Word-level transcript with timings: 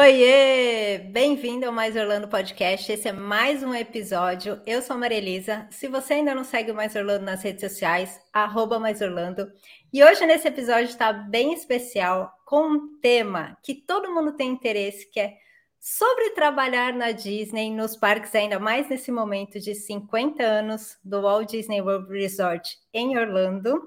Oiê! 0.00 0.96
Bem-vindo 1.10 1.66
ao 1.66 1.72
Mais 1.72 1.94
Orlando 1.94 2.26
Podcast. 2.26 2.90
Esse 2.90 3.08
é 3.08 3.12
mais 3.12 3.62
um 3.62 3.74
episódio. 3.74 4.58
Eu 4.64 4.80
sou 4.80 4.96
a 4.96 4.98
Maria 4.98 5.18
Elisa. 5.18 5.68
Se 5.70 5.88
você 5.88 6.14
ainda 6.14 6.34
não 6.34 6.42
segue 6.42 6.70
o 6.70 6.74
Mais 6.74 6.96
Orlando 6.96 7.26
nas 7.26 7.42
redes 7.42 7.60
sociais, 7.60 8.18
arroba 8.32 8.78
Mais 8.78 9.02
Orlando. 9.02 9.52
E 9.92 10.02
hoje, 10.02 10.24
nesse 10.24 10.48
episódio, 10.48 10.86
está 10.86 11.12
bem 11.12 11.52
especial, 11.52 12.32
com 12.46 12.62
um 12.62 12.98
tema 13.02 13.58
que 13.62 13.74
todo 13.74 14.10
mundo 14.10 14.32
tem 14.32 14.48
interesse, 14.48 15.06
que 15.10 15.20
é 15.20 15.34
sobre 15.78 16.30
trabalhar 16.30 16.94
na 16.94 17.12
Disney, 17.12 17.70
nos 17.70 17.94
parques, 17.94 18.34
ainda 18.34 18.58
mais 18.58 18.88
nesse 18.88 19.12
momento 19.12 19.60
de 19.60 19.74
50 19.74 20.42
anos 20.42 20.98
do 21.04 21.20
Walt 21.20 21.50
Disney 21.50 21.82
World 21.82 22.10
Resort 22.10 22.74
em 22.94 23.18
Orlando. 23.18 23.86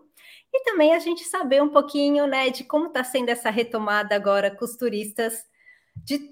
E 0.53 0.63
também 0.63 0.93
a 0.93 0.99
gente 0.99 1.23
saber 1.23 1.63
um 1.63 1.69
pouquinho 1.69 2.27
né, 2.27 2.51
de 2.51 2.63
como 2.63 2.85
está 2.85 3.03
sendo 3.03 3.29
essa 3.29 3.49
retomada 3.49 4.13
agora 4.13 4.51
com 4.51 4.63
os 4.63 4.77
turistas 4.77 5.51
de 5.95 6.17
de, 6.17 6.31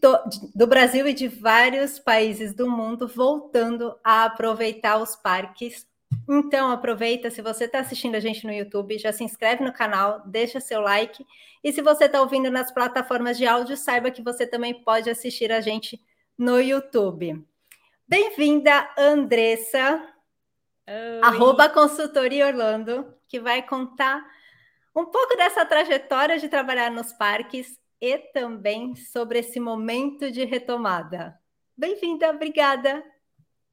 do 0.53 0.67
Brasil 0.67 1.07
e 1.07 1.13
de 1.13 1.27
vários 1.27 1.99
países 1.99 2.53
do 2.53 2.69
mundo 2.69 3.07
voltando 3.07 3.97
a 4.03 4.25
aproveitar 4.25 4.97
os 4.97 5.15
parques. 5.15 5.87
Então 6.29 6.71
aproveita, 6.71 7.29
se 7.29 7.41
você 7.41 7.65
está 7.65 7.79
assistindo 7.79 8.15
a 8.15 8.19
gente 8.19 8.45
no 8.45 8.53
YouTube, 8.53 8.97
já 8.97 9.13
se 9.13 9.23
inscreve 9.23 9.63
no 9.63 9.73
canal, 9.73 10.21
deixa 10.25 10.59
seu 10.59 10.81
like. 10.81 11.25
E 11.63 11.71
se 11.71 11.81
você 11.81 12.05
está 12.05 12.21
ouvindo 12.21 12.49
nas 12.49 12.71
plataformas 12.71 13.37
de 13.37 13.45
áudio, 13.45 13.77
saiba 13.77 14.11
que 14.11 14.21
você 14.21 14.45
também 14.45 14.73
pode 14.73 15.09
assistir 15.09 15.51
a 15.51 15.61
gente 15.61 16.01
no 16.37 16.59
YouTube. 16.59 17.43
Bem-vinda, 18.07 18.89
Andressa, 18.97 20.03
Oi. 20.87 21.21
arroba 21.21 21.69
consultoria 21.69 22.47
Orlando, 22.47 23.13
que 23.27 23.39
vai 23.39 23.61
contar 23.61 24.21
um 24.95 25.05
pouco 25.05 25.37
dessa 25.37 25.65
trajetória 25.65 26.37
de 26.37 26.49
trabalhar 26.49 26.91
nos 26.91 27.13
parques 27.13 27.79
e 28.01 28.17
também 28.17 28.95
sobre 28.95 29.39
esse 29.39 29.59
momento 29.59 30.31
de 30.31 30.43
retomada. 30.43 31.39
Bem-vinda, 31.77 32.31
obrigada. 32.31 33.03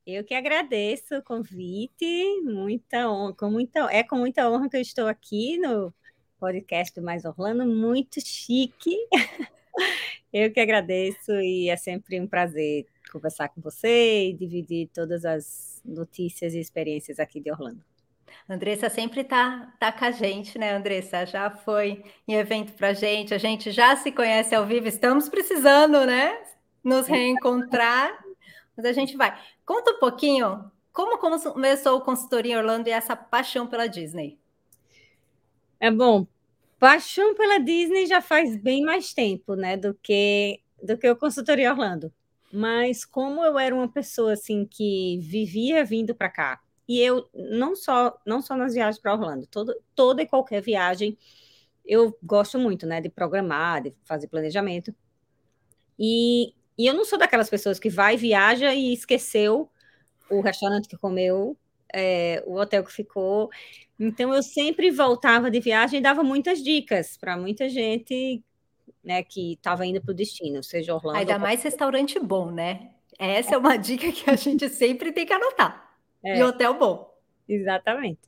Eu 0.06 0.22
que 0.22 0.34
agradeço 0.34 1.16
o 1.16 1.22
convite, 1.22 2.40
muita 2.42 3.10
honra, 3.10 3.34
com 3.34 3.50
muita, 3.50 3.80
é 3.90 4.02
com 4.02 4.16
muita 4.16 4.50
honra 4.50 4.68
que 4.68 4.76
eu 4.76 4.80
estou 4.82 5.06
aqui 5.06 5.56
no 5.56 5.92
podcast 6.38 6.94
do 6.94 7.04
Mais 7.04 7.24
Orlando, 7.24 7.66
muito 7.66 8.20
chique. 8.20 8.96
Eu 10.30 10.52
que 10.52 10.60
agradeço 10.60 11.32
e 11.32 11.70
é 11.70 11.76
sempre 11.76 12.20
um 12.20 12.26
prazer 12.26 12.86
conversar 13.10 13.48
com 13.48 13.62
você 13.62 14.28
e 14.28 14.34
dividir 14.34 14.90
todas 14.92 15.24
as 15.24 15.80
notícias 15.82 16.52
e 16.52 16.60
experiências 16.60 17.18
aqui 17.18 17.40
de 17.40 17.50
Orlando. 17.50 17.82
Andressa 18.48 18.88
sempre 18.88 19.24
tá, 19.24 19.72
tá 19.78 19.92
com 19.92 20.04
a 20.04 20.10
gente, 20.10 20.58
né, 20.58 20.74
Andressa? 20.74 21.26
Já 21.26 21.50
foi 21.50 22.02
em 22.26 22.34
evento 22.34 22.72
para 22.72 22.92
gente, 22.92 23.34
a 23.34 23.38
gente 23.38 23.70
já 23.70 23.96
se 23.96 24.10
conhece 24.12 24.54
ao 24.54 24.66
vivo, 24.66 24.86
estamos 24.86 25.28
precisando, 25.28 26.04
né, 26.06 26.38
nos 26.82 27.06
reencontrar, 27.06 28.18
mas 28.76 28.86
a 28.86 28.92
gente 28.92 29.16
vai. 29.16 29.38
Conta 29.64 29.92
um 29.92 29.98
pouquinho 29.98 30.70
como 30.92 31.18
começou 31.18 31.98
o 31.98 32.00
consultoria 32.00 32.58
Orlando 32.58 32.88
e 32.88 32.92
essa 32.92 33.14
paixão 33.14 33.66
pela 33.66 33.86
Disney. 33.86 34.38
É 35.78 35.90
bom, 35.90 36.26
paixão 36.78 37.34
pela 37.34 37.58
Disney 37.58 38.06
já 38.06 38.20
faz 38.20 38.56
bem 38.56 38.82
mais 38.82 39.12
tempo, 39.12 39.54
né, 39.54 39.76
do 39.76 39.94
que 39.94 40.60
do 40.82 40.96
que 40.96 41.08
o 41.08 41.16
consultoria 41.16 41.70
Orlando. 41.70 42.12
Mas 42.52 43.04
como 43.04 43.44
eu 43.44 43.58
era 43.58 43.74
uma 43.74 43.88
pessoa 43.88 44.32
assim 44.32 44.64
que 44.64 45.18
vivia 45.22 45.84
vindo 45.84 46.14
para 46.14 46.30
cá, 46.30 46.60
e 46.89 47.00
eu 47.00 47.28
não 47.34 47.77
só 47.77 48.19
não 48.25 48.41
só 48.41 48.56
nas 48.56 48.72
viagens 48.72 48.98
para 48.98 49.12
Orlando, 49.12 49.47
todo, 49.47 49.77
toda 49.94 50.22
e 50.22 50.27
qualquer 50.27 50.62
viagem 50.62 51.19
eu 51.84 52.17
gosto 52.22 52.58
muito, 52.58 52.86
né, 52.86 53.00
de 53.00 53.08
programar, 53.08 53.83
de 53.83 53.95
fazer 54.05 54.28
planejamento. 54.28 54.95
E, 55.98 56.53
e 56.77 56.86
eu 56.86 56.92
não 56.92 57.05
sou 57.05 57.18
daquelas 57.18 57.48
pessoas 57.48 57.79
que 57.79 57.89
vai, 57.89 58.17
viaja 58.17 58.74
e 58.74 58.92
esqueceu 58.92 59.70
o 60.30 60.42
restaurante 60.42 60.86
que 60.86 60.98
comeu, 60.98 61.57
é, 61.92 62.42
o 62.46 62.57
hotel 62.57 62.85
que 62.85 62.92
ficou. 62.92 63.48
Então 63.98 64.35
eu 64.35 64.42
sempre 64.42 64.91
voltava 64.91 65.51
de 65.51 65.61
viagem 65.61 65.98
e 65.98 66.02
dava 66.02 66.23
muitas 66.23 66.62
dicas 66.62 67.17
para 67.17 67.39
muita 67.39 67.70
gente, 67.70 68.45
né, 69.02 69.23
que 69.23 69.55
estava 69.55 69.86
indo 69.86 70.01
para 70.01 70.12
o 70.12 70.14
destino, 70.14 70.62
seja 70.62 70.95
Orlando. 70.95 71.18
Ainda 71.18 71.39
mais 71.39 71.62
restaurante 71.62 72.18
bom, 72.20 72.51
né? 72.51 72.91
Essa 73.18 73.55
é 73.55 73.58
uma 73.58 73.77
dica 73.77 74.12
que 74.12 74.29
a 74.29 74.36
gente 74.36 74.68
sempre 74.68 75.11
tem 75.11 75.24
que 75.24 75.33
anotar. 75.33 75.87
É. 76.24 76.39
E 76.39 76.42
hotel 76.42 76.74
bom. 76.74 77.14
Exatamente. 77.48 78.20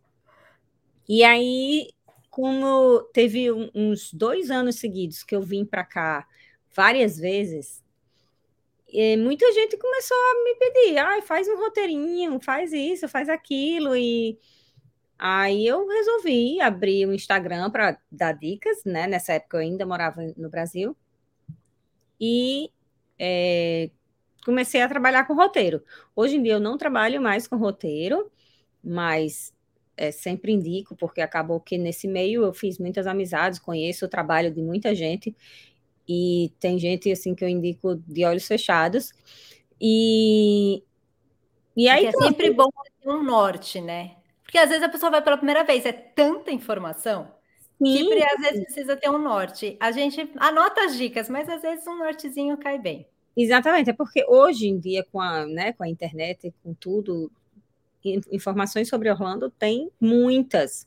E 1.09 1.25
aí, 1.25 1.91
como 2.31 3.03
teve 3.13 3.51
uns 3.75 4.13
dois 4.13 4.51
anos 4.51 4.77
seguidos 4.77 5.23
que 5.23 5.35
eu 5.35 5.43
vim 5.43 5.65
para 5.65 5.85
cá 5.85 6.27
várias 6.75 7.19
vezes, 7.19 7.83
muita 9.19 9.53
gente 9.53 9.77
começou 9.77 10.17
a 10.17 10.45
me 10.45 10.55
pedir, 10.55 10.99
ah, 10.99 11.23
faz 11.23 11.49
um 11.49 11.57
roteirinho, 11.57 12.41
faz 12.41 12.73
isso, 12.73 13.09
faz 13.09 13.29
aquilo, 13.29 13.97
e 13.97 14.39
aí 15.19 15.67
eu 15.67 15.87
resolvi 15.87 16.61
abrir 16.61 17.07
o 17.07 17.11
um 17.11 17.13
Instagram 17.13 17.71
para 17.71 17.99
dar 18.11 18.33
dicas, 18.33 18.83
né? 18.85 19.07
Nessa 19.07 19.35
época 19.35 19.59
eu 19.59 19.63
ainda 19.63 19.87
morava 19.87 20.23
no 20.37 20.49
Brasil, 20.49 20.97
e 22.21 22.71
é, 23.19 23.91
comecei 24.45 24.81
a 24.83 24.89
trabalhar 24.89 25.25
com 25.27 25.35
roteiro. 25.35 25.83
Hoje 26.15 26.37
em 26.37 26.43
dia 26.43 26.55
eu 26.55 26.61
não 26.61 26.79
trabalho 26.79 27.21
mais 27.21 27.47
com 27.47 27.57
roteiro, 27.57 28.31
mas 28.83 29.55
é, 29.97 30.11
sempre 30.11 30.53
indico, 30.53 30.97
porque 30.97 31.21
acabou 31.21 31.61
que 31.61 31.77
nesse 31.77 32.09
meio 32.09 32.43
eu 32.43 32.53
fiz 32.53 32.79
muitas 32.79 33.07
amizades, 33.07 33.59
conheço 33.59 34.07
o 34.07 34.09
trabalho 34.09 34.51
de 34.51 34.63
muita 34.63 34.95
gente, 34.95 35.37
e 36.09 36.53
tem 36.59 36.79
gente 36.79 37.13
assim 37.13 37.35
que 37.35 37.45
eu 37.45 37.49
indico 37.49 37.95
de 38.07 38.25
olhos 38.25 38.47
fechados. 38.47 39.13
E, 39.81 40.83
e 41.77 41.89
aí. 41.89 42.11
Porque 42.11 42.25
é 42.25 42.27
sempre 42.27 42.51
bom 42.53 42.69
ter 43.01 43.09
um 43.09 43.23
norte, 43.23 43.81
né? 43.81 44.17
Porque 44.43 44.59
às 44.59 44.69
vezes 44.69 44.83
a 44.83 44.89
pessoa 44.89 45.11
vai 45.11 45.23
pela 45.23 45.37
primeira 45.37 45.63
vez, 45.63 45.87
é 45.87 45.93
tanta 45.93 46.51
informação. 46.51 47.33
Sim. 47.79 48.09
Que 48.09 48.25
às 48.25 48.41
vezes 48.41 48.65
precisa 48.65 48.97
ter 48.97 49.09
um 49.09 49.19
norte. 49.19 49.77
A 49.79 49.93
gente 49.93 50.31
anota 50.37 50.85
as 50.85 50.97
dicas, 50.97 51.29
mas 51.29 51.49
às 51.49 51.63
vezes 51.63 51.87
um 51.87 51.97
nortezinho 51.97 52.59
cai 52.59 52.79
bem. 52.79 53.07
Exatamente, 53.37 53.91
é 53.91 53.93
porque 53.93 54.25
hoje 54.29 54.69
em 54.69 54.79
dia, 54.79 55.05
com 55.11 55.21
a, 55.21 55.47
né, 55.47 55.73
com 55.73 55.85
a 55.85 55.89
internet, 55.89 56.53
com 56.63 56.75
tudo, 56.75 57.31
informações 58.05 58.89
sobre 58.89 59.11
Orlando 59.11 59.51
tem 59.51 59.91
muitas. 60.01 60.87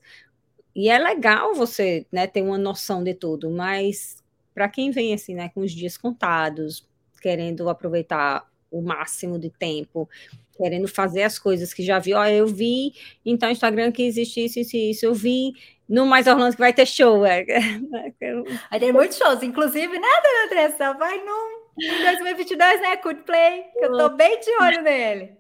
E 0.76 0.90
é 0.90 0.98
legal 0.98 1.54
você 1.54 2.06
né, 2.12 2.28
ter 2.28 2.42
uma 2.42 2.58
noção 2.58 3.04
de 3.04 3.14
tudo, 3.14 3.50
mas 3.50 4.24
para 4.54 4.68
quem 4.68 4.92
vem 4.92 5.14
assim, 5.14 5.36
né, 5.36 5.50
com 5.50 5.62
os 5.62 5.72
dias 5.72 5.98
contados, 5.98 6.88
querendo 7.22 7.70
aproveitar 7.70 8.48
o 8.70 8.82
máximo 8.82 9.38
de 9.40 9.50
tempo, 9.50 10.10
querendo 10.58 10.88
fazer 10.88 11.24
as 11.24 11.38
coisas 11.38 11.74
que 11.74 11.84
já 11.84 12.00
viu, 12.00 12.18
ó, 12.18 12.26
eu 12.26 12.48
vi, 12.48 12.94
então 13.26 13.50
Instagram 13.50 13.92
que 13.92 14.04
existe 14.04 14.44
isso, 14.46 14.60
isso, 14.60 14.76
isso, 14.76 15.06
eu 15.06 15.14
vi 15.14 15.54
no 15.88 16.06
Mais 16.06 16.28
Orlando 16.28 16.56
que 16.56 16.62
vai 16.62 16.74
ter 16.74 16.88
show. 16.88 17.26
É. 17.26 17.46
Aí 18.70 18.80
tem 18.80 18.92
muitos 18.92 19.18
shows, 19.18 19.44
inclusive, 19.44 20.00
né, 20.00 20.08
Dona 20.24 20.46
Andressa? 20.46 20.94
Vai 20.94 21.24
num 21.24 21.63
em 21.78 22.04
2022, 22.04 22.82
né? 22.82 22.98
Coldplay, 22.98 23.64
que 23.74 23.86
eu 23.86 23.98
tô 23.98 24.10
bem 24.10 24.40
de 24.40 24.50
olho 24.62 24.82
nele. 24.82 25.38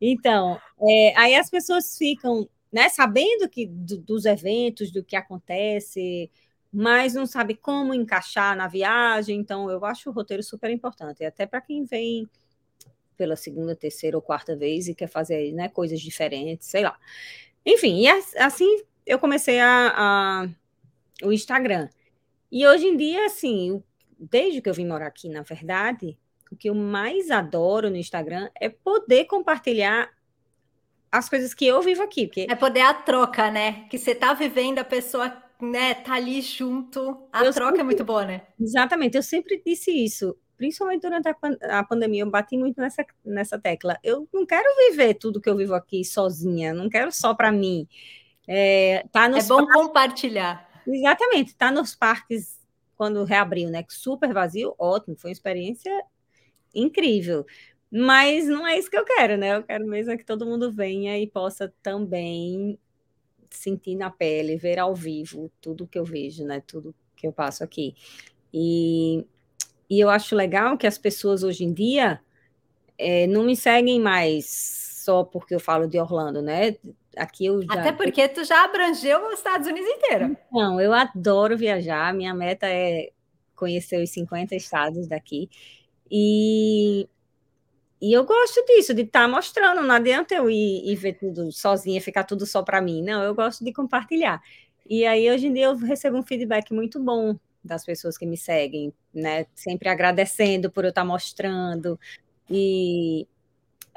Então, 0.00 0.58
é, 0.80 1.12
aí 1.16 1.34
as 1.34 1.50
pessoas 1.50 1.96
ficam, 1.96 2.48
né, 2.72 2.88
sabendo 2.88 3.48
que 3.48 3.66
do, 3.66 3.98
dos 3.98 4.24
eventos, 4.24 4.90
do 4.90 5.04
que 5.04 5.14
acontece, 5.14 6.30
mas 6.72 7.14
não 7.14 7.26
sabe 7.26 7.54
como 7.54 7.92
encaixar 7.92 8.56
na 8.56 8.66
viagem. 8.66 9.38
Então, 9.38 9.70
eu 9.70 9.84
acho 9.84 10.10
o 10.10 10.12
roteiro 10.12 10.42
super 10.42 10.70
importante, 10.70 11.24
até 11.24 11.46
para 11.46 11.60
quem 11.60 11.84
vem 11.84 12.28
pela 13.16 13.36
segunda, 13.36 13.74
terceira 13.74 14.16
ou 14.16 14.22
quarta 14.22 14.54
vez 14.54 14.88
e 14.88 14.94
quer 14.94 15.08
fazer 15.08 15.52
né, 15.52 15.68
coisas 15.68 16.00
diferentes, 16.00 16.68
sei 16.68 16.82
lá. 16.82 16.98
Enfim, 17.64 18.02
e 18.02 18.08
assim 18.38 18.82
eu 19.06 19.18
comecei 19.18 19.60
a, 19.60 19.92
a, 19.96 20.48
o 21.22 21.32
Instagram. 21.32 21.88
E 22.50 22.66
hoje 22.66 22.86
em 22.86 22.96
dia, 22.96 23.26
assim, 23.26 23.82
desde 24.18 24.60
que 24.60 24.68
eu 24.68 24.74
vim 24.74 24.86
morar 24.86 25.06
aqui, 25.06 25.28
na 25.28 25.42
verdade, 25.42 26.18
o 26.50 26.56
que 26.56 26.68
eu 26.68 26.74
mais 26.74 27.30
adoro 27.30 27.90
no 27.90 27.96
Instagram 27.96 28.48
é 28.60 28.68
poder 28.68 29.24
compartilhar 29.24 30.10
as 31.10 31.28
coisas 31.28 31.54
que 31.54 31.66
eu 31.66 31.80
vivo 31.82 32.02
aqui. 32.02 32.26
Porque... 32.26 32.46
É 32.48 32.54
poder 32.54 32.82
a 32.82 32.94
troca, 32.94 33.50
né? 33.50 33.86
Que 33.90 33.98
você 33.98 34.14
tá 34.14 34.32
vivendo, 34.34 34.78
a 34.78 34.84
pessoa 34.84 35.42
né, 35.60 35.94
tá 35.94 36.14
ali 36.14 36.40
junto. 36.40 37.28
A 37.32 37.44
eu 37.44 37.52
troca 37.52 37.68
é 37.68 37.76
sempre... 37.76 37.80
é 37.80 37.84
muito 37.84 38.04
boa, 38.04 38.24
né? 38.24 38.42
Exatamente, 38.60 39.16
eu 39.16 39.22
sempre 39.22 39.62
disse 39.64 39.90
isso. 39.90 40.36
Principalmente 40.56 41.02
durante 41.02 41.28
a, 41.28 41.34
pan 41.34 41.56
a 41.62 41.84
pandemia, 41.84 42.22
eu 42.22 42.30
bati 42.30 42.56
muito 42.56 42.80
nessa, 42.80 43.04
nessa 43.24 43.58
tecla. 43.58 43.98
Eu 44.02 44.26
não 44.32 44.46
quero 44.46 44.64
viver 44.88 45.14
tudo 45.14 45.40
que 45.40 45.48
eu 45.48 45.56
vivo 45.56 45.74
aqui 45.74 46.04
sozinha, 46.04 46.72
não 46.72 46.88
quero 46.88 47.12
só 47.12 47.34
para 47.34 47.52
mim. 47.52 47.86
É, 48.48 49.04
tá 49.12 49.24
é 49.24 49.42
bom 49.42 49.58
parques... 49.58 49.74
compartilhar. 49.74 50.82
Exatamente, 50.86 51.54
tá 51.54 51.70
nos 51.70 51.94
parques 51.94 52.56
quando 52.96 53.24
reabriu, 53.24 53.70
né? 53.70 53.84
Super 53.88 54.32
vazio, 54.32 54.74
ótimo, 54.78 55.16
foi 55.16 55.30
uma 55.30 55.32
experiência 55.34 55.92
incrível. 56.74 57.46
Mas 57.90 58.46
não 58.46 58.66
é 58.66 58.78
isso 58.78 58.90
que 58.90 58.98
eu 58.98 59.04
quero, 59.04 59.36
né? 59.36 59.56
Eu 59.56 59.62
quero 59.62 59.86
mesmo 59.86 60.12
é 60.12 60.16
que 60.16 60.24
todo 60.24 60.46
mundo 60.46 60.72
venha 60.72 61.18
e 61.18 61.26
possa 61.26 61.72
também 61.82 62.78
sentir 63.50 63.96
na 63.96 64.10
pele, 64.10 64.56
ver 64.56 64.78
ao 64.78 64.94
vivo 64.94 65.50
tudo 65.60 65.86
que 65.86 65.98
eu 65.98 66.04
vejo, 66.04 66.44
né? 66.44 66.62
Tudo 66.66 66.94
que 67.16 67.26
eu 67.26 67.32
passo 67.32 67.62
aqui. 67.64 67.94
E 68.52 69.24
e 69.88 70.00
eu 70.00 70.10
acho 70.10 70.34
legal 70.34 70.76
que 70.76 70.86
as 70.86 70.98
pessoas 70.98 71.42
hoje 71.44 71.64
em 71.64 71.72
dia 71.72 72.20
é, 72.98 73.26
não 73.26 73.44
me 73.44 73.56
seguem 73.56 74.00
mais 74.00 74.46
só 75.04 75.22
porque 75.22 75.54
eu 75.54 75.60
falo 75.60 75.86
de 75.86 75.98
Orlando, 75.98 76.42
né? 76.42 76.76
Aqui 77.16 77.46
eu 77.46 77.62
já... 77.62 77.72
Até 77.72 77.92
porque 77.92 78.28
tu 78.28 78.44
já 78.44 78.64
abrangeu 78.64 79.26
os 79.28 79.34
Estados 79.34 79.66
Unidos 79.66 79.88
inteiro. 79.88 80.36
Não, 80.52 80.80
eu 80.80 80.92
adoro 80.92 81.56
viajar. 81.56 82.12
Minha 82.12 82.34
meta 82.34 82.66
é 82.68 83.10
conhecer 83.54 84.02
os 84.02 84.10
50 84.10 84.54
estados 84.54 85.08
daqui. 85.08 85.48
E, 86.10 87.08
e 88.00 88.12
eu 88.12 88.24
gosto 88.24 88.64
disso, 88.66 88.92
de 88.92 89.02
estar 89.02 89.22
tá 89.22 89.28
mostrando. 89.28 89.82
Não 89.82 89.94
adianta 89.94 90.34
eu 90.34 90.50
ir, 90.50 90.90
ir 90.90 90.96
ver 90.96 91.14
tudo 91.14 91.50
sozinha, 91.50 92.00
ficar 92.00 92.24
tudo 92.24 92.44
só 92.44 92.62
para 92.62 92.80
mim. 92.80 93.02
Não, 93.02 93.22
eu 93.22 93.34
gosto 93.34 93.64
de 93.64 93.72
compartilhar. 93.72 94.42
E 94.88 95.04
aí, 95.06 95.30
hoje 95.30 95.46
em 95.48 95.52
dia, 95.52 95.64
eu 95.64 95.76
recebo 95.76 96.18
um 96.18 96.22
feedback 96.22 96.72
muito 96.72 97.00
bom 97.00 97.36
das 97.64 97.84
pessoas 97.84 98.16
que 98.16 98.26
me 98.26 98.36
seguem, 98.36 98.92
né? 99.12 99.46
Sempre 99.54 99.88
agradecendo 99.88 100.70
por 100.70 100.84
eu 100.84 100.90
estar 100.90 101.04
mostrando. 101.04 101.98
E 102.48 103.26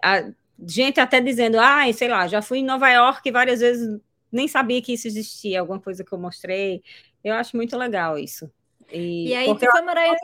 a 0.01 0.31
gente 0.67 1.00
até 1.00 1.21
dizendo, 1.21 1.59
ah, 1.59 1.91
sei 1.94 2.07
lá, 2.07 2.27
já 2.27 2.41
fui 2.41 2.59
em 2.59 2.65
Nova 2.65 2.89
York 2.89 3.31
várias 3.31 3.59
vezes, 3.59 4.00
nem 4.31 4.47
sabia 4.47 4.81
que 4.81 4.94
isso 4.94 5.07
existia, 5.07 5.59
alguma 5.59 5.79
coisa 5.79 6.03
que 6.03 6.13
eu 6.13 6.19
mostrei. 6.19 6.83
Eu 7.23 7.35
acho 7.35 7.56
muito 7.56 7.77
legal 7.77 8.17
isso. 8.17 8.51
E, 8.91 9.29
e 9.29 9.35
aí, 9.35 9.47
tu 9.47 9.59
foi 9.59 9.81
morar 9.81 10.07
em... 10.07 10.15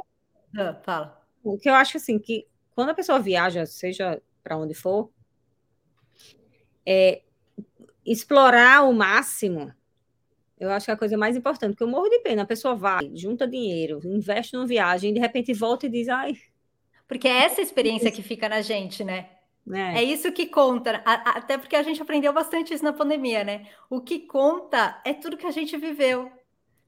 Ah, 0.57 0.73
fala. 0.83 1.21
O 1.43 1.57
que 1.57 1.69
eu 1.69 1.75
acho 1.75 1.97
assim, 1.97 2.17
que 2.17 2.47
quando 2.73 2.89
a 2.89 2.95
pessoa 2.95 3.19
viaja, 3.19 3.65
seja 3.65 4.21
para 4.43 4.57
onde 4.57 4.73
for, 4.73 5.11
é 6.85 7.21
explorar 8.05 8.83
o 8.83 8.93
máximo 8.93 9.73
eu 10.59 10.71
acho 10.71 10.85
que 10.85 10.91
é 10.91 10.93
a 10.93 10.97
coisa 10.97 11.17
mais 11.17 11.35
importante, 11.35 11.71
porque 11.71 11.83
eu 11.83 11.87
morro 11.87 12.09
de 12.09 12.19
pena. 12.19 12.43
A 12.43 12.45
pessoa 12.45 12.75
vai, 12.75 13.11
junta 13.13 13.47
dinheiro, 13.47 13.99
investe 14.05 14.53
numa 14.53 14.65
viagem, 14.65 15.13
de 15.13 15.19
repente 15.19 15.53
volta 15.53 15.85
e 15.85 15.89
diz, 15.89 16.07
ai. 16.07 16.33
Porque 17.07 17.27
é 17.27 17.43
essa 17.43 17.61
experiência 17.61 18.11
que 18.11 18.21
fica 18.21 18.47
na 18.47 18.61
gente, 18.61 19.03
né? 19.03 19.29
É. 19.73 19.99
é 19.99 20.03
isso 20.03 20.31
que 20.31 20.45
conta, 20.45 21.01
até 21.05 21.57
porque 21.57 21.75
a 21.75 21.81
gente 21.81 22.01
aprendeu 22.01 22.31
bastante 22.31 22.73
isso 22.73 22.83
na 22.83 22.93
pandemia, 22.93 23.43
né? 23.43 23.67
O 23.89 23.99
que 23.99 24.19
conta 24.19 25.01
é 25.03 25.13
tudo 25.13 25.37
que 25.37 25.47
a 25.47 25.51
gente 25.51 25.75
viveu. 25.77 26.31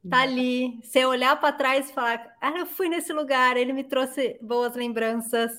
Tá 0.09 0.21
ali, 0.21 0.79
você 0.81 1.06
olhar 1.06 1.38
para 1.39 1.51
trás 1.51 1.89
e 1.89 1.94
falar, 1.94 2.35
ah, 2.39 2.57
eu 2.57 2.65
fui 2.65 2.88
nesse 2.88 3.12
lugar, 3.12 3.57
ele 3.57 3.74
me 3.74 3.83
trouxe 3.83 4.38
boas 4.41 4.74
lembranças, 4.74 5.51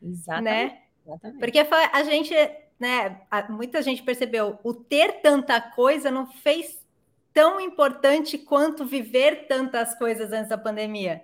Exatamente. 0.00 0.44
né? 0.44 0.82
Exatamente. 1.04 1.40
Porque 1.40 1.58
a 1.58 2.02
gente, 2.04 2.34
né, 2.78 3.22
muita 3.48 3.82
gente 3.82 4.02
percebeu, 4.02 4.58
o 4.62 4.72
ter 4.72 5.20
tanta 5.20 5.60
coisa 5.60 6.10
não 6.10 6.26
fez 6.26 6.78
tão 7.32 7.60
importante 7.60 8.38
quanto 8.38 8.84
viver 8.84 9.46
tantas 9.48 9.96
coisas 9.96 10.32
antes 10.32 10.48
da 10.48 10.58
pandemia. 10.58 11.22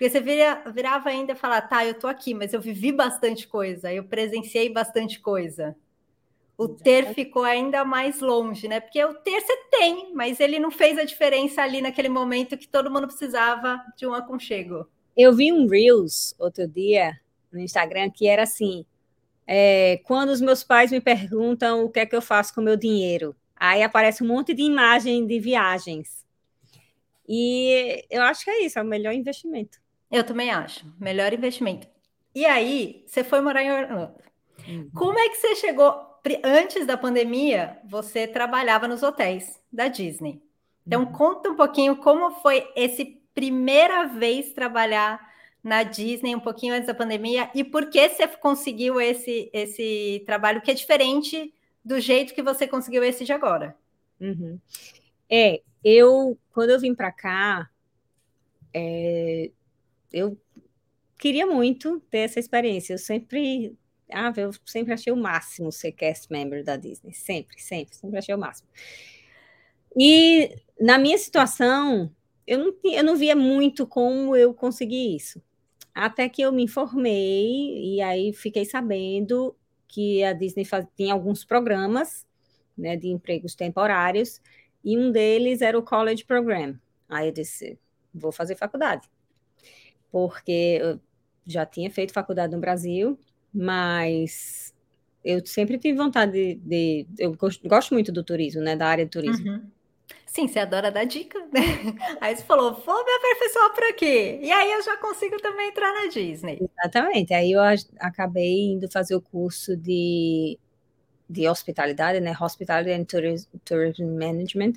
Porque 0.00 0.08
você 0.08 0.20
vira, 0.22 0.62
virava 0.72 1.10
ainda 1.10 1.34
e 1.34 1.36
falar, 1.36 1.60
tá, 1.60 1.84
eu 1.84 1.92
tô 1.92 2.06
aqui, 2.06 2.32
mas 2.32 2.54
eu 2.54 2.60
vivi 2.62 2.90
bastante 2.90 3.46
coisa, 3.46 3.92
eu 3.92 4.02
presenciei 4.04 4.72
bastante 4.72 5.20
coisa. 5.20 5.76
O 6.56 6.66
ter 6.68 7.12
ficou 7.12 7.44
ainda 7.44 7.84
mais 7.84 8.18
longe, 8.20 8.66
né? 8.66 8.80
Porque 8.80 9.04
o 9.04 9.12
ter 9.12 9.38
você 9.42 9.56
tem, 9.70 10.14
mas 10.14 10.40
ele 10.40 10.58
não 10.58 10.70
fez 10.70 10.96
a 10.98 11.04
diferença 11.04 11.60
ali 11.60 11.82
naquele 11.82 12.08
momento 12.08 12.56
que 12.56 12.66
todo 12.66 12.90
mundo 12.90 13.08
precisava 13.08 13.78
de 13.94 14.06
um 14.06 14.14
aconchego. 14.14 14.88
Eu 15.14 15.34
vi 15.34 15.52
um 15.52 15.66
Reels 15.66 16.34
outro 16.38 16.66
dia 16.66 17.20
no 17.52 17.60
Instagram 17.60 18.10
que 18.10 18.26
era 18.26 18.44
assim: 18.44 18.86
é, 19.46 20.00
quando 20.04 20.30
os 20.30 20.40
meus 20.40 20.64
pais 20.64 20.90
me 20.90 21.00
perguntam 21.00 21.84
o 21.84 21.90
que 21.90 22.00
é 22.00 22.06
que 22.06 22.16
eu 22.16 22.22
faço 22.22 22.54
com 22.54 22.62
o 22.62 22.64
meu 22.64 22.76
dinheiro, 22.76 23.36
Aí 23.60 23.82
aparece 23.82 24.24
um 24.24 24.26
monte 24.26 24.54
de 24.54 24.62
imagem 24.62 25.26
de 25.26 25.38
viagens. 25.38 26.24
E 27.28 28.06
eu 28.10 28.22
acho 28.22 28.42
que 28.42 28.50
é 28.50 28.64
isso, 28.64 28.78
é 28.78 28.82
o 28.82 28.86
melhor 28.86 29.12
investimento. 29.12 29.79
Eu 30.10 30.24
também 30.24 30.50
acho, 30.50 30.84
melhor 30.98 31.32
investimento. 31.32 31.86
E 32.34 32.44
aí, 32.44 33.04
você 33.06 33.22
foi 33.22 33.40
morar 33.40 33.62
em 33.62 33.72
Orlando. 33.72 34.14
Uhum. 34.66 34.90
Como 34.94 35.18
é 35.18 35.28
que 35.28 35.36
você 35.36 35.56
chegou? 35.56 36.08
Antes 36.44 36.86
da 36.86 36.96
pandemia, 36.96 37.78
você 37.88 38.26
trabalhava 38.26 38.86
nos 38.86 39.02
hotéis 39.02 39.60
da 39.72 39.88
Disney. 39.88 40.42
Então, 40.86 41.02
uhum. 41.02 41.12
conta 41.12 41.50
um 41.50 41.56
pouquinho 41.56 41.96
como 41.96 42.30
foi 42.40 42.68
esse 42.76 43.20
primeira 43.34 44.06
vez 44.06 44.52
trabalhar 44.52 45.30
na 45.62 45.82
Disney, 45.82 46.34
um 46.34 46.40
pouquinho 46.40 46.74
antes 46.74 46.86
da 46.86 46.94
pandemia, 46.94 47.50
e 47.54 47.62
por 47.62 47.90
que 47.90 48.08
você 48.08 48.26
conseguiu 48.26 49.00
esse, 49.00 49.50
esse 49.52 50.22
trabalho 50.26 50.60
que 50.60 50.70
é 50.70 50.74
diferente 50.74 51.52
do 51.84 52.00
jeito 52.00 52.34
que 52.34 52.42
você 52.42 52.66
conseguiu 52.66 53.02
esse 53.04 53.24
de 53.24 53.32
agora. 53.32 53.76
Uhum. 54.20 54.58
É, 55.28 55.62
eu, 55.82 56.38
quando 56.52 56.70
eu 56.70 56.80
vim 56.80 56.94
para 56.94 57.10
cá, 57.10 57.70
é, 58.72 59.50
eu 60.12 60.38
queria 61.18 61.46
muito 61.46 62.00
ter 62.10 62.18
essa 62.18 62.40
experiência. 62.40 62.94
Eu 62.94 62.98
sempre, 62.98 63.76
ah, 64.10 64.32
eu 64.36 64.50
sempre 64.64 64.92
achei 64.92 65.12
o 65.12 65.16
máximo 65.16 65.70
ser 65.70 65.92
cast 65.92 66.30
member 66.30 66.64
da 66.64 66.76
Disney. 66.76 67.12
Sempre, 67.12 67.60
sempre, 67.60 67.94
sempre 67.94 68.18
achei 68.18 68.34
o 68.34 68.38
máximo. 68.38 68.68
E 69.96 70.56
na 70.80 70.98
minha 70.98 71.18
situação, 71.18 72.14
eu 72.46 72.58
não, 72.58 72.74
eu 72.84 73.04
não 73.04 73.16
via 73.16 73.36
muito 73.36 73.86
como 73.86 74.36
eu 74.36 74.54
consegui 74.54 75.16
isso. 75.16 75.42
Até 75.94 76.28
que 76.28 76.42
eu 76.42 76.52
me 76.52 76.64
informei 76.64 77.96
e 77.96 78.00
aí 78.00 78.32
fiquei 78.32 78.64
sabendo 78.64 79.56
que 79.88 80.22
a 80.22 80.32
Disney 80.32 80.64
faz, 80.64 80.86
tinha 80.96 81.12
alguns 81.12 81.44
programas 81.44 82.24
né, 82.80 82.96
de 82.96 83.08
empregos 83.08 83.54
temporários, 83.54 84.40
e 84.82 84.96
um 84.96 85.10
deles 85.12 85.60
era 85.60 85.78
o 85.78 85.82
College 85.82 86.24
Program. 86.24 86.78
Aí 87.08 87.28
eu 87.28 87.32
disse, 87.32 87.78
vou 88.14 88.32
fazer 88.32 88.56
faculdade, 88.56 89.08
porque 90.10 90.78
eu 90.80 91.00
já 91.46 91.66
tinha 91.66 91.90
feito 91.90 92.12
faculdade 92.12 92.54
no 92.54 92.60
Brasil, 92.60 93.18
mas 93.52 94.74
eu 95.24 95.44
sempre 95.44 95.78
tive 95.78 95.98
vontade 95.98 96.32
de, 96.32 96.54
de 96.64 97.06
eu 97.18 97.34
gosto, 97.34 97.66
gosto, 97.68 97.94
muito 97.94 98.10
do 98.10 98.24
turismo, 98.24 98.62
né, 98.62 98.76
da 98.76 98.86
área 98.86 99.04
de 99.04 99.10
turismo. 99.10 99.50
Uhum. 99.50 99.70
Sim, 100.26 100.46
você 100.46 100.60
adora 100.60 100.92
dar 100.92 101.04
dica, 101.04 101.38
né? 101.52 101.60
Aí 102.20 102.36
você 102.36 102.44
falou, 102.44 102.72
vou 102.72 103.04
me 103.04 103.10
aperfeiçoar 103.12 103.74
por 103.74 103.84
aqui. 103.84 104.38
E 104.40 104.52
aí 104.52 104.72
eu 104.72 104.82
já 104.82 104.96
consigo 104.96 105.36
também 105.42 105.70
entrar 105.70 105.92
na 105.92 106.08
Disney. 106.08 106.60
Exatamente. 106.78 107.34
Aí 107.34 107.50
eu 107.50 107.60
acabei 107.98 108.72
indo 108.72 108.88
fazer 108.88 109.16
o 109.16 109.20
curso 109.20 109.76
de, 109.76 110.56
de 111.28 111.48
hospitalidade, 111.48 112.20
né? 112.20 112.32
Hospitality 112.40 112.92
and 112.92 113.04
Tourism, 113.04 113.48
Tourism 113.64 114.04
Management. 114.04 114.74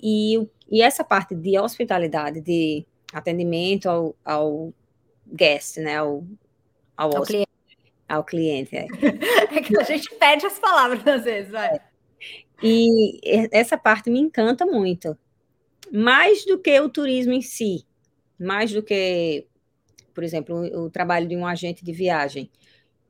E, 0.00 0.48
e 0.70 0.80
essa 0.80 1.02
parte 1.02 1.34
de 1.34 1.58
hospitalidade, 1.58 2.40
de 2.40 2.86
atendimento 3.12 3.88
ao, 3.88 4.16
ao 4.24 4.72
guest, 5.26 5.78
né? 5.78 5.96
Ao, 5.96 6.24
ao, 6.96 7.16
ao 7.16 7.22
cliente. 7.22 7.48
Ao 8.08 8.24
cliente, 8.24 8.76
é. 8.76 8.86
é 9.54 9.60
que 9.60 9.78
a 9.78 9.82
gente 9.82 10.14
pede 10.16 10.46
as 10.46 10.58
palavras 10.58 11.06
às 11.06 11.24
vezes, 11.24 11.50
vai. 11.50 11.80
E 12.62 13.20
essa 13.52 13.76
parte 13.76 14.10
me 14.10 14.18
encanta 14.18 14.66
muito. 14.66 15.16
Mais 15.92 16.44
do 16.44 16.58
que 16.58 16.78
o 16.80 16.88
turismo 16.88 17.32
em 17.32 17.42
si, 17.42 17.86
mais 18.38 18.72
do 18.72 18.82
que, 18.82 19.46
por 20.14 20.24
exemplo, 20.24 20.56
o, 20.56 20.86
o 20.86 20.90
trabalho 20.90 21.28
de 21.28 21.36
um 21.36 21.46
agente 21.46 21.84
de 21.84 21.92
viagem. 21.92 22.50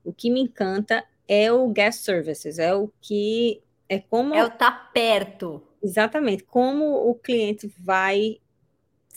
O 0.04 0.12
que 0.12 0.30
me 0.30 0.40
encanta 0.40 1.04
é 1.26 1.52
o 1.52 1.68
guest 1.68 2.04
services, 2.04 2.58
é 2.58 2.74
o 2.74 2.90
que 3.00 3.62
é 3.88 3.98
como 3.98 4.34
é 4.34 4.44
o 4.44 4.50
tá 4.50 4.70
perto. 4.70 5.62
Exatamente, 5.82 6.42
como 6.44 7.08
o 7.08 7.14
cliente 7.14 7.72
vai 7.78 8.38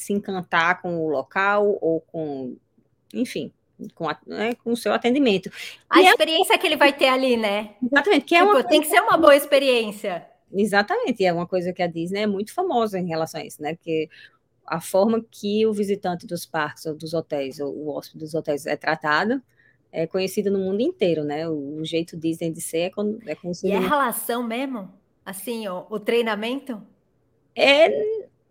se 0.02 0.14
encantar 0.14 0.82
com 0.82 1.06
o 1.06 1.10
local 1.10 1.78
ou 1.82 2.02
com, 2.02 2.56
enfim, 3.14 3.52
com, 3.96 4.10
a, 4.10 4.18
né, 4.26 4.54
com 4.56 4.72
o 4.72 4.78
seu 4.78 4.94
atendimento. 4.94 5.52
A 5.90 6.02
e 6.02 6.06
é 6.06 6.10
experiência 6.10 6.54
é... 6.54 6.58
que 6.58 6.68
ele 6.68 6.78
vai 6.78 6.94
ter 6.94 7.08
ali, 7.08 7.38
né? 7.38 7.76
Exatamente. 7.82 8.26
Que 8.26 8.36
é 8.36 8.40
tipo, 8.40 8.52
uma 8.52 8.64
tem 8.64 8.82
que 8.82 8.88
ser 8.88 9.02
uma 9.02 9.18
boa 9.18 9.36
experiência. 9.36 10.28
Exatamente, 10.54 11.24
e 11.24 11.26
é 11.26 11.32
uma 11.32 11.48
coisa 11.48 11.72
que 11.72 11.82
a 11.82 11.88
Disney 11.88 12.24
é 12.24 12.28
muito 12.28 12.54
famosa 12.54 13.00
em 13.00 13.08
relação 13.08 13.40
a 13.40 13.46
isso, 13.46 13.62
né? 13.62 13.76
Que 13.76 14.10
a 14.68 14.82
forma 14.82 15.26
que 15.30 15.66
o 15.66 15.74
visitante 15.74 16.28
dos 16.28 16.46
parques 16.46 16.86
ou 16.86 16.94
dos 16.94 17.14
hotéis, 17.14 17.60
ou 17.60 17.74
o 17.74 17.90
hóspede 17.90 18.20
dos 18.20 18.34
hotéis 18.34 18.66
é 18.66 18.76
tratado, 18.76 19.42
é 19.92 20.06
conhecida 20.08 20.50
no 20.50 20.60
mundo 20.60 20.82
inteiro, 20.82 21.24
né? 21.24 21.48
O, 21.48 21.78
o 21.80 21.86
jeito 21.86 22.18
Disney 22.18 22.52
de 22.52 22.62
ser 22.62 22.80
é, 22.80 22.90
con 22.90 23.18
é 23.26 23.36
conhecido. 23.36 23.70
E 23.70 23.72
é 23.72 23.80
relação 23.80 24.44
mesmo? 24.44 24.92
Assim, 25.26 25.68
ó, 25.68 25.86
o 25.90 26.00
treinamento? 26.00 26.82
É, 27.56 27.90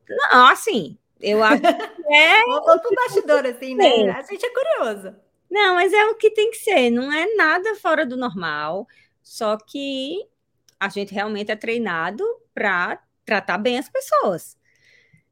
não, 0.09 0.47
assim, 0.49 0.97
eu 1.21 1.43
acho 1.43 1.61
que 1.61 1.67
é. 2.15 2.43
Pro 2.43 2.95
bastidor, 2.95 3.47
assim, 3.47 3.75
né? 3.75 4.11
A 4.11 4.23
gente 4.23 4.45
é 4.45 4.51
curioso. 4.51 5.15
Não, 5.51 5.75
mas 5.75 5.93
é 5.93 6.05
o 6.07 6.15
que 6.15 6.31
tem 6.31 6.51
que 6.51 6.59
ser, 6.59 6.91
não 6.91 7.13
é 7.13 7.35
nada 7.35 7.75
fora 7.75 8.07
do 8.07 8.17
normal, 8.17 8.87
só 9.21 9.57
que 9.57 10.25
a 10.79 10.89
gente 10.89 11.13
realmente 11.13 11.51
é 11.51 11.57
treinado 11.57 12.25
para 12.55 13.03
tratar 13.25 13.59
bem 13.59 13.79
as 13.79 13.89
pessoas. 13.89 14.57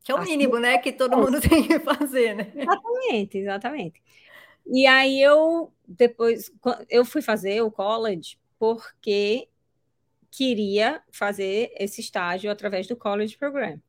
Que 0.03 0.13
é 0.13 0.15
o 0.15 0.23
mínimo, 0.23 0.55
assim, 0.55 0.63
né? 0.63 0.79
Que 0.79 0.93
todo 0.93 1.17
mundo 1.17 1.41
tem 1.41 1.67
que 1.67 1.79
fazer, 1.79 2.35
né? 2.35 2.53
Exatamente, 2.55 3.39
exatamente. 3.39 4.03
E 4.67 4.87
aí 4.87 5.23
eu 5.23 5.73
depois 5.87 6.51
eu 6.91 7.05
fui 7.05 7.23
fazer 7.23 7.63
o 7.63 7.71
college 7.71 8.39
porque 8.59 9.49
queria 10.31 11.03
fazer 11.11 11.73
esse 11.79 12.01
estágio 12.01 12.51
através 12.51 12.87
do 12.87 12.97
college 12.97 13.39
program. 13.39 13.81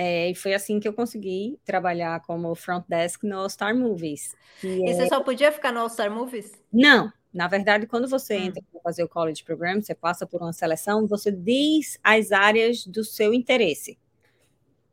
É, 0.00 0.30
e 0.30 0.34
foi 0.36 0.54
assim 0.54 0.78
que 0.78 0.86
eu 0.86 0.92
consegui 0.92 1.58
trabalhar 1.64 2.20
como 2.20 2.54
front 2.54 2.84
desk 2.88 3.26
no 3.26 3.36
All 3.36 3.50
Star 3.50 3.76
Movies. 3.76 4.32
E 4.62 4.88
é... 4.88 4.94
você 4.94 5.08
só 5.08 5.20
podia 5.24 5.50
ficar 5.50 5.72
no 5.72 5.80
All 5.80 5.88
Star 5.90 6.08
Movies? 6.08 6.52
Não, 6.72 7.12
na 7.34 7.48
verdade, 7.48 7.84
quando 7.84 8.06
você 8.06 8.38
hum. 8.38 8.44
entra 8.44 8.62
para 8.70 8.80
fazer 8.80 9.02
o 9.02 9.08
college 9.08 9.42
program, 9.42 9.82
você 9.82 9.96
passa 9.96 10.24
por 10.24 10.40
uma 10.40 10.52
seleção, 10.52 11.08
você 11.08 11.32
diz 11.32 11.98
as 12.00 12.30
áreas 12.30 12.86
do 12.86 13.02
seu 13.02 13.34
interesse. 13.34 13.98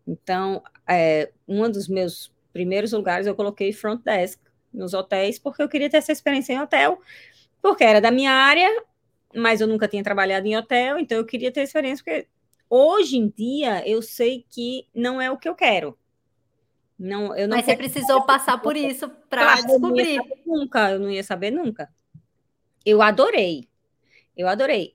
Então, 0.07 0.63
é, 0.87 1.31
um 1.47 1.69
dos 1.69 1.87
meus 1.87 2.33
primeiros 2.51 2.91
lugares 2.91 3.27
eu 3.27 3.35
coloquei 3.35 3.71
front 3.71 4.01
desk 4.03 4.41
nos 4.73 4.95
hotéis, 4.95 5.37
porque 5.37 5.61
eu 5.61 5.69
queria 5.69 5.87
ter 5.87 5.97
essa 5.97 6.11
experiência 6.11 6.53
em 6.53 6.59
hotel, 6.59 6.99
porque 7.61 7.83
era 7.83 8.01
da 8.01 8.09
minha 8.09 8.31
área, 8.31 8.69
mas 9.35 9.61
eu 9.61 9.67
nunca 9.67 9.87
tinha 9.87 10.03
trabalhado 10.03 10.47
em 10.47 10.57
hotel, 10.57 10.97
então 10.97 11.19
eu 11.19 11.25
queria 11.27 11.51
ter 11.51 11.61
experiência, 11.61 12.03
porque 12.03 12.27
Hoje 12.77 13.15
em 13.15 13.29
dia, 13.29 13.87
eu 13.87 14.01
sei 14.01 14.45
que 14.49 14.85
não 14.93 15.21
é 15.21 15.31
o 15.31 15.37
que 15.37 15.47
eu 15.47 15.55
quero. 15.55 15.97
Não, 16.99 17.33
eu 17.33 17.47
não 17.47 17.55
Mas 17.55 17.65
você 17.65 17.77
precisou 17.77 18.25
passar 18.25 18.57
por 18.61 18.75
isso 18.75 19.07
para 19.29 19.43
claro, 19.43 19.65
descobrir. 19.65 20.17
Eu 20.17 20.25
nunca, 20.45 20.91
eu 20.91 20.99
não 20.99 21.09
ia 21.09 21.23
saber 21.23 21.51
nunca. 21.51 21.89
Eu 22.85 23.01
adorei. 23.01 23.69
Eu 24.35 24.49
adorei. 24.49 24.93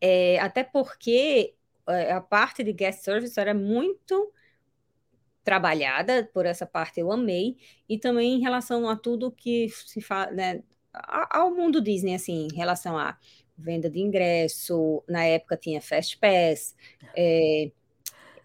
É, 0.00 0.38
até 0.38 0.62
porque 0.62 1.56
é, 1.88 2.12
a 2.12 2.20
parte 2.20 2.62
de 2.62 2.72
guest 2.72 3.02
service 3.02 3.40
era 3.40 3.54
muito 3.54 4.32
trabalhada, 5.42 6.30
por 6.32 6.46
essa 6.46 6.64
parte 6.64 7.00
eu 7.00 7.10
amei, 7.10 7.56
e 7.88 7.98
também 7.98 8.36
em 8.36 8.40
relação 8.40 8.88
a 8.88 8.94
tudo 8.94 9.32
que 9.32 9.68
se 9.68 10.00
fala, 10.00 10.30
né, 10.30 10.62
ao 10.92 11.52
mundo 11.52 11.80
Disney, 11.80 12.14
assim, 12.14 12.46
em 12.46 12.54
relação 12.54 12.96
a 12.96 13.18
venda 13.60 13.90
de 13.90 14.00
ingresso, 14.00 15.02
na 15.08 15.24
época 15.24 15.56
tinha 15.56 15.80
Fast 15.80 16.18
Pass, 16.18 16.74
é, 17.16 17.70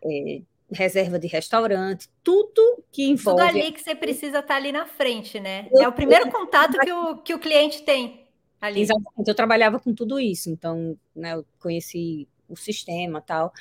é, 0.03 0.41
reserva 0.71 1.17
de 1.17 1.27
restaurante, 1.27 2.09
tudo 2.23 2.83
que 2.91 3.03
envolve. 3.03 3.41
Tudo 3.41 3.49
ali 3.49 3.71
que 3.71 3.81
você 3.81 3.95
precisa 3.95 4.39
estar 4.39 4.55
ali 4.55 4.71
na 4.71 4.85
frente, 4.85 5.39
né? 5.39 5.67
Eu, 5.71 5.83
é 5.83 5.87
o 5.87 5.93
primeiro 5.93 6.29
contato 6.31 6.77
que 6.79 6.91
o, 6.91 7.17
que 7.17 7.33
o 7.33 7.39
cliente 7.39 7.83
tem 7.83 8.27
ali. 8.59 8.81
Exatamente, 8.81 9.27
eu 9.27 9.35
trabalhava 9.35 9.79
com 9.79 9.93
tudo 9.93 10.19
isso, 10.19 10.49
então 10.49 10.97
né, 11.15 11.33
eu 11.33 11.45
conheci 11.59 12.27
o 12.49 12.55
sistema 12.55 13.21
tal. 13.21 13.53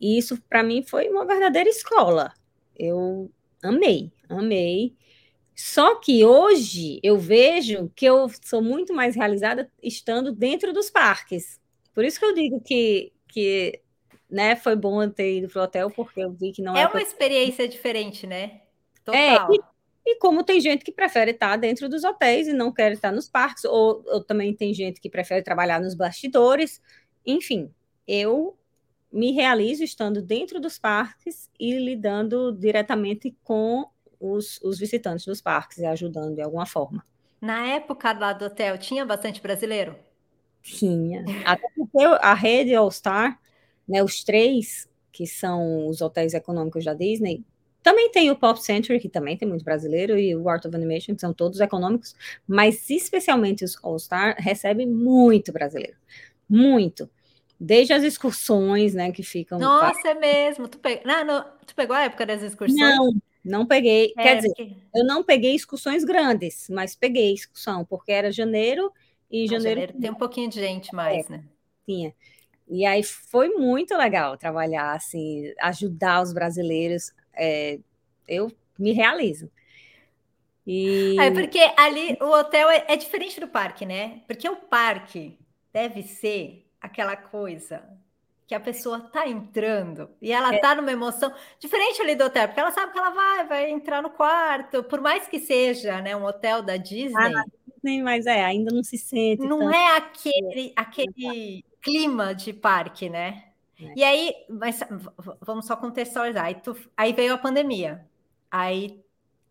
E 0.00 0.18
isso, 0.18 0.40
para 0.48 0.62
mim, 0.62 0.82
foi 0.82 1.08
uma 1.08 1.26
verdadeira 1.26 1.68
escola. 1.68 2.32
Eu 2.76 3.30
amei, 3.62 4.10
amei. 4.28 4.94
Só 5.62 5.96
que 5.96 6.24
hoje 6.24 6.98
eu 7.02 7.18
vejo 7.18 7.92
que 7.94 8.06
eu 8.06 8.30
sou 8.42 8.62
muito 8.62 8.94
mais 8.94 9.14
realizada 9.14 9.70
estando 9.82 10.32
dentro 10.32 10.72
dos 10.72 10.88
parques. 10.88 11.60
Por 11.94 12.02
isso 12.02 12.18
que 12.18 12.24
eu 12.24 12.34
digo 12.34 12.62
que, 12.62 13.12
que 13.28 13.78
né, 14.28 14.56
foi 14.56 14.74
bom 14.74 15.02
eu 15.02 15.10
ter 15.10 15.36
ido 15.36 15.48
para 15.48 15.60
o 15.60 15.64
hotel, 15.64 15.90
porque 15.90 16.20
eu 16.20 16.32
vi 16.32 16.50
que 16.52 16.62
não 16.62 16.74
é. 16.74 16.84
É 16.84 16.86
uma 16.86 17.02
experiência 17.02 17.68
diferente, 17.68 18.26
né? 18.26 18.62
É, 19.08 19.36
Total. 19.36 19.52
É, 19.52 19.54
e, 19.54 20.12
e, 20.12 20.16
como 20.16 20.42
tem 20.42 20.62
gente 20.62 20.82
que 20.82 20.90
prefere 20.90 21.32
estar 21.32 21.56
dentro 21.56 21.90
dos 21.90 22.04
hotéis 22.04 22.48
e 22.48 22.54
não 22.54 22.72
quer 22.72 22.92
estar 22.92 23.12
nos 23.12 23.28
parques, 23.28 23.64
ou, 23.64 24.02
ou 24.06 24.24
também 24.24 24.54
tem 24.54 24.72
gente 24.72 24.98
que 24.98 25.10
prefere 25.10 25.42
trabalhar 25.42 25.78
nos 25.78 25.94
bastidores. 25.94 26.80
Enfim, 27.26 27.70
eu 28.08 28.56
me 29.12 29.30
realizo 29.32 29.84
estando 29.84 30.22
dentro 30.22 30.58
dos 30.58 30.78
parques 30.78 31.50
e 31.60 31.78
lidando 31.78 32.50
diretamente 32.50 33.36
com 33.44 33.86
os, 34.20 34.60
os 34.62 34.78
visitantes 34.78 35.24
dos 35.24 35.40
parques 35.40 35.78
e 35.78 35.86
ajudando 35.86 36.34
de 36.34 36.42
alguma 36.42 36.66
forma. 36.66 37.04
Na 37.40 37.66
época 37.68 38.12
lá 38.12 38.32
do 38.32 38.44
hotel, 38.44 38.76
tinha 38.76 39.04
bastante 39.06 39.40
brasileiro? 39.40 39.96
Tinha. 40.62 41.24
Até 41.44 41.66
porque 41.74 42.04
a 42.04 42.34
rede 42.34 42.74
All 42.74 42.90
Star, 42.90 43.40
né, 43.88 44.02
os 44.02 44.22
três, 44.22 44.88
que 45.10 45.26
são 45.26 45.88
os 45.88 46.02
hotéis 46.02 46.34
econômicos 46.34 46.84
da 46.84 46.92
Disney, 46.92 47.42
também 47.82 48.10
tem 48.10 48.30
o 48.30 48.36
Pop 48.36 48.62
Century, 48.62 49.00
que 49.00 49.08
também 49.08 49.38
tem 49.38 49.48
muito 49.48 49.64
brasileiro, 49.64 50.18
e 50.18 50.36
o 50.36 50.48
Art 50.50 50.66
of 50.66 50.76
Animation, 50.76 51.14
que 51.14 51.20
são 51.22 51.32
todos 51.32 51.60
econômicos, 51.60 52.14
mas 52.46 52.90
especialmente 52.90 53.64
os 53.64 53.78
All 53.82 53.98
Star 53.98 54.36
recebem 54.38 54.86
muito 54.86 55.50
brasileiro. 55.50 55.96
Muito. 56.46 57.08
Desde 57.58 57.92
as 57.94 58.02
excursões, 58.02 58.92
né, 58.94 59.12
que 59.12 59.22
ficam. 59.22 59.58
Nossa, 59.58 60.08
é 60.08 60.14
mesmo. 60.14 60.68
Tu, 60.68 60.78
pe... 60.78 61.00
não, 61.04 61.24
não, 61.24 61.44
tu 61.66 61.74
pegou 61.74 61.96
a 61.96 62.02
época 62.02 62.26
das 62.26 62.42
excursões? 62.42 62.78
Não, 62.78 63.12
não 63.44 63.66
peguei, 63.66 64.12
é, 64.16 64.22
quer 64.22 64.36
dizer, 64.36 64.48
porque... 64.48 64.76
eu 64.94 65.04
não 65.04 65.22
peguei 65.22 65.54
excursões 65.54 66.04
grandes, 66.04 66.68
mas 66.68 66.94
peguei 66.94 67.32
excursão, 67.32 67.84
porque 67.84 68.12
era 68.12 68.30
janeiro 68.30 68.92
e 69.30 69.46
janeiro. 69.46 69.80
janeiro 69.80 70.00
tem 70.00 70.10
um 70.10 70.14
pouquinho 70.14 70.48
de 70.48 70.60
gente 70.60 70.94
mais, 70.94 71.26
é, 71.26 71.32
né? 71.32 71.44
Tinha. 71.86 72.14
E 72.68 72.86
aí 72.86 73.02
foi 73.02 73.48
muito 73.48 73.96
legal 73.96 74.36
trabalhar, 74.36 74.92
assim, 74.94 75.52
ajudar 75.60 76.22
os 76.22 76.32
brasileiros. 76.32 77.12
É, 77.34 77.80
eu 78.28 78.52
me 78.78 78.92
realizo. 78.92 79.50
E... 80.66 81.18
É 81.18 81.30
porque 81.30 81.58
ali 81.76 82.16
o 82.20 82.26
hotel 82.26 82.70
é, 82.70 82.84
é 82.88 82.96
diferente 82.96 83.40
do 83.40 83.48
parque, 83.48 83.84
né? 83.84 84.22
Porque 84.26 84.48
o 84.48 84.56
parque 84.56 85.36
deve 85.72 86.02
ser 86.02 86.70
aquela 86.80 87.16
coisa 87.16 87.82
que 88.50 88.54
a 88.56 88.58
pessoa 88.58 88.98
tá 88.98 89.28
entrando 89.28 90.10
e 90.20 90.32
ela 90.32 90.52
é. 90.52 90.58
tá 90.58 90.74
numa 90.74 90.90
emoção 90.90 91.32
diferente 91.60 92.02
ali 92.02 92.16
do 92.16 92.24
hotel, 92.24 92.48
porque 92.48 92.58
ela 92.58 92.72
sabe 92.72 92.90
que 92.90 92.98
ela 92.98 93.10
vai, 93.10 93.46
vai 93.46 93.70
entrar 93.70 94.02
no 94.02 94.10
quarto, 94.10 94.82
por 94.82 95.00
mais 95.00 95.28
que 95.28 95.38
seja, 95.38 96.02
né, 96.02 96.16
um 96.16 96.24
hotel 96.24 96.60
da 96.60 96.76
Disney. 96.76 97.32
Ah, 97.32 97.44
Disney 97.76 98.02
mas 98.02 98.26
é, 98.26 98.44
ainda 98.44 98.74
não 98.74 98.82
se 98.82 98.98
sente. 98.98 99.46
Não 99.46 99.60
tanto. 99.60 99.72
é 99.72 99.96
aquele, 99.96 100.72
aquele 100.74 101.64
clima 101.80 102.34
de 102.34 102.52
parque, 102.52 103.08
né? 103.08 103.44
É. 103.80 103.92
E 103.94 104.02
aí, 104.02 104.34
mas 104.48 104.80
vamos 105.40 105.64
só 105.64 105.76
contextualizar. 105.76 106.46
Aí, 106.46 106.56
tu, 106.56 106.76
aí 106.96 107.12
veio 107.12 107.34
a 107.34 107.38
pandemia. 107.38 108.04
Aí, 108.50 109.00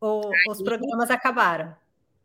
o, 0.02 0.28
aí, 0.28 0.44
os 0.50 0.62
programas 0.62 1.10
acabaram. 1.10 1.74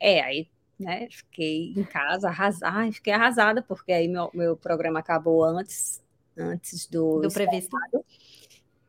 É, 0.00 0.20
aí 0.22 0.48
né, 0.76 1.06
fiquei 1.08 1.72
em 1.76 1.84
casa, 1.84 2.26
arrasada, 2.26 2.90
fiquei 2.90 3.12
arrasada, 3.12 3.62
porque 3.62 3.92
aí 3.92 4.08
meu, 4.08 4.28
meu 4.34 4.56
programa 4.56 4.98
acabou 4.98 5.44
antes 5.44 6.02
antes 6.38 6.86
do, 6.86 7.20
do 7.20 7.28
previsto. 7.28 7.76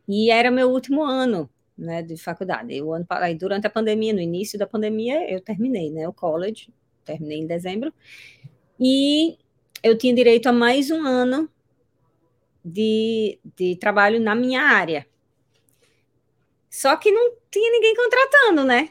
E 0.07 0.29
era 0.29 0.51
meu 0.51 0.69
último 0.69 1.03
ano 1.03 1.49
né, 1.77 2.01
de 2.01 2.15
faculdade. 2.17 2.81
O 2.81 2.93
ano, 2.93 3.05
aí, 3.09 3.35
durante 3.35 3.67
a 3.67 3.69
pandemia, 3.69 4.13
no 4.13 4.21
início 4.21 4.57
da 4.57 4.67
pandemia, 4.67 5.29
eu 5.29 5.41
terminei 5.41 5.91
né, 5.91 6.07
o 6.07 6.13
college, 6.13 6.69
terminei 7.03 7.39
em 7.39 7.47
dezembro, 7.47 7.93
e 8.79 9.37
eu 9.83 9.97
tinha 9.97 10.13
direito 10.13 10.47
a 10.47 10.53
mais 10.53 10.89
um 10.89 11.05
ano 11.05 11.49
de, 12.63 13.39
de 13.55 13.75
trabalho 13.75 14.19
na 14.19 14.33
minha 14.33 14.61
área. 14.61 15.05
Só 16.69 16.95
que 16.97 17.11
não 17.11 17.35
tinha 17.49 17.71
ninguém 17.71 17.95
contratando, 17.95 18.65
né? 18.65 18.89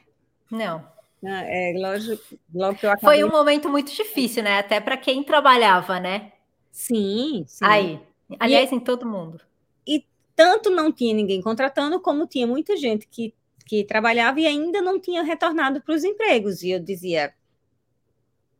Não. 0.50 0.92
Ah, 1.26 1.42
é, 1.44 1.74
lógico, 1.76 2.38
logo 2.54 2.78
que 2.78 2.86
eu 2.86 2.90
acabei... 2.90 3.18
Foi 3.18 3.24
um 3.24 3.30
momento 3.30 3.68
muito 3.68 3.92
difícil, 3.92 4.42
né? 4.42 4.58
Até 4.58 4.80
para 4.80 4.96
quem 4.96 5.22
trabalhava, 5.22 5.98
né? 5.98 6.32
Sim, 6.70 7.44
sim. 7.46 7.64
Aí. 7.64 8.00
Aliás, 8.38 8.70
e, 8.72 8.74
em 8.74 8.80
todo 8.80 9.06
mundo. 9.06 9.40
E 9.86 10.06
tanto 10.34 10.70
não 10.70 10.92
tinha 10.92 11.14
ninguém 11.14 11.40
contratando, 11.40 12.00
como 12.00 12.26
tinha 12.26 12.46
muita 12.46 12.76
gente 12.76 13.06
que, 13.06 13.34
que 13.66 13.84
trabalhava 13.84 14.40
e 14.40 14.46
ainda 14.46 14.80
não 14.80 15.00
tinha 15.00 15.22
retornado 15.22 15.80
para 15.82 15.94
os 15.94 16.04
empregos. 16.04 16.62
E 16.62 16.70
eu 16.70 16.80
dizia, 16.80 17.34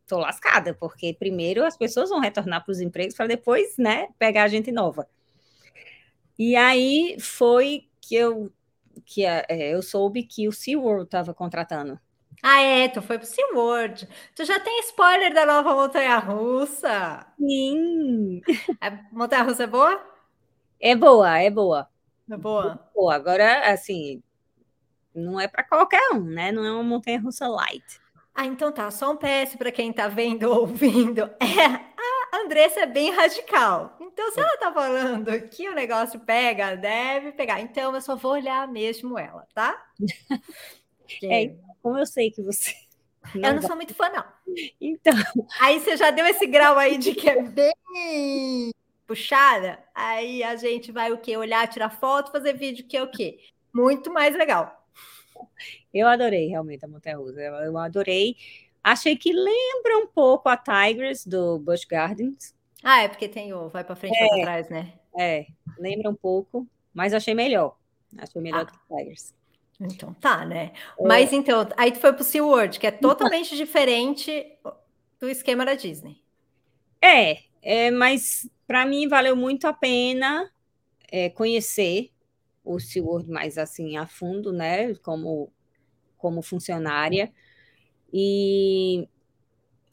tô 0.07 0.19
lascada, 0.19 0.75
porque 0.75 1.15
primeiro 1.15 1.65
as 1.65 1.77
pessoas 1.77 2.11
vão 2.11 2.21
retornar 2.21 2.65
para 2.65 2.73
os 2.73 2.81
empregos 2.81 3.15
para 3.15 3.27
depois, 3.27 3.77
né, 3.79 4.09
pegar 4.19 4.45
a 4.45 4.49
gente 4.49 4.71
nova. 4.71 5.09
E 6.39 6.57
aí 6.57 7.17
foi 7.21 7.89
que 8.01 8.15
eu 8.15 8.53
que 9.05 9.25
é, 9.25 9.75
eu 9.75 9.83
soube 9.83 10.23
que 10.23 10.47
o 10.47 10.53
SeaWorld 10.53 11.05
estava 11.05 11.35
contratando. 11.35 11.99
Ah, 12.43 12.61
é, 12.61 12.89
tu 12.89 13.01
foi 13.01 13.19
pro 13.19 13.27
SeaWorld. 13.27 14.09
Tu 14.35 14.45
já 14.45 14.61
tem 14.61 14.81
spoiler 14.81 15.33
da 15.33 15.47
nova 15.47 15.75
montanha-russa? 15.75 17.27
Sim. 17.39 18.41
A 18.81 18.91
montanha-russa 19.13 19.65
é 19.65 19.67
boa? 19.67 20.03
É 20.81 20.95
boa, 20.95 21.39
é 21.39 21.51
boa. 21.51 21.89
É 22.31 22.37
boa. 22.37 22.81
boa. 22.95 23.15
Agora, 23.15 23.73
assim, 23.73 24.23
não 25.15 25.41
é 25.41 25.47
para 25.49 25.65
qualquer 25.65 26.11
um, 26.13 26.25
né? 26.25 26.51
Não 26.53 26.65
é 26.65 26.73
uma 26.73 26.83
montanha-russa 26.83 27.49
light. 27.49 28.01
Ah, 28.35 28.47
então 28.47 28.73
tá. 28.73 28.91
Só 28.91 29.13
um 29.13 29.17
PS 29.17 29.57
para 29.57 29.71
quem 29.71 29.93
tá 29.93 30.09
vendo 30.09 30.51
ou 30.51 30.61
ouvindo. 30.63 31.23
É, 31.41 31.95
a 32.35 32.41
Andressa 32.45 32.81
é 32.81 32.87
bem 32.87 33.11
radical. 33.11 33.97
Então, 34.01 34.31
se 34.33 34.41
ela 34.41 34.57
tá 34.59 34.73
falando 34.73 35.49
que 35.49 35.69
o 35.69 35.75
negócio 35.75 36.19
pega, 36.21 36.77
deve 36.77 37.33
pegar. 37.33 37.61
Então, 37.61 37.95
eu 37.95 38.01
só 38.01 38.17
vou 38.17 38.33
olhar 38.33 38.67
mesmo 38.67 39.19
ela, 39.19 39.47
tá? 39.55 39.81
É, 41.23 41.55
como 41.83 41.99
eu 41.99 42.07
sei 42.07 42.31
que 42.31 42.43
você. 42.43 42.75
Não 43.35 43.49
eu 43.49 43.55
não 43.55 43.61
vai. 43.61 43.69
sou 43.69 43.77
muito 43.77 43.95
fã, 43.95 44.09
não. 44.11 44.25
Então. 44.81 45.15
Aí 45.61 45.81
você 45.81 45.97
já 45.97 46.11
deu 46.11 46.27
esse 46.27 46.47
grau 46.47 46.77
aí 46.77 46.99
de 46.99 47.15
que 47.15 47.29
é 47.29 47.41
bem 47.49 48.71
puxada. 49.07 49.79
Aí 49.95 50.43
a 50.43 50.57
gente 50.57 50.93
vai 50.93 51.13
o 51.13 51.19
quê? 51.19 51.37
Olhar, 51.37 51.67
tirar 51.69 51.91
foto, 51.91 52.33
fazer 52.33 52.53
vídeo, 52.55 52.87
que 52.87 52.97
é 52.97 53.03
o 53.03 53.11
quê? 53.11 53.39
Muito 53.73 54.13
mais 54.13 54.37
legal. 54.37 54.87
Eu 55.93 56.07
adorei 56.07 56.49
realmente 56.49 56.85
a 56.85 56.89
Montanha 56.89 57.17
Russa. 57.17 57.41
Eu 57.41 57.79
adorei. 57.79 58.37
Achei 58.83 59.17
que 59.17 59.33
lembra 59.33 59.99
um 59.99 60.07
pouco 60.07 60.49
a 60.49 60.57
Tigers 60.57 61.27
do 61.27 61.59
Busch 61.59 61.87
Gardens. 61.87 62.55
Ah, 62.83 63.03
é 63.03 63.09
porque 63.09 63.29
tem 63.29 63.53
o 63.55 63.69
vai 63.69 63.83
para 63.83 63.97
frente 63.97 64.15
e 64.15 64.23
é, 64.23 64.29
para 64.29 64.43
trás, 64.43 64.69
né? 64.69 64.93
É, 65.19 65.47
lembra 65.79 66.11
um 66.11 66.15
pouco, 66.15 66.67
mas 66.93 67.15
achei 67.15 67.33
melhor. 67.33 67.77
Achei 68.19 68.43
melhor 68.43 68.63
ah. 68.63 68.67
que 68.67 68.97
Tigers. 68.97 69.35
Então 69.81 70.15
tá, 70.15 70.45
né? 70.45 70.73
É. 70.99 71.07
Mas 71.07 71.33
então, 71.33 71.69
aí 71.77 71.93
tu 71.93 71.99
foi 71.99 72.13
pro 72.13 72.25
SeaWorld, 72.25 72.79
que 72.79 72.87
é 72.87 72.91
totalmente 72.91 73.57
diferente 73.57 74.57
do 75.19 75.29
esquema 75.29 75.65
da 75.65 75.75
Disney. 75.75 76.23
É, 77.01 77.39
é 77.63 77.91
mas 77.91 78.49
para 78.67 78.87
mim 78.87 79.09
valeu 79.09 79.37
muito 79.37 79.67
a 79.67 79.73
pena 79.73 80.51
é, 81.11 81.29
conhecer 81.29 82.11
o 82.65 82.79
SeaWorld 82.81 83.31
mais 83.31 83.59
assim 83.59 83.97
a 83.97 84.07
fundo, 84.07 84.53
né? 84.53 84.95
Como, 84.97 85.53
como 86.17 86.41
funcionária. 86.41 87.33
E 88.13 89.09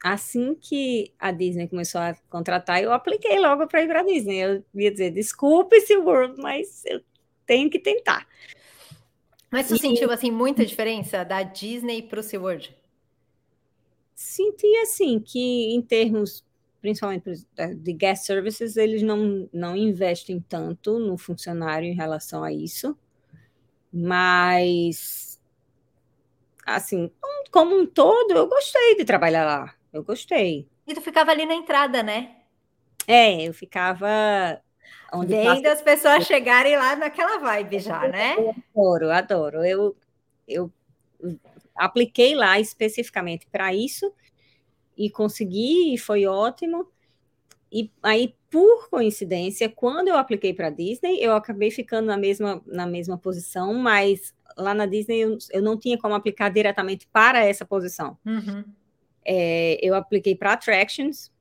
assim 0.03 0.55
que 0.55 1.13
a 1.19 1.31
Disney 1.31 1.67
começou 1.67 2.01
a 2.01 2.15
contratar, 2.29 2.81
eu 2.81 2.93
apliquei 2.93 3.39
logo 3.39 3.67
para 3.67 3.83
ir 3.83 3.87
para 3.87 4.01
a 4.01 4.05
Disney. 4.05 4.37
Eu 4.37 4.63
ia 4.73 4.91
dizer, 4.91 5.11
desculpe 5.11 5.81
SeaWorld, 5.81 6.39
mas 6.39 6.85
eu 6.85 7.01
tenho 7.45 7.69
que 7.69 7.79
tentar. 7.79 8.27
Mas 9.51 9.67
você 9.67 9.75
e... 9.75 9.79
sentiu 9.79 10.09
assim 10.11 10.31
muita 10.31 10.65
diferença 10.65 11.23
da 11.23 11.43
Disney 11.43 12.01
para 12.01 12.19
o 12.19 12.23
SeaWorld? 12.23 12.75
Senti 14.15 14.77
assim 14.77 15.19
que 15.19 15.73
em 15.73 15.81
termos 15.81 16.45
principalmente 16.81 17.45
de 17.77 17.93
guest 17.93 18.25
services, 18.25 18.75
eles 18.75 19.03
não, 19.03 19.47
não 19.53 19.77
investem 19.77 20.43
tanto 20.49 20.97
no 20.97 21.15
funcionário 21.17 21.87
em 21.87 21.93
relação 21.93 22.43
a 22.43 22.51
isso, 22.51 22.97
mas 23.93 25.39
assim, 26.65 27.11
como 27.51 27.79
um 27.79 27.85
todo, 27.85 28.31
eu 28.31 28.47
gostei 28.47 28.95
de 28.95 29.05
trabalhar 29.05 29.45
lá. 29.45 29.75
Eu 29.93 30.03
gostei. 30.03 30.67
E 30.87 30.93
tu 30.93 31.01
ficava 31.01 31.31
ali 31.31 31.45
na 31.45 31.53
entrada, 31.53 32.01
né? 32.01 32.37
É, 33.07 33.43
eu 33.47 33.53
ficava 33.53 34.61
onde 35.13 35.33
Vendo 35.33 35.63
passa... 35.63 35.73
as 35.73 35.81
pessoas 35.81 36.25
chegarem 36.25 36.75
lá 36.75 36.95
naquela 36.95 37.37
vibe 37.37 37.79
já, 37.79 38.07
né? 38.07 38.35
Eu 38.37 38.55
adoro, 38.75 39.11
adoro. 39.11 39.65
Eu, 39.65 39.95
eu 40.47 40.71
apliquei 41.75 42.35
lá 42.35 42.59
especificamente 42.59 43.47
para 43.51 43.73
isso 43.73 44.11
e 44.97 45.09
consegui, 45.09 45.93
e 45.93 45.97
foi 45.97 46.25
ótimo. 46.25 46.87
E 47.71 47.89
aí, 48.03 48.35
por 48.49 48.89
coincidência, 48.89 49.69
quando 49.69 50.09
eu 50.09 50.17
apliquei 50.17 50.53
para 50.53 50.67
a 50.67 50.71
Disney, 50.71 51.17
eu 51.21 51.33
acabei 51.33 51.71
ficando 51.71 52.07
na 52.07 52.17
mesma, 52.17 52.61
na 52.65 52.85
mesma 52.85 53.17
posição, 53.17 53.73
mas 53.73 54.33
lá 54.57 54.73
na 54.73 54.85
Disney 54.85 55.19
eu, 55.19 55.37
eu 55.51 55.61
não 55.61 55.77
tinha 55.77 55.97
como 55.97 56.13
aplicar 56.13 56.49
diretamente 56.49 57.07
para 57.11 57.43
essa 57.45 57.65
posição. 57.65 58.17
Uhum. 58.25 58.63
É, 59.23 59.77
eu 59.81 59.95
apliquei 59.95 60.35
para 60.35 60.53
Attractions, 60.53 61.31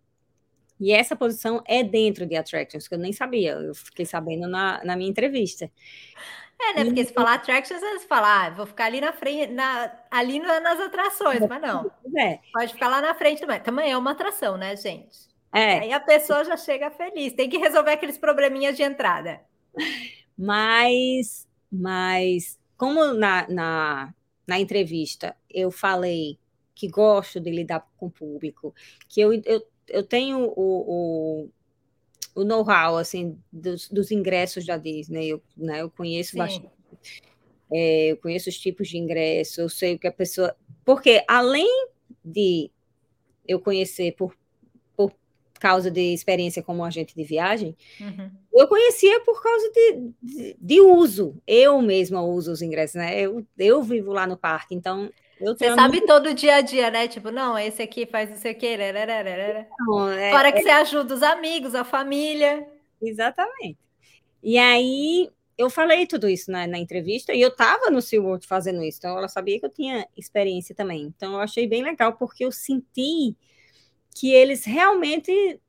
e 0.80 0.92
essa 0.92 1.14
posição 1.14 1.62
é 1.66 1.82
dentro 1.82 2.25
de 2.25 2.34
Attractions, 2.34 2.88
que 2.88 2.94
eu 2.94 2.99
nem 2.99 3.12
sabia, 3.12 3.52
eu 3.52 3.75
fiquei 3.75 4.06
sabendo 4.06 4.49
na, 4.49 4.82
na 4.82 4.96
minha 4.96 5.10
entrevista. 5.10 5.70
É, 6.62 6.75
né? 6.75 6.84
Porque 6.84 7.04
se 7.04 7.12
falar 7.12 7.34
attractions, 7.34 7.80
você 7.80 8.06
fala, 8.06 8.46
ah, 8.46 8.50
vou 8.50 8.66
ficar 8.66 8.84
ali 8.84 9.00
na 9.00 9.12
frente, 9.12 9.50
na, 9.50 9.90
ali 10.10 10.38
nas 10.40 10.78
atrações, 10.78 11.40
mas 11.49 11.62
não. 11.62 11.90
É. 12.18 12.38
Pode 12.52 12.72
ficar 12.72 12.88
lá 12.88 13.00
na 13.00 13.14
frente 13.14 13.40
também. 13.40 13.60
Também 13.60 13.90
é 13.90 13.96
uma 13.96 14.10
atração, 14.10 14.58
né, 14.58 14.76
gente? 14.76 15.30
É. 15.52 15.80
Aí 15.80 15.92
a 15.92 16.00
pessoa 16.00 16.44
já 16.44 16.56
chega 16.56 16.90
feliz. 16.90 17.32
Tem 17.32 17.49
que 17.49 17.56
resolver 17.56 17.92
aqueles 17.92 18.18
probleminhas 18.18 18.76
de 18.76 18.82
entrada. 18.82 19.40
Mas, 20.42 21.46
mas 21.70 22.58
como 22.75 23.12
na, 23.12 23.46
na, 23.46 24.14
na 24.46 24.58
entrevista 24.58 25.37
eu 25.50 25.70
falei 25.70 26.38
que 26.75 26.88
gosto 26.88 27.38
de 27.38 27.50
lidar 27.50 27.87
com 27.99 28.06
o 28.06 28.10
público, 28.10 28.75
que 29.06 29.20
eu, 29.20 29.34
eu, 29.44 29.62
eu 29.90 30.02
tenho 30.02 30.52
o, 30.56 31.44
o 31.44 31.50
o 32.35 32.44
know-how 32.44 32.97
assim 32.97 33.38
dos, 33.52 33.88
dos, 33.88 34.11
ingressos 34.11 34.64
da 34.64 34.76
Disney, 34.76 35.28
eu, 35.28 35.42
né, 35.56 35.82
eu 35.82 35.90
conheço 35.90 36.32
Sim. 36.32 36.38
bastante. 36.38 36.70
É, 37.73 38.12
eu 38.12 38.16
conheço 38.16 38.49
os 38.49 38.59
tipos 38.59 38.88
de 38.88 38.99
ingresso, 38.99 39.60
eu 39.60 39.69
sei 39.69 39.95
o 39.95 39.99
que 39.99 40.06
a 40.06 40.12
pessoa. 40.12 40.56
Porque 40.84 41.25
além 41.28 41.88
de 42.25 42.71
eu 43.47 43.60
conhecer 43.60 44.12
por, 44.17 44.36
por 44.97 45.12
causa 45.58 45.91
de 45.91 46.12
experiência 46.12 46.62
como 46.62 46.84
agente 46.84 47.15
de 47.15 47.23
viagem, 47.23 47.76
uhum. 48.00 48.30
eu 48.52 48.67
conhecia 48.67 49.21
por 49.21 49.41
causa 49.41 49.71
de, 49.71 50.12
de, 50.21 50.56
de, 50.60 50.80
uso. 50.80 51.41
Eu 51.47 51.80
mesma 51.80 52.23
uso 52.23 52.50
os 52.50 52.62
ingressos, 52.62 52.97
né? 52.97 53.21
Eu, 53.21 53.47
eu 53.56 53.82
vivo 53.82 54.12
lá 54.12 54.26
no 54.26 54.36
parque, 54.36 54.75
então 54.75 55.10
você 55.41 55.75
sabe 55.75 55.99
muito... 55.99 56.07
todo 56.07 56.35
dia 56.35 56.57
a 56.57 56.61
dia, 56.61 56.91
né? 56.91 57.09
Tipo, 57.09 57.31
não, 57.31 57.59
esse 57.59 57.83
aqui 57.83 58.07
faz 58.07 58.31
isso 58.31 58.47
aqui. 58.47 58.76
Não, 59.81 60.09
é, 60.11 60.31
Fora 60.31 60.53
que 60.53 60.59
é... 60.59 60.63
você 60.63 60.71
ajuda 60.71 61.15
os 61.15 61.23
amigos, 61.23 61.75
a 61.75 61.85
família. 61.85 62.67
Exatamente. 63.00 63.79
E 64.43 64.59
aí 64.59 65.31
eu 65.57 65.69
falei 65.69 66.07
tudo 66.07 66.29
isso 66.29 66.50
na, 66.50 66.67
na 66.67 66.79
entrevista 66.79 67.35
e 67.35 67.41
eu 67.41 67.49
estava 67.49 67.91
no 67.91 68.00
SeaWorld 68.00 68.47
fazendo 68.47 68.83
isso, 68.83 68.99
então 68.99 69.19
ela 69.19 69.29
sabia 69.29 69.61
que 69.61 69.67
eu 69.67 69.71
tinha 69.71 70.07
experiência 70.17 70.75
também. 70.75 71.03
Então 71.15 71.35
eu 71.35 71.41
achei 71.41 71.67
bem 71.67 71.83
legal 71.83 72.15
porque 72.15 72.45
eu 72.45 72.50
senti 72.50 73.37
que 74.15 74.33
eles 74.33 74.65
realmente 74.65 75.61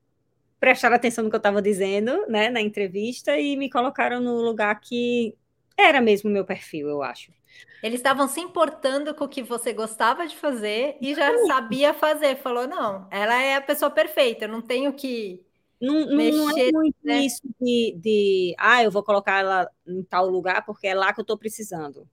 prestaram 0.60 0.96
atenção 0.96 1.24
no 1.24 1.30
que 1.30 1.36
eu 1.36 1.40
estava 1.40 1.62
dizendo, 1.62 2.26
né, 2.28 2.50
na 2.50 2.62
entrevista 2.62 3.38
e 3.38 3.58
me 3.58 3.70
colocaram 3.70 4.22
no 4.22 4.42
lugar 4.42 4.80
que 4.80 5.36
era 5.78 6.00
mesmo 6.00 6.30
o 6.30 6.34
meu 6.34 6.46
perfil, 6.46 6.88
eu 6.88 7.02
acho. 7.04 7.34
Eles 7.82 8.00
estavam 8.00 8.28
se 8.28 8.40
importando 8.40 9.14
com 9.16 9.26
o 9.26 9.30
que 9.30 9.42
você 9.42 9.74
gostava 9.74 10.28
de 10.28 10.38
fazer 10.38 10.98
e 11.02 11.16
já 11.16 11.36
sabia 11.48 11.94
fazer. 11.94 12.36
Falou, 12.38 12.68
não, 12.68 13.08
ela 13.10 13.42
é 13.42 13.56
a 13.56 13.62
pessoa 13.62 13.90
perfeita, 13.90 14.46
eu 14.46 14.50
não 14.50 14.62
tenho 14.62 14.94
que. 14.94 15.44
Não, 15.80 16.06
não, 16.06 16.16
mexer, 16.16 16.38
não 16.38 16.52
é 16.52 16.72
muito 16.72 16.98
né? 17.04 17.20
isso 17.22 17.42
de, 17.60 17.98
de, 18.00 18.56
ah, 18.60 18.84
eu 18.84 18.92
vou 18.92 19.02
colocar 19.02 19.40
ela 19.40 19.68
em 19.88 20.04
tal 20.04 20.30
lugar 20.30 20.64
porque 20.64 20.86
é 20.86 20.94
lá 20.94 21.12
que 21.12 21.20
eu 21.20 21.24
estou 21.24 21.38
precisando. 21.38 22.08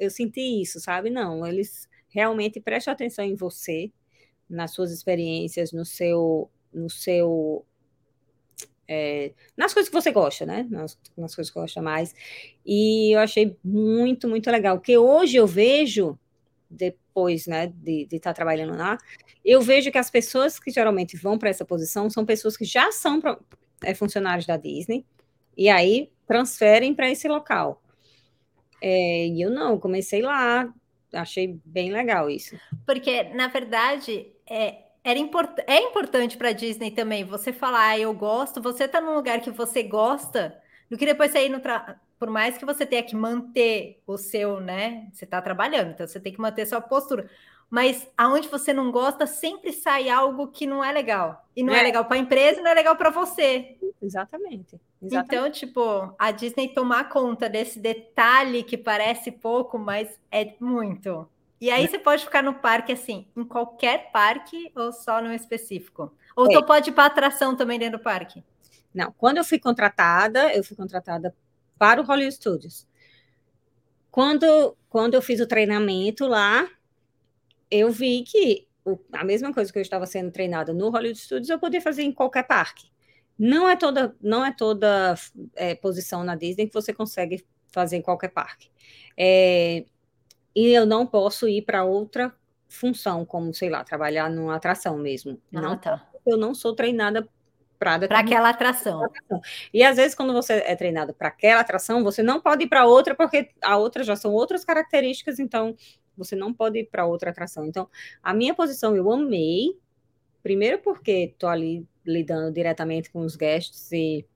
Eu 0.00 0.10
senti 0.10 0.40
isso, 0.60 0.80
sabe? 0.80 1.10
Não, 1.10 1.46
eles 1.46 1.88
realmente 2.08 2.60
prestam 2.60 2.92
atenção 2.92 3.24
em 3.24 3.36
você, 3.36 3.92
nas 4.50 4.72
suas 4.72 4.90
experiências, 4.90 5.72
no 5.72 5.84
seu, 5.84 6.50
no 6.72 6.90
seu 6.90 7.64
é, 8.86 9.32
nas 9.56 9.72
coisas 9.72 9.88
que 9.88 9.94
você 9.94 10.12
gosta, 10.12 10.44
né? 10.44 10.66
Nas, 10.70 10.98
nas, 11.16 11.34
coisas 11.34 11.52
que 11.52 11.58
gosta 11.58 11.80
mais. 11.80 12.14
E 12.64 13.14
eu 13.14 13.20
achei 13.20 13.56
muito, 13.64 14.28
muito 14.28 14.50
legal. 14.50 14.76
Porque 14.78 14.96
hoje 14.96 15.36
eu 15.36 15.46
vejo, 15.46 16.18
depois 16.68 17.46
né, 17.46 17.72
de 17.76 18.06
estar 18.10 18.30
tá 18.30 18.34
trabalhando 18.34 18.76
lá, 18.76 18.98
eu 19.44 19.60
vejo 19.60 19.90
que 19.90 19.98
as 19.98 20.10
pessoas 20.10 20.58
que 20.58 20.70
geralmente 20.70 21.16
vão 21.16 21.38
para 21.38 21.50
essa 21.50 21.64
posição 21.64 22.10
são 22.10 22.24
pessoas 22.24 22.56
que 22.56 22.64
já 22.64 22.90
são 22.92 23.20
é, 23.82 23.94
funcionários 23.94 24.46
da 24.46 24.56
Disney 24.56 25.04
e 25.56 25.68
aí 25.68 26.10
transferem 26.26 26.94
para 26.94 27.10
esse 27.10 27.28
local. 27.28 27.82
É, 28.82 29.28
e 29.28 29.40
eu 29.40 29.50
não, 29.50 29.78
comecei 29.78 30.20
lá, 30.20 30.72
achei 31.12 31.58
bem 31.64 31.90
legal 31.90 32.28
isso. 32.28 32.56
Porque, 32.84 33.22
na 33.24 33.48
verdade, 33.48 34.32
é, 34.48 34.83
era 35.04 35.18
import 35.18 35.58
é 35.66 35.78
importante 35.80 36.36
para 36.36 36.52
Disney 36.52 36.90
também 36.90 37.24
você 37.24 37.52
falar, 37.52 37.88
ah, 37.90 37.98
eu 37.98 38.12
gosto, 38.14 38.60
você 38.60 38.88
tá 38.88 39.00
num 39.00 39.14
lugar 39.14 39.40
que 39.42 39.50
você 39.50 39.82
gosta, 39.82 40.58
do 40.90 40.96
que 40.96 41.04
depois 41.04 41.30
sair 41.30 41.50
no 41.50 41.60
por 42.18 42.30
mais 42.30 42.56
que 42.56 42.64
você 42.64 42.86
tenha 42.86 43.02
que 43.02 43.14
manter 43.14 44.00
o 44.06 44.16
seu, 44.16 44.58
né? 44.60 45.08
Você 45.12 45.26
está 45.26 45.42
trabalhando, 45.42 45.90
então 45.90 46.06
você 46.06 46.18
tem 46.18 46.32
que 46.32 46.40
manter 46.40 46.64
sua 46.64 46.80
postura. 46.80 47.28
Mas 47.68 48.08
aonde 48.16 48.48
você 48.48 48.72
não 48.72 48.90
gosta, 48.90 49.26
sempre 49.26 49.72
sai 49.72 50.08
algo 50.08 50.48
que 50.48 50.66
não 50.66 50.82
é 50.82 50.92
legal. 50.92 51.44
E 51.56 51.62
não 51.62 51.74
é, 51.74 51.80
é 51.80 51.82
legal 51.82 52.04
para 52.04 52.16
a 52.16 52.20
empresa, 52.20 52.62
não 52.62 52.70
é 52.70 52.74
legal 52.74 52.96
para 52.96 53.10
você. 53.10 53.76
Exatamente, 54.00 54.80
exatamente. 55.02 55.34
Então, 55.34 55.50
tipo, 55.50 56.14
a 56.18 56.30
Disney 56.30 56.68
tomar 56.68 57.08
conta 57.08 57.48
desse 57.48 57.78
detalhe 57.78 58.62
que 58.62 58.78
parece 58.78 59.32
pouco, 59.32 59.78
mas 59.78 60.08
é 60.30 60.54
muito. 60.60 61.28
E 61.64 61.70
aí 61.70 61.88
você 61.88 61.98
pode 61.98 62.22
ficar 62.22 62.42
no 62.42 62.52
parque 62.52 62.92
assim, 62.92 63.26
em 63.34 63.42
qualquer 63.42 64.12
parque 64.12 64.70
ou 64.76 64.92
só 64.92 65.22
no 65.22 65.32
específico? 65.32 66.14
Ou 66.36 66.44
é. 66.44 66.52
tu 66.52 66.62
pode 66.66 66.90
ir 66.90 66.92
para 66.92 67.06
atração 67.06 67.56
também 67.56 67.78
dentro 67.78 67.96
do 67.96 68.04
parque? 68.04 68.44
Não, 68.92 69.10
quando 69.12 69.38
eu 69.38 69.44
fui 69.44 69.58
contratada, 69.58 70.54
eu 70.54 70.62
fui 70.62 70.76
contratada 70.76 71.34
para 71.78 72.02
o 72.02 72.04
Hollywood 72.04 72.34
Studios. 72.34 72.86
Quando, 74.10 74.76
quando 74.90 75.14
eu 75.14 75.22
fiz 75.22 75.40
o 75.40 75.46
treinamento 75.46 76.26
lá, 76.26 76.68
eu 77.70 77.90
vi 77.90 78.24
que 78.24 78.68
o, 78.84 78.98
a 79.10 79.24
mesma 79.24 79.50
coisa 79.50 79.72
que 79.72 79.78
eu 79.78 79.82
estava 79.82 80.04
sendo 80.04 80.30
treinada 80.30 80.70
no 80.74 80.90
Hollywood 80.90 81.18
Studios, 81.18 81.48
eu 81.48 81.58
podia 81.58 81.80
fazer 81.80 82.02
em 82.02 82.12
qualquer 82.12 82.42
parque. 82.42 82.90
Não 83.38 83.66
é 83.66 83.74
toda, 83.74 84.14
não 84.20 84.44
é 84.44 84.52
toda 84.52 85.14
é, 85.54 85.74
posição 85.74 86.24
na 86.24 86.36
Disney 86.36 86.66
que 86.66 86.74
você 86.74 86.92
consegue 86.92 87.42
fazer 87.72 87.96
em 87.96 88.02
qualquer 88.02 88.28
parque. 88.28 88.70
É, 89.16 89.86
e 90.54 90.68
eu 90.68 90.86
não 90.86 91.06
posso 91.06 91.48
ir 91.48 91.62
para 91.62 91.84
outra 91.84 92.34
função, 92.68 93.24
como, 93.24 93.52
sei 93.54 93.70
lá, 93.70 93.84
trabalhar 93.84 94.30
numa 94.30 94.56
atração 94.56 94.96
mesmo. 94.98 95.40
Ah, 95.54 95.60
não, 95.60 95.78
tá. 95.78 96.08
Eu 96.26 96.36
não 96.36 96.54
sou 96.54 96.74
treinada 96.74 97.28
para 97.78 97.96
aquela 98.18 98.48
atração. 98.48 99.02
E 99.72 99.82
às 99.82 99.96
vezes, 99.96 100.14
quando 100.14 100.32
você 100.32 100.54
é 100.54 100.74
treinado 100.74 101.12
para 101.12 101.28
aquela 101.28 101.60
atração, 101.60 102.02
você 102.02 102.22
não 102.22 102.40
pode 102.40 102.64
ir 102.64 102.68
para 102.68 102.86
outra, 102.86 103.14
porque 103.14 103.50
a 103.62 103.76
outra 103.76 104.02
já 104.02 104.16
são 104.16 104.32
outras 104.32 104.64
características, 104.64 105.38
então 105.38 105.76
você 106.16 106.34
não 106.34 106.52
pode 106.52 106.78
ir 106.78 106.84
para 106.84 107.06
outra 107.06 107.30
atração. 107.30 107.66
Então, 107.66 107.88
a 108.22 108.32
minha 108.32 108.54
posição 108.54 108.96
eu 108.96 109.10
amei, 109.12 109.78
primeiro 110.42 110.78
porque 110.78 111.32
estou 111.32 111.48
ali 111.48 111.86
lidando 112.06 112.52
diretamente 112.52 113.10
com 113.10 113.20
os 113.20 113.36
guests 113.36 113.90
e 113.92 114.26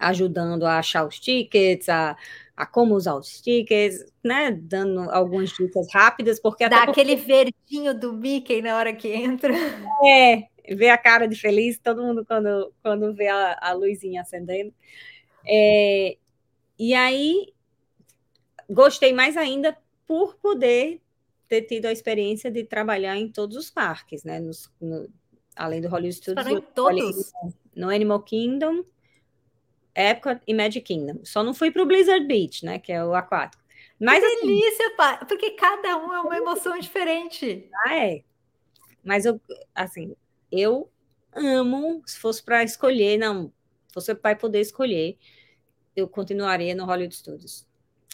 ajudando 0.00 0.64
a 0.64 0.78
achar 0.78 1.06
os 1.06 1.20
tickets, 1.20 1.88
a, 1.88 2.16
a 2.56 2.66
como 2.66 2.94
usar 2.94 3.14
os 3.14 3.40
tickets, 3.40 4.04
né? 4.24 4.50
Dando 4.50 5.10
algumas 5.10 5.50
dicas 5.50 5.86
rápidas, 5.92 6.40
porque 6.40 6.68
Dá 6.68 6.84
aquele 6.84 7.16
verdinho 7.16 7.94
do 7.94 8.12
Mickey 8.12 8.62
na 8.62 8.76
hora 8.76 8.92
que 8.92 9.08
entra. 9.08 9.52
É, 10.06 10.48
ver 10.74 10.88
a 10.88 10.98
cara 10.98 11.26
de 11.26 11.36
feliz, 11.36 11.78
todo 11.78 12.02
mundo 12.02 12.24
quando, 12.24 12.72
quando 12.82 13.14
vê 13.14 13.28
a, 13.28 13.58
a 13.60 13.72
luzinha 13.72 14.22
acendendo. 14.22 14.72
É, 15.46 16.16
e 16.78 16.94
aí, 16.94 17.52
gostei 18.68 19.12
mais 19.12 19.36
ainda 19.36 19.76
por 20.06 20.36
poder 20.36 21.00
ter 21.48 21.62
tido 21.62 21.86
a 21.86 21.92
experiência 21.92 22.50
de 22.50 22.64
trabalhar 22.64 23.16
em 23.16 23.28
todos 23.28 23.56
os 23.56 23.70
parques, 23.70 24.24
né? 24.24 24.38
Nos, 24.38 24.72
no, 24.80 25.08
além 25.56 25.80
do 25.80 25.88
Hollywood 25.88 26.16
Studios. 26.16 26.46
Em 26.46 26.60
todos? 26.60 27.32
No 27.74 27.90
Animal 27.90 28.22
Kingdom, 28.22 28.84
Epcot 29.94 30.40
e 30.46 30.54
Magic 30.54 30.82
Kingdom. 30.82 31.24
Só 31.24 31.42
não 31.42 31.54
fui 31.54 31.70
para 31.70 31.82
o 31.82 31.86
Blizzard 31.86 32.26
Beach, 32.26 32.64
né? 32.64 32.78
Que 32.78 32.92
é 32.92 33.04
o 33.04 33.14
aquático. 33.14 33.62
Mas, 33.98 34.20
que 34.20 34.26
assim, 34.26 34.46
delícia, 34.46 34.94
assim, 34.98 35.26
porque 35.26 35.50
cada 35.50 35.96
um 35.98 36.12
é 36.12 36.20
uma 36.20 36.36
emoção 36.36 36.78
diferente. 36.78 37.68
Ah, 37.86 37.94
é. 37.96 38.22
Mas 39.04 39.24
eu, 39.24 39.40
assim, 39.74 40.16
eu 40.50 40.90
amo, 41.32 42.02
se 42.06 42.18
fosse 42.18 42.42
para 42.42 42.62
escolher, 42.64 43.18
não, 43.18 43.52
se 43.88 43.94
fosse 43.94 44.14
para 44.14 44.36
poder 44.36 44.60
escolher, 44.60 45.18
eu 45.94 46.08
continuaria 46.08 46.74
no 46.74 46.84
Hollywood 46.84 47.14
Studios. 47.14 47.66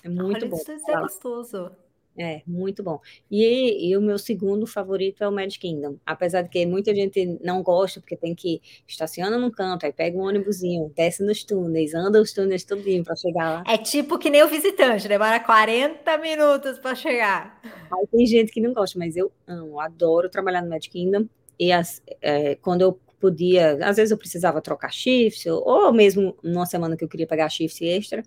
É 0.02 0.08
muito 0.08 0.22
Hollywood 0.22 0.48
bom. 0.48 0.56
Studios 0.58 0.88
é 0.88 1.00
gostoso. 1.00 1.76
É, 2.18 2.40
muito 2.46 2.82
bom. 2.82 2.98
E, 3.30 3.90
e, 3.90 3.96
o 3.96 4.00
meu 4.00 4.18
segundo 4.18 4.66
favorito 4.66 5.22
é 5.22 5.28
o 5.28 5.32
Magic 5.32 5.58
Kingdom. 5.58 5.96
Apesar 6.04 6.42
de 6.42 6.48
que 6.48 6.64
muita 6.64 6.94
gente 6.94 7.38
não 7.42 7.62
gosta, 7.62 8.00
porque 8.00 8.16
tem 8.16 8.34
que 8.34 8.62
estaciona 8.88 9.36
num 9.36 9.50
canto, 9.50 9.84
aí 9.84 9.92
pega 9.92 10.16
um 10.16 10.22
ônibusinho, 10.22 10.90
desce 10.96 11.22
nos 11.22 11.44
túneis, 11.44 11.94
anda 11.94 12.20
os 12.20 12.32
túneis 12.32 12.64
tudinho 12.64 13.04
para 13.04 13.14
chegar 13.16 13.52
lá. 13.52 13.64
É 13.66 13.76
tipo 13.76 14.18
que 14.18 14.30
nem 14.30 14.42
o 14.42 14.48
visitante, 14.48 15.06
demora 15.06 15.38
40 15.38 16.18
minutos 16.18 16.78
para 16.78 16.94
chegar. 16.94 17.60
Aí 17.62 18.06
tem 18.10 18.26
gente 18.26 18.50
que 18.50 18.60
não 18.60 18.72
gosta, 18.72 18.98
mas 18.98 19.14
eu 19.14 19.30
amo, 19.46 19.78
adoro 19.78 20.30
trabalhar 20.30 20.62
no 20.62 20.70
Magic 20.70 20.90
Kingdom. 20.90 21.28
E 21.58 21.70
as, 21.70 22.02
é, 22.22 22.54
quando 22.54 22.80
eu 22.80 22.98
podia, 23.20 23.78
às 23.86 23.96
vezes 23.96 24.10
eu 24.10 24.18
precisava 24.18 24.62
trocar 24.62 24.90
shift, 24.90 25.48
ou, 25.50 25.62
ou 25.66 25.92
mesmo 25.92 26.34
numa 26.42 26.64
semana 26.64 26.96
que 26.96 27.04
eu 27.04 27.08
queria 27.08 27.26
pegar 27.26 27.48
shift 27.50 27.84
extra, 27.84 28.22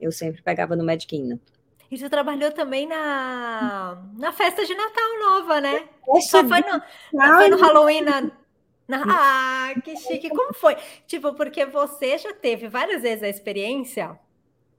eu 0.00 0.12
sempre 0.12 0.40
pegava 0.40 0.76
no 0.76 0.84
Magic 0.84 1.08
Kingdom. 1.08 1.38
E 1.90 1.96
você 1.96 2.08
trabalhou 2.10 2.52
também 2.52 2.86
na, 2.86 4.02
na 4.18 4.32
festa 4.32 4.64
de 4.64 4.74
Natal 4.74 5.18
nova, 5.20 5.60
né? 5.60 5.88
Só 6.20 6.44
foi 6.44 6.60
no, 6.60 6.82
foi 7.36 7.48
no 7.48 7.56
Halloween 7.56 8.02
na, 8.02 8.20
na, 8.86 9.04
Ah, 9.08 9.74
que 9.82 9.96
chique. 9.96 10.28
Como 10.28 10.52
foi? 10.52 10.76
Tipo, 11.06 11.34
porque 11.34 11.64
você 11.64 12.18
já 12.18 12.32
teve 12.34 12.68
várias 12.68 13.02
vezes 13.02 13.22
a 13.22 13.28
experiência 13.28 14.18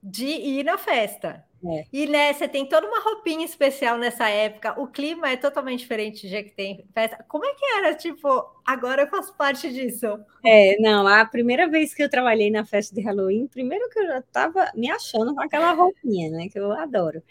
de 0.04 0.28
ir 0.28 0.64
na 0.64 0.78
festa. 0.78 1.44
É. 1.66 1.86
E 1.92 2.08
né, 2.08 2.32
você 2.32 2.48
tem 2.48 2.66
toda 2.66 2.88
uma 2.88 3.02
roupinha 3.02 3.44
especial 3.44 3.98
nessa 3.98 4.30
época. 4.30 4.80
O 4.80 4.88
clima 4.88 5.30
é 5.30 5.36
totalmente 5.36 5.80
diferente 5.80 6.26
do 6.26 6.30
dia 6.30 6.44
que 6.44 6.52
tem 6.52 6.86
festa. 6.94 7.24
Como 7.28 7.46
é 7.46 7.54
que 7.54 7.66
era? 7.78 7.94
Tipo, 7.96 8.46
agora 8.66 9.04
eu 9.04 9.08
faço 9.08 9.36
parte 9.36 9.72
disso. 9.72 10.08
É, 10.44 10.78
não, 10.80 11.06
a 11.06 11.26
primeira 11.26 11.68
vez 11.68 11.94
que 11.94 12.02
eu 12.02 12.10
trabalhei 12.10 12.50
na 12.50 12.66
festa 12.66 12.96
de 12.96 13.02
Halloween, 13.02 13.48
primeiro 13.48 13.90
que 13.90 14.00
eu 14.00 14.08
já 14.08 14.20
estava 14.20 14.72
me 14.74 14.90
achando 14.90 15.36
com 15.36 15.42
aquela 15.42 15.74
roupinha, 15.74 16.30
né? 16.30 16.48
Que 16.48 16.60
eu 16.60 16.72
adoro. 16.72 17.22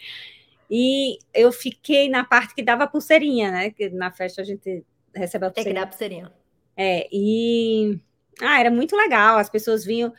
E 0.71 1.19
eu 1.33 1.51
fiquei 1.51 2.11
na 2.11 2.25
parte 2.25 2.55
que 2.55 2.63
dava 2.63 2.87
pulseirinha, 2.87 3.51
né? 3.51 3.71
Que 3.71 3.89
na 3.89 4.11
festa 4.11 4.43
a 4.43 4.45
gente 4.45 4.85
recebe 5.15 5.47
a 5.47 5.51
pulseirinha. 5.51 5.55
Tem 5.55 5.65
que 5.65 5.81
dar 5.81 5.87
pulseirinha. 5.87 6.33
É, 6.77 7.09
e. 7.11 7.99
Ah, 8.41 8.61
era 8.61 8.71
muito 8.71 8.95
legal. 8.95 9.39
As 9.39 9.49
pessoas 9.49 9.85
vinham 9.85 10.13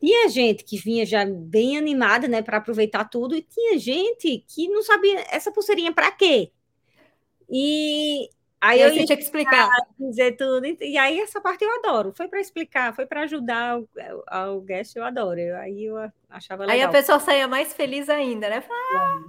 tinha 0.00 0.28
gente 0.28 0.64
que 0.64 0.78
vinha 0.78 1.04
já 1.04 1.24
bem 1.24 1.76
animada, 1.76 2.28
né, 2.28 2.40
para 2.40 2.58
aproveitar 2.58 3.04
tudo, 3.04 3.34
e 3.34 3.42
tinha 3.42 3.78
gente 3.78 4.44
que 4.48 4.68
não 4.68 4.82
sabia 4.82 5.24
essa 5.30 5.50
pulseirinha 5.50 5.92
para 5.92 6.10
quê. 6.10 6.52
E 7.50 8.28
aí, 8.60 8.80
e 8.80 8.82
aí 8.82 8.98
eu 8.98 9.06
tinha 9.06 9.16
que 9.16 9.22
explicar, 9.22 9.68
dizer 9.98 10.36
tudo. 10.36 10.66
E 10.66 10.96
aí 10.98 11.18
essa 11.20 11.40
parte 11.40 11.64
eu 11.64 11.78
adoro. 11.78 12.12
Foi 12.14 12.28
para 12.28 12.40
explicar, 12.40 12.94
foi 12.94 13.06
para 13.06 13.22
ajudar 13.22 13.80
o, 13.80 13.88
o 14.56 14.60
guest, 14.60 14.94
eu 14.94 15.04
adoro. 15.04 15.40
Eu, 15.40 15.56
aí 15.56 15.84
eu 15.84 15.96
achava 16.28 16.64
legal. 16.64 16.76
Aí 16.76 16.82
a 16.82 16.88
pessoa 16.88 17.18
saía 17.18 17.48
mais 17.48 17.72
feliz 17.72 18.08
ainda, 18.08 18.48
né? 18.48 18.62
Ah! 18.94 19.24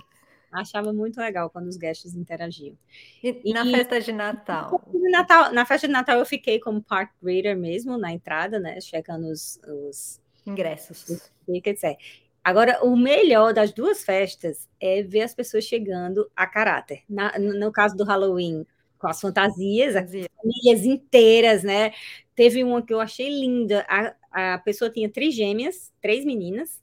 Achava 0.51 0.91
muito 0.91 1.19
legal 1.19 1.49
quando 1.49 1.67
os 1.67 1.77
guests 1.77 2.15
interagiam. 2.15 2.75
E, 3.23 3.39
e 3.45 3.53
na 3.53 3.63
festa 3.63 4.01
de 4.01 4.11
Natal? 4.11 4.81
Natal? 5.11 5.53
Na 5.53 5.63
festa 5.63 5.87
de 5.87 5.93
Natal 5.93 6.17
eu 6.17 6.25
fiquei 6.25 6.59
como 6.59 6.81
park 6.81 7.11
reader 7.23 7.55
mesmo, 7.55 7.97
na 7.97 8.11
entrada, 8.11 8.59
né? 8.59 8.81
Checando 8.81 9.27
os, 9.27 9.59
os 9.63 10.19
ingressos. 10.49 11.31
Tickets, 11.45 11.83
é. 11.83 11.97
Agora, 12.43 12.83
o 12.83 12.95
melhor 12.95 13.53
das 13.53 13.71
duas 13.71 14.03
festas 14.03 14.67
é 14.79 15.03
ver 15.03 15.21
as 15.21 15.33
pessoas 15.33 15.65
chegando 15.65 16.29
a 16.35 16.47
caráter. 16.47 17.03
Na, 17.09 17.37
no 17.37 17.71
caso 17.71 17.95
do 17.95 18.03
Halloween, 18.03 18.65
com 18.97 19.07
as 19.07 19.19
fantasias, 19.19 19.95
as 19.95 20.09
famílias 20.09 20.85
inteiras, 20.85 21.63
né? 21.63 21.91
Teve 22.35 22.63
uma 22.63 22.81
que 22.81 22.93
eu 22.93 22.99
achei 22.99 23.29
linda. 23.29 23.85
A, 23.89 24.53
a 24.53 24.57
pessoa 24.59 24.89
tinha 24.89 25.09
três 25.09 25.35
gêmeas, 25.35 25.91
três 26.01 26.25
meninas, 26.25 26.81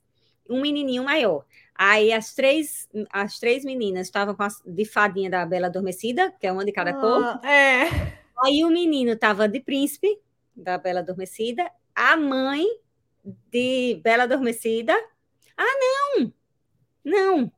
um 0.49 0.61
menininho 0.61 1.03
maior. 1.03 1.45
Aí 1.75 2.11
as 2.11 2.33
três, 2.33 2.89
as 3.11 3.39
três 3.39 3.63
meninas 3.63 4.07
estavam 4.07 4.35
com 4.35 4.43
a, 4.43 4.47
de 4.65 4.85
fadinha 4.85 5.29
da 5.29 5.45
Bela 5.45 5.67
Adormecida, 5.67 6.31
que 6.39 6.47
é 6.47 6.51
uma 6.51 6.65
de 6.65 6.71
cada 6.71 6.91
ah, 6.91 6.93
cor. 6.93 7.45
É. 7.47 7.87
Aí 8.43 8.63
o 8.63 8.69
menino 8.69 9.11
estava 9.11 9.47
de 9.47 9.59
príncipe, 9.59 10.19
da 10.55 10.77
Bela 10.77 11.01
Adormecida. 11.01 11.69
A 11.95 12.17
mãe 12.17 12.65
de 13.51 13.99
Bela 14.03 14.23
Adormecida. 14.23 14.93
Ah, 15.55 15.63
não! 15.63 16.33
Não. 17.03 17.51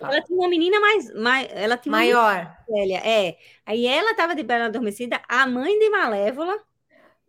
Ela 0.00 0.22
tinha 0.22 0.38
uma 0.38 0.48
menina 0.48 0.80
mais. 0.80 1.12
mais 1.14 1.48
ela 1.50 1.76
tinha 1.76 1.90
Maior. 1.90 2.56
Velha, 2.68 3.02
é. 3.04 3.36
Aí 3.66 3.86
ela 3.86 4.12
estava 4.12 4.34
de 4.34 4.42
Bela 4.42 4.66
Adormecida, 4.66 5.20
a 5.28 5.46
mãe 5.46 5.78
de 5.78 5.90
Malévola 5.90 6.58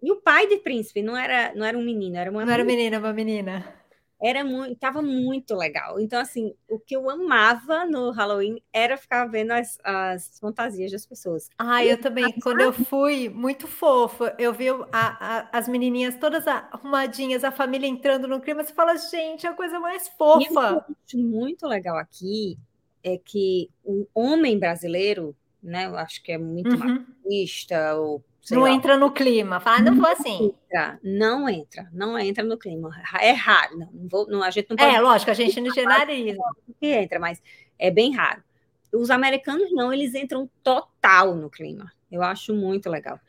e 0.01 0.11
o 0.11 0.21
pai 0.21 0.47
de 0.47 0.57
Príncipe. 0.57 1.01
Não 1.01 1.17
era, 1.17 1.53
não 1.55 1.65
era 1.65 1.77
um 1.77 1.83
menino, 1.83 2.17
era 2.17 2.31
uma 2.31 2.45
Não 2.45 2.53
era 2.53 2.63
menina, 2.63 2.99
uma 2.99 3.13
menina 3.13 3.82
era 4.23 4.41
muito, 4.41 4.75
tava 4.77 5.01
muito 5.01 5.53
legal. 5.53 5.99
Então, 5.99 6.17
assim, 6.17 6.55
o 6.69 6.79
que 6.79 6.95
eu 6.95 7.09
amava 7.09 7.83
no 7.83 8.09
Halloween 8.11 8.61
era 8.71 8.95
ficar 8.95 9.25
vendo 9.25 9.51
as, 9.51 9.77
as 9.83 10.39
fantasias 10.39 10.93
das 10.93 11.05
pessoas. 11.05 11.49
Ah, 11.57 11.83
eu 11.83 11.99
também. 11.99 12.31
Quando 12.41 12.61
eu 12.61 12.71
fui, 12.71 13.27
muito 13.27 13.67
fofo, 13.67 14.23
eu 14.39 14.53
vi 14.53 14.69
a, 14.69 14.85
a, 14.93 15.49
as 15.51 15.67
menininhas 15.67 16.15
todas 16.15 16.47
arrumadinhas, 16.47 17.43
a 17.43 17.51
família 17.51 17.85
entrando 17.85 18.25
no 18.25 18.39
clima, 18.39 18.63
você 18.63 18.73
fala, 18.73 18.95
gente, 18.95 19.45
é 19.45 19.49
a 19.49 19.53
coisa 19.53 19.77
mais 19.77 20.07
fofa. 20.07 20.41
E 20.41 20.45
o 20.45 20.49
que 20.49 20.57
eu 20.57 20.95
acho 21.05 21.17
muito 21.17 21.67
legal 21.67 21.97
aqui 21.97 22.57
é 23.03 23.17
que 23.17 23.69
o 23.83 24.07
homem 24.13 24.57
brasileiro, 24.57 25.35
né, 25.61 25.85
eu 25.87 25.97
acho 25.97 26.23
que 26.23 26.31
é 26.31 26.37
muito 26.37 26.73
uhum. 26.77 27.05
machista, 27.25 27.95
ou 27.95 28.23
não 28.51 28.63
lá. 28.63 28.71
entra 28.71 28.97
no 28.97 29.11
clima, 29.11 29.59
fala, 29.59 29.79
não, 29.79 29.93
não 29.93 30.01
vou 30.01 30.11
assim. 30.11 30.45
Entra, 30.45 30.99
não 31.03 31.49
entra, 31.49 31.89
não 31.93 32.19
entra 32.19 32.43
no 32.43 32.57
clima. 32.57 32.91
É 33.19 33.31
raro, 33.31 33.77
não, 33.77 33.89
não 33.93 34.07
vou, 34.09 34.27
não, 34.27 34.43
a 34.43 34.51
gente 34.51 34.69
não 34.69 34.77
pode. 34.77 34.95
É, 34.95 34.99
lógico, 34.99 35.31
a 35.31 35.33
gente 35.33 35.61
não 35.61 35.71
generaliza. 35.73 36.39
Que 36.79 36.87
entra, 36.87 37.19
mas 37.19 37.41
é 37.79 37.89
bem 37.89 38.13
raro. 38.13 38.43
Os 38.91 39.09
americanos 39.09 39.71
não, 39.71 39.93
eles 39.93 40.13
entram 40.13 40.49
total 40.61 41.35
no 41.35 41.49
clima. 41.49 41.91
Eu 42.11 42.21
acho 42.21 42.53
muito 42.53 42.89
legal. 42.89 43.19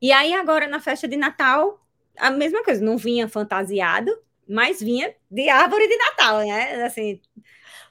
E 0.00 0.10
aí, 0.10 0.32
agora, 0.32 0.66
na 0.66 0.80
festa 0.80 1.06
de 1.06 1.16
Natal, 1.16 1.80
a 2.18 2.30
mesma 2.30 2.64
coisa, 2.64 2.84
não 2.84 2.96
vinha 2.96 3.28
fantasiado, 3.28 4.10
mas 4.48 4.80
vinha 4.80 5.14
de 5.30 5.48
árvore 5.48 5.86
de 5.86 5.96
Natal, 5.96 6.38
né? 6.38 6.84
Assim, 6.84 7.20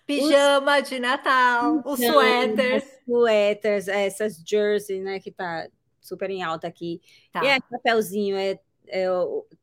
Pijama 0.05 0.79
os... 0.79 0.89
de 0.89 0.99
Natal, 0.99 1.81
os 1.85 1.99
suéteres. 1.99 2.83
Suéteres, 3.05 3.87
essas 3.87 4.43
jerseys, 4.45 5.03
né, 5.03 5.19
que 5.19 5.31
tá 5.31 5.67
super 6.03 6.29
em 6.29 6.43
alta 6.43 6.67
aqui. 6.67 7.01
Tá. 7.31 7.43
E 7.43 7.47
é 7.47 7.57
chapéuzinho, 7.69 8.35
é, 8.35 8.59
é 8.87 9.07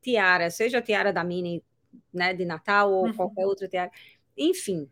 tiara, 0.03 0.51
seja 0.51 0.79
a 0.79 0.83
tiara 0.83 1.13
da 1.13 1.23
Mini, 1.23 1.63
né, 2.13 2.35
de 2.35 2.45
Natal 2.45 2.93
ou 2.93 3.07
uhum. 3.07 3.15
qualquer 3.15 3.47
outra 3.47 3.69
tiara. 3.69 3.91
Enfim, 4.37 4.89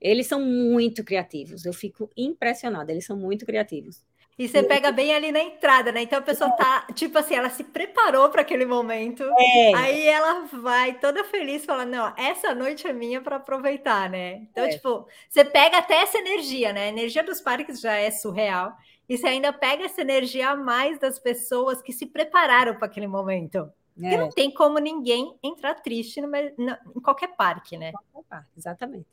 eles 0.00 0.26
são 0.26 0.40
muito 0.40 1.04
criativos. 1.04 1.64
Eu 1.64 1.72
fico 1.72 2.10
impressionada, 2.16 2.90
eles 2.90 3.06
são 3.06 3.16
muito 3.16 3.46
criativos. 3.46 4.02
E 4.36 4.48
você 4.48 4.64
pega 4.64 4.90
bem 4.90 5.14
ali 5.14 5.30
na 5.30 5.38
entrada, 5.38 5.92
né? 5.92 6.02
Então 6.02 6.18
a 6.18 6.22
pessoa 6.22 6.50
tá, 6.50 6.86
tipo 6.92 7.16
assim, 7.16 7.36
ela 7.36 7.48
se 7.50 7.62
preparou 7.62 8.28
para 8.30 8.40
aquele 8.40 8.66
momento. 8.66 9.22
É. 9.22 9.74
Aí 9.76 10.08
ela 10.08 10.44
vai 10.52 10.98
toda 10.98 11.22
feliz, 11.22 11.64
falando: 11.64 11.90
Não, 11.90 12.12
essa 12.16 12.52
noite 12.52 12.86
é 12.86 12.92
minha 12.92 13.20
para 13.20 13.36
aproveitar, 13.36 14.10
né? 14.10 14.42
Então, 14.50 14.64
é. 14.64 14.70
tipo, 14.70 15.06
você 15.28 15.44
pega 15.44 15.78
até 15.78 16.02
essa 16.02 16.18
energia, 16.18 16.72
né? 16.72 16.86
A 16.86 16.88
energia 16.88 17.22
dos 17.22 17.40
parques 17.40 17.80
já 17.80 17.94
é 17.94 18.10
surreal. 18.10 18.76
E 19.08 19.16
você 19.18 19.26
ainda 19.26 19.52
pega 19.52 19.84
essa 19.84 20.00
energia 20.00 20.50
a 20.50 20.56
mais 20.56 20.98
das 20.98 21.18
pessoas 21.18 21.82
que 21.82 21.92
se 21.92 22.06
prepararam 22.06 22.74
para 22.76 22.86
aquele 22.86 23.06
momento. 23.06 23.70
É. 24.02 24.10
Que 24.10 24.16
não 24.16 24.28
tem 24.30 24.50
como 24.50 24.78
ninguém 24.78 25.36
entrar 25.42 25.74
triste 25.74 26.20
em 26.20 27.00
qualquer 27.00 27.36
parque, 27.36 27.76
né? 27.76 27.92
Qualquer 27.92 28.28
parque, 28.28 28.50
exatamente. 28.56 29.08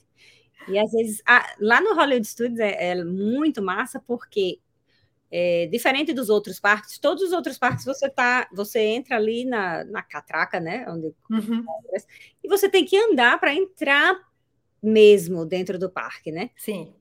E 0.68 0.78
às 0.80 0.92
vezes, 0.92 1.22
lá 1.60 1.82
no 1.82 1.94
Hollywood 1.96 2.28
Studios 2.28 2.60
é, 2.60 2.92
é 2.92 3.04
muito 3.04 3.62
massa 3.62 4.00
porque 4.00 4.60
É, 5.34 5.66
diferente 5.68 6.14
dos 6.14 6.30
outros 6.30 6.60
parques, 6.60 7.00
todos 7.00 7.24
os 7.24 7.32
outros 7.32 7.58
parques 7.58 7.86
você 7.86 8.10
tá, 8.10 8.50
você 8.52 8.80
entra 8.82 9.16
ali 9.16 9.46
na, 9.46 9.82
na 9.86 10.04
catraca, 10.04 10.60
né? 10.60 10.86
Onde, 10.90 11.16
uhum. 11.30 11.64
E 12.44 12.50
você 12.50 12.68
tem 12.70 12.84
que 12.84 12.98
andar 12.98 13.40
para 13.40 13.54
entrar 13.54 14.14
mesmo 14.84 15.46
dentro 15.46 15.80
do 15.80 15.90
parque, 15.90 16.34
né? 16.34 16.50
Sim. 16.58 16.94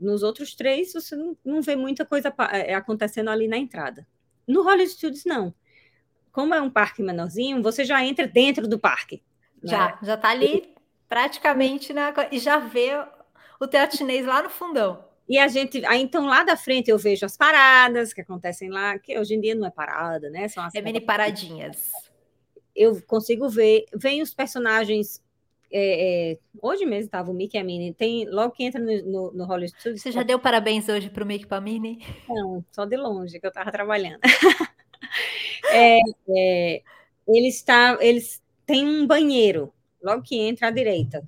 Nos 0.00 0.22
outros 0.22 0.54
três, 0.54 0.92
você 0.92 1.14
não, 1.14 1.36
não 1.44 1.60
vê 1.60 1.76
muita 1.76 2.04
coisa 2.04 2.34
é, 2.52 2.74
acontecendo 2.74 3.28
ali 3.28 3.46
na 3.46 3.56
entrada. 3.56 4.06
No 4.46 4.62
Hollywood 4.62 4.90
Studios, 4.90 5.24
não. 5.24 5.54
Como 6.30 6.54
é 6.54 6.60
um 6.60 6.70
parque 6.70 7.02
menorzinho, 7.02 7.62
você 7.62 7.84
já 7.84 8.04
entra 8.04 8.26
dentro 8.26 8.66
do 8.66 8.78
parque. 8.78 9.22
Já, 9.62 9.88
né? 9.88 9.98
já 10.02 10.16
tá 10.16 10.30
ali 10.30 10.74
praticamente 11.08 11.92
na. 11.92 12.12
E 12.30 12.38
já 12.38 12.58
vê 12.58 12.90
o 13.60 13.66
teatro 13.66 13.98
chinês 13.98 14.26
lá 14.26 14.42
no 14.42 14.50
fundão. 14.50 15.04
E 15.28 15.38
a 15.38 15.46
gente, 15.46 15.84
aí 15.86 16.02
então 16.02 16.26
lá 16.26 16.42
da 16.42 16.56
frente 16.56 16.90
eu 16.90 16.98
vejo 16.98 17.24
as 17.24 17.36
paradas 17.36 18.12
que 18.12 18.20
acontecem 18.20 18.70
lá, 18.70 18.98
que 18.98 19.18
hoje 19.18 19.34
em 19.34 19.40
dia 19.40 19.54
não 19.54 19.66
é 19.66 19.70
parada, 19.70 20.28
né? 20.30 20.48
São 20.48 20.64
as 20.64 20.74
é 20.74 20.82
mini 20.82 21.00
paradinhas. 21.00 21.90
Eu 22.74 23.00
consigo 23.02 23.48
ver, 23.48 23.84
vem 23.94 24.20
os 24.22 24.34
personagens. 24.34 25.21
É, 25.72 26.32
é, 26.32 26.38
hoje 26.60 26.84
mesmo 26.84 27.06
estava 27.06 27.30
o 27.30 27.34
Mickey 27.34 27.56
e 27.56 27.60
a 27.60 27.64
Minnie. 27.64 27.94
Tem, 27.94 28.28
logo 28.28 28.52
que 28.52 28.64
entra 28.64 28.80
no, 28.80 29.02
no, 29.04 29.32
no 29.32 29.44
Hollywood 29.44 29.78
Studios. 29.78 30.02
Você 30.02 30.12
já 30.12 30.22
deu 30.22 30.38
parabéns 30.38 30.88
hoje 30.88 31.08
para 31.08 31.24
o 31.24 31.26
Mickey 31.26 31.44
e 31.44 31.48
para 31.48 31.58
a 31.58 31.60
Minnie? 31.60 31.98
Não, 32.28 32.64
só 32.70 32.84
de 32.84 32.96
longe, 32.96 33.40
que 33.40 33.46
eu 33.46 33.48
estava 33.48 33.72
trabalhando. 33.72 34.20
é, 35.72 35.98
é, 36.28 36.82
eles, 37.26 37.62
tá, 37.62 37.96
eles 38.00 38.42
têm 38.66 38.86
um 38.86 39.06
banheiro, 39.06 39.72
logo 40.02 40.22
que 40.22 40.38
entra 40.38 40.68
à 40.68 40.70
direita 40.70 41.22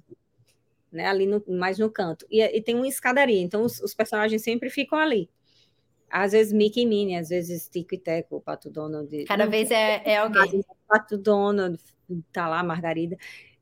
né, 0.95 1.09
ali 1.09 1.27
no, 1.27 1.43
mais 1.49 1.77
no 1.77 1.91
canto. 1.91 2.25
E, 2.31 2.41
e 2.41 2.63
tem 2.63 2.77
uma 2.77 2.87
escadaria, 2.87 3.43
então 3.43 3.65
os, 3.65 3.81
os, 3.81 3.93
personagens 3.93 4.43
sempre 4.43 4.71
ficam 4.71 4.97
ali. 4.97 5.29
Às 6.09 6.31
vezes 6.31 6.53
Mickey 6.53 6.83
e 6.83 6.87
Minnie, 6.87 7.17
às 7.17 7.29
vezes 7.29 7.69
Tico 7.69 7.97
e 7.97 7.99
Teco, 7.99 8.37
o 8.37 8.41
Pato 8.41 8.71
Donald. 8.71 9.25
Cada 9.25 9.45
não, 9.45 9.51
vez 9.51 9.73
é, 9.73 10.01
é 10.05 10.17
alguém. 10.17 10.65
Pato 10.89 11.19
Donald, 11.19 11.77
tá 12.33 12.47
lá, 12.47 12.63
Margarida. 12.63 13.17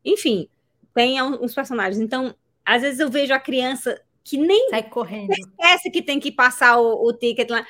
Enfim, 0.04 0.46
tem 0.94 1.22
uns 1.22 1.54
personagens. 1.54 2.00
Então, 2.00 2.34
às 2.64 2.82
vezes 2.82 3.00
eu 3.00 3.10
vejo 3.10 3.32
a 3.32 3.40
criança 3.40 4.00
que 4.24 4.36
nem 4.36 4.70
sai 4.70 4.82
correndo. 4.84 5.32
Esquece 5.32 5.90
que 5.90 6.02
tem 6.02 6.20
que 6.20 6.30
passar 6.30 6.78
o, 6.78 7.06
o 7.06 7.12
ticket 7.12 7.50
lá. 7.50 7.66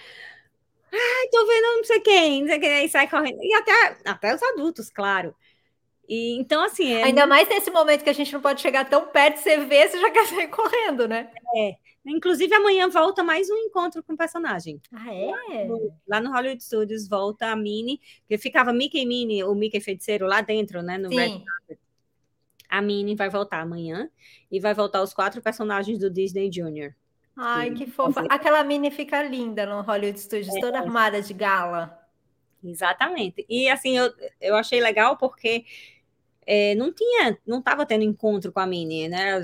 Ai, 0.92 1.28
tô 1.30 1.46
vendo 1.46 1.76
não 1.76 1.84
sei 1.84 2.00
quem, 2.00 2.40
não 2.42 2.48
sei 2.48 2.58
quem, 2.58 2.70
aí 2.70 2.88
sai 2.88 3.08
correndo. 3.08 3.38
E 3.42 3.54
até, 3.54 3.96
até 4.04 4.34
os 4.34 4.42
adultos, 4.42 4.90
claro. 4.90 5.34
E, 6.06 6.38
então, 6.38 6.62
assim. 6.62 6.92
É 6.92 7.04
Ainda 7.04 7.26
mais 7.26 7.48
nesse 7.48 7.70
momento 7.70 8.04
que 8.04 8.10
a 8.10 8.14
gente 8.14 8.32
não 8.32 8.40
pode 8.40 8.60
chegar 8.60 8.88
tão 8.88 9.06
perto, 9.06 9.38
você 9.38 9.58
vê, 9.58 9.88
você 9.88 9.98
já 9.98 10.10
quer 10.12 10.26
sair 10.26 10.48
correndo, 10.48 11.08
né? 11.08 11.30
É. 11.56 11.76
Inclusive, 12.04 12.52
amanhã 12.52 12.88
volta 12.88 13.22
mais 13.22 13.48
um 13.48 13.56
encontro 13.56 14.02
com 14.02 14.12
o 14.12 14.16
personagem. 14.16 14.80
Ah, 14.92 15.14
é? 15.14 15.68
Lá 16.06 16.20
no, 16.20 16.32
Hollywood 16.32 16.62
Studios 16.62 17.08
volta 17.08 17.46
a 17.46 17.56
Minnie, 17.56 18.00
que 18.28 18.36
ficava 18.36 18.72
Mickey 18.72 19.00
e 19.00 19.06
Minnie, 19.06 19.44
o 19.44 19.54
Mickey 19.54 19.80
feiticeiro 19.80 20.26
lá 20.26 20.40
dentro, 20.40 20.82
né? 20.82 20.98
No 20.98 21.08
Sim. 21.08 21.16
Red 21.16 21.78
a 22.72 22.80
Minnie 22.80 23.14
vai 23.14 23.28
voltar 23.28 23.60
amanhã 23.60 24.08
e 24.50 24.58
vai 24.58 24.72
voltar 24.72 25.02
os 25.02 25.12
quatro 25.12 25.42
personagens 25.42 25.98
do 25.98 26.08
Disney 26.08 26.50
Junior. 26.50 26.94
Ai, 27.36 27.70
que 27.72 27.86
fofa. 27.86 28.24
Aquela 28.30 28.64
Minnie 28.64 28.90
fica 28.90 29.22
linda 29.22 29.66
no 29.66 29.82
Hollywood 29.82 30.18
Studios, 30.18 30.56
é. 30.56 30.58
toda 30.60 30.78
armada 30.78 31.20
de 31.20 31.34
gala. 31.34 32.00
Exatamente. 32.64 33.44
E 33.46 33.68
assim, 33.68 33.98
eu, 33.98 34.10
eu 34.40 34.56
achei 34.56 34.80
legal 34.80 35.18
porque 35.18 35.66
é, 36.46 36.74
não 36.74 36.90
tinha, 36.90 37.36
não 37.46 37.58
estava 37.58 37.84
tendo 37.84 38.04
encontro 38.04 38.50
com 38.50 38.60
a 38.60 38.66
Minnie, 38.66 39.06
né? 39.06 39.38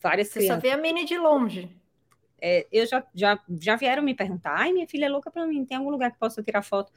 Várias 0.00 0.28
Você 0.28 0.38
crianças. 0.38 0.54
só 0.54 0.60
vê 0.60 0.70
a 0.70 0.76
Minnie 0.76 1.06
de 1.06 1.18
longe. 1.18 1.68
É, 2.40 2.64
eu 2.70 2.86
já, 2.86 3.04
já, 3.12 3.40
já 3.60 3.74
vieram 3.74 4.04
me 4.04 4.14
perguntar, 4.14 4.54
ai, 4.54 4.72
minha 4.72 4.86
filha 4.86 5.06
é 5.06 5.08
louca 5.08 5.32
para 5.32 5.46
mim, 5.46 5.64
tem 5.64 5.76
algum 5.76 5.90
lugar 5.90 6.12
que 6.12 6.18
possa 6.18 6.40
tirar 6.44 6.62
foto? 6.62 6.92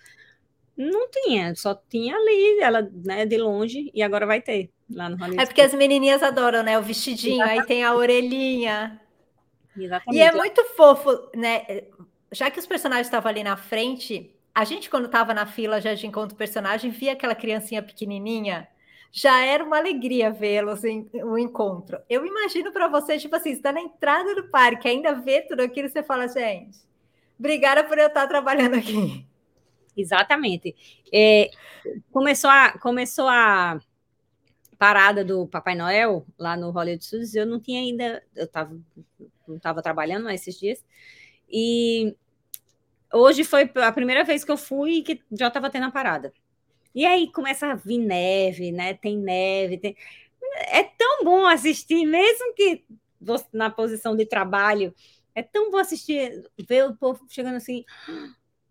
Não 0.78 1.10
tinha, 1.10 1.56
só 1.56 1.74
tinha 1.74 2.16
ali, 2.16 2.60
ela, 2.62 2.88
né, 3.04 3.26
de 3.26 3.38
longe, 3.38 3.92
e 3.94 4.02
agora 4.04 4.28
vai 4.28 4.40
ter 4.40 4.72
lá 4.90 5.10
no 5.10 5.18
Hollywood. 5.18 5.42
É 5.42 5.46
porque 5.46 5.62
as 5.62 5.74
menininhas 5.74 6.24
adoram, 6.24 6.64
né, 6.64 6.78
o 6.78 6.82
vestidinho, 6.82 7.36
Exatamente. 7.36 7.62
aí 7.62 7.68
tem 7.68 7.84
a 7.84 7.94
orelhinha. 7.94 9.00
Exatamente. 9.78 10.20
E 10.20 10.22
é 10.22 10.32
muito 10.32 10.64
fofo, 10.76 11.30
né, 11.36 11.84
já 12.32 12.50
que 12.50 12.60
os 12.60 12.66
personagens 12.66 13.08
estavam 13.08 13.30
ali 13.30 13.44
na 13.44 13.56
frente, 13.56 14.36
a 14.54 14.64
gente 14.64 14.90
quando 14.90 15.06
estava 15.06 15.34
na 15.34 15.46
fila 15.46 15.82
já 15.82 15.94
de 15.94 16.06
encontro 16.06 16.36
personagem, 16.36 16.92
via 16.92 17.14
aquela 17.14 17.36
criancinha 17.36 17.82
pequenininha, 17.82 18.68
já 19.12 19.46
era 19.46 19.64
uma 19.64 19.78
alegria 19.78 20.32
vê-los 20.32 20.84
em 20.84 21.08
um 21.14 21.38
encontro. 21.38 22.00
Eu 22.10 22.26
imagino 22.26 22.72
para 22.72 22.88
você, 22.88 23.18
tipo 23.20 23.36
assim, 23.36 23.52
está 23.52 23.72
na 23.72 23.80
entrada 23.80 24.34
do 24.34 24.50
parque, 24.50 24.88
ainda 24.88 25.14
vê 25.14 25.42
tudo 25.42 25.62
aquilo, 25.62 25.88
você 25.88 26.02
fala, 26.02 26.28
gente, 26.28 26.80
obrigada 27.38 27.84
por 27.84 27.98
eu 27.98 28.08
estar 28.08 28.28
trabalhando 28.28 28.76
aqui. 28.76 29.24
Exatamente. 29.96 30.76
É, 31.14 31.52
começou, 32.12 32.50
a, 32.50 32.72
começou 32.80 33.28
a 33.28 33.80
parada 34.84 35.24
do 35.24 35.48
Papai 35.48 35.76
Noel 35.76 36.28
lá 36.38 36.58
no 36.58 36.70
Hollywood 36.70 37.06
Studios, 37.06 37.34
eu 37.34 37.46
não 37.46 37.58
tinha 37.58 37.80
ainda, 37.80 38.22
eu 38.36 38.46
tava, 38.46 38.78
não 39.48 39.56
estava 39.56 39.82
trabalhando 39.82 40.30
esses 40.30 40.60
dias, 40.60 40.84
e 41.50 42.14
hoje 43.14 43.46
foi 43.46 43.72
a 43.76 43.94
primeira 43.94 44.26
vez 44.26 44.44
que 44.44 44.52
eu 44.52 44.58
fui 44.58 44.96
e 44.96 45.02
que 45.02 45.22
já 45.32 45.48
estava 45.48 45.70
tendo 45.70 45.86
a 45.86 45.92
parada. 45.92 46.34
E 46.94 47.06
aí 47.06 47.32
começa 47.32 47.68
a 47.68 47.76
vir 47.76 47.98
neve, 47.98 48.74
né? 48.74 48.94
Tem 48.96 49.18
neve, 49.18 49.78
tem... 49.78 49.96
é 50.68 50.84
tão 50.84 51.24
bom 51.24 51.46
assistir, 51.46 52.06
mesmo 52.06 52.54
que 52.54 52.84
na 53.54 53.70
posição 53.70 54.18
de 54.18 54.26
trabalho, 54.26 54.94
é 55.34 55.42
tão 55.42 55.72
bom 55.72 55.78
assistir, 55.78 56.44
ver 56.68 56.90
o 56.90 56.94
povo 56.94 57.26
chegando 57.30 57.56
assim, 57.56 57.86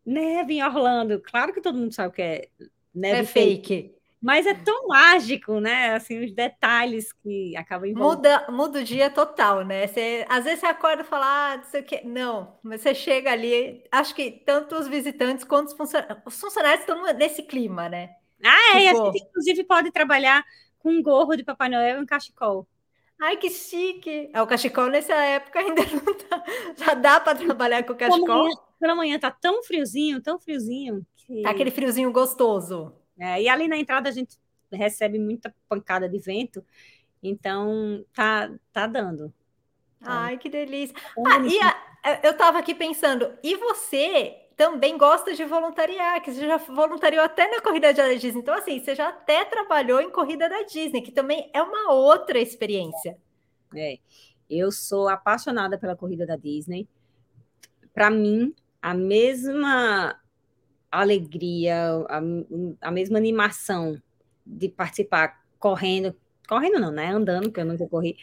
neve 0.04 0.52
em 0.52 0.62
Orlando. 0.62 1.22
Claro 1.22 1.54
que 1.54 1.62
todo 1.62 1.78
mundo 1.78 1.94
sabe 1.94 2.14
que 2.14 2.20
é 2.20 2.48
neve 2.94 3.20
é 3.20 3.24
fake. 3.24 3.68
fake. 3.68 4.01
Mas 4.22 4.46
é 4.46 4.54
tão 4.54 4.86
mágico, 4.86 5.58
né? 5.58 5.94
Assim, 5.94 6.24
os 6.24 6.32
detalhes 6.32 7.12
que 7.12 7.56
acabam 7.56 7.90
envolvendo. 7.90 8.16
Muda, 8.16 8.46
muda 8.50 8.78
o 8.78 8.84
dia 8.84 9.10
total, 9.10 9.64
né? 9.64 9.88
Você, 9.88 10.24
às 10.28 10.44
vezes 10.44 10.60
você 10.60 10.66
acorda 10.66 11.02
e 11.02 11.04
fala, 11.04 11.26
ah, 11.26 11.56
não 11.56 11.64
sei 11.64 11.80
o 11.80 11.84
quê. 11.84 12.02
Não, 12.04 12.56
mas 12.62 12.82
você 12.82 12.94
chega 12.94 13.32
ali, 13.32 13.82
acho 13.90 14.14
que 14.14 14.30
tanto 14.30 14.76
os 14.76 14.86
visitantes 14.86 15.44
quanto 15.44 15.68
os 15.68 15.74
funcionários. 15.74 16.18
Os 16.24 16.40
funcionários 16.40 16.80
estão 16.80 17.02
nesse 17.14 17.42
clima, 17.42 17.88
né? 17.88 18.10
Ah, 18.44 18.80
é, 18.80 18.92
tipo... 18.92 19.02
a 19.02 19.04
gente 19.06 19.24
inclusive 19.24 19.64
pode 19.64 19.90
trabalhar 19.90 20.44
com 20.78 20.90
um 20.90 21.02
gorro 21.02 21.34
de 21.34 21.42
Papai 21.42 21.68
Noel 21.68 21.98
e 21.98 22.02
um 22.02 22.06
cachecol. 22.06 22.68
Ai, 23.20 23.36
que 23.36 23.50
chique! 23.50 24.30
É, 24.32 24.40
o 24.40 24.46
cachecol 24.46 24.86
nessa 24.86 25.14
época 25.14 25.58
ainda 25.58 25.82
não 25.94 26.14
tá. 26.14 26.44
Já 26.76 26.94
dá 26.94 27.18
para 27.18 27.36
trabalhar 27.36 27.82
com 27.82 27.92
o 27.92 27.96
cachecol? 27.96 28.24
Pela 28.24 28.42
manhã, 28.44 28.56
pela 28.78 28.94
manhã 28.94 29.18
tá 29.18 29.32
tão 29.32 29.64
friozinho, 29.64 30.22
tão 30.22 30.38
friozinho. 30.38 31.04
Que... 31.16 31.42
Tá 31.42 31.50
aquele 31.50 31.72
friozinho 31.72 32.12
gostoso. 32.12 33.01
É, 33.22 33.40
e 33.40 33.48
ali 33.48 33.68
na 33.68 33.76
entrada 33.76 34.08
a 34.08 34.12
gente 34.12 34.36
recebe 34.72 35.16
muita 35.16 35.54
pancada 35.68 36.08
de 36.08 36.18
vento, 36.18 36.64
então 37.22 38.04
tá, 38.12 38.50
tá 38.72 38.88
dando. 38.88 39.32
Ai, 40.00 40.36
que 40.38 40.48
delícia. 40.48 40.96
Ah, 41.24 41.38
e 41.38 41.60
a, 41.60 42.20
eu 42.24 42.32
estava 42.32 42.58
aqui 42.58 42.74
pensando, 42.74 43.32
e 43.40 43.54
você 43.54 44.48
também 44.56 44.98
gosta 44.98 45.32
de 45.34 45.44
voluntariar, 45.44 46.20
que 46.20 46.32
você 46.32 46.44
já 46.48 46.56
voluntariou 46.56 47.22
até 47.22 47.48
na 47.48 47.60
corrida 47.60 47.94
da 47.94 48.12
Disney. 48.12 48.40
Então, 48.40 48.54
assim, 48.54 48.80
você 48.80 48.92
já 48.92 49.10
até 49.10 49.44
trabalhou 49.44 50.00
em 50.00 50.10
corrida 50.10 50.48
da 50.48 50.64
Disney, 50.64 51.00
que 51.00 51.12
também 51.12 51.48
é 51.54 51.62
uma 51.62 51.92
outra 51.92 52.40
experiência. 52.40 53.16
É, 53.76 53.98
eu 54.50 54.72
sou 54.72 55.08
apaixonada 55.08 55.78
pela 55.78 55.94
corrida 55.94 56.26
da 56.26 56.34
Disney. 56.34 56.88
Para 57.94 58.10
mim, 58.10 58.52
a 58.80 58.94
mesma 58.94 60.20
alegria, 61.00 61.76
a, 62.08 62.20
a 62.80 62.90
mesma 62.90 63.18
animação 63.18 64.00
de 64.46 64.68
participar 64.68 65.42
correndo, 65.58 66.14
correndo 66.48 66.80
não, 66.80 66.90
né? 66.90 67.08
Andando, 67.08 67.44
porque 67.44 67.60
eu 67.60 67.64
nunca 67.64 67.88
corri, 67.88 68.16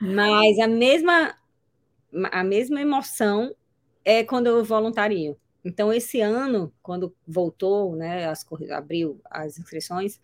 mas 0.00 0.58
a 0.58 0.68
mesma 0.68 1.34
a 2.32 2.42
mesma 2.42 2.80
emoção 2.80 3.54
é 4.04 4.24
quando 4.24 4.48
eu 4.48 4.64
voluntario. 4.64 5.36
Então, 5.64 5.92
esse 5.92 6.20
ano, 6.20 6.72
quando 6.82 7.14
voltou, 7.26 7.94
né, 7.94 8.26
as 8.26 8.46
abriu 8.70 9.20
as 9.30 9.58
inscrições, 9.58 10.20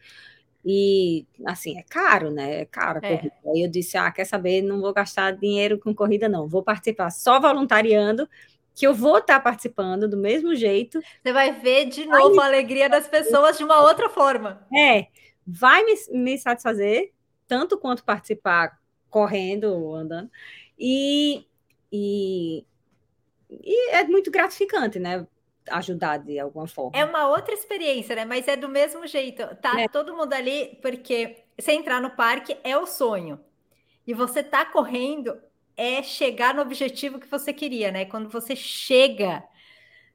e 0.65 1.25
assim, 1.47 1.79
é 1.79 1.83
caro, 1.89 2.31
né? 2.31 2.63
É 2.63 2.65
caro 2.65 3.01
a 3.01 3.07
é. 3.07 3.31
Aí 3.47 3.63
eu 3.63 3.71
disse: 3.71 3.97
ah, 3.97 4.11
quer 4.11 4.25
saber? 4.25 4.63
Não 4.63 4.81
vou 4.81 4.93
gastar 4.93 5.31
dinheiro 5.31 5.79
com 5.79 5.95
corrida, 5.95 6.29
não. 6.29 6.49
Vou 6.49 6.63
participar 6.63 7.11
só 7.11 7.41
voluntariando 7.41 8.29
que 8.77 8.87
eu 8.87 8.93
vou 8.93 9.17
estar 9.17 9.41
participando 9.41 10.07
do 10.07 10.19
mesmo 10.19 10.55
jeito. 10.55 11.01
Você 11.23 11.33
vai 11.33 11.51
ver 11.51 11.87
de 11.87 12.05
novo 12.05 12.39
a 12.39 12.45
alegria 12.45 12.91
das 12.91 13.09
pessoas 13.09 13.57
de 13.57 13.65
uma 13.65 13.81
outra 13.81 14.11
forma. 14.11 14.67
É, 14.77 15.07
vai 15.47 15.83
me, 15.83 15.95
me 16.11 16.39
satisfazer, 16.39 17.11
tanto 17.49 17.79
quanto 17.79 18.05
participar 18.05 18.79
correndo 19.09 19.73
ou 19.73 19.95
andando. 19.95 20.31
E, 20.79 21.47
e, 21.91 22.67
e 23.49 23.91
é 23.93 24.05
muito 24.05 24.31
gratificante, 24.31 24.99
né? 24.99 25.27
Ajudar 25.71 26.19
de 26.19 26.39
alguma 26.39 26.69
forma. 26.69 26.99
É 26.99 27.03
uma 27.03 27.29
outra 27.29 27.55
experiência, 27.55 28.15
né? 28.15 28.27
Mas 28.27 28.47
é 28.47 28.57
do 28.57 28.69
mesmo 28.69 29.07
jeito. 29.07 29.43
Tá 29.57 29.81
é. 29.81 29.89
todo 29.89 30.15
mundo 30.15 30.35
ali, 30.35 30.79
porque 30.83 31.45
você 31.59 31.73
entrar 31.73 32.03
no 32.03 32.11
parque 32.11 32.55
é 32.63 32.77
o 32.77 32.85
sonho. 32.85 33.41
E 34.07 34.13
você 34.13 34.43
tá 34.43 34.67
correndo 34.67 35.41
é 35.77 36.03
chegar 36.03 36.55
no 36.55 36.63
objetivo 36.63 37.19
que 37.21 37.29
você 37.29 37.53
queria, 37.53 37.91
né? 37.93 38.05
Quando 38.07 38.29
você 38.29 38.57
chega 38.57 39.45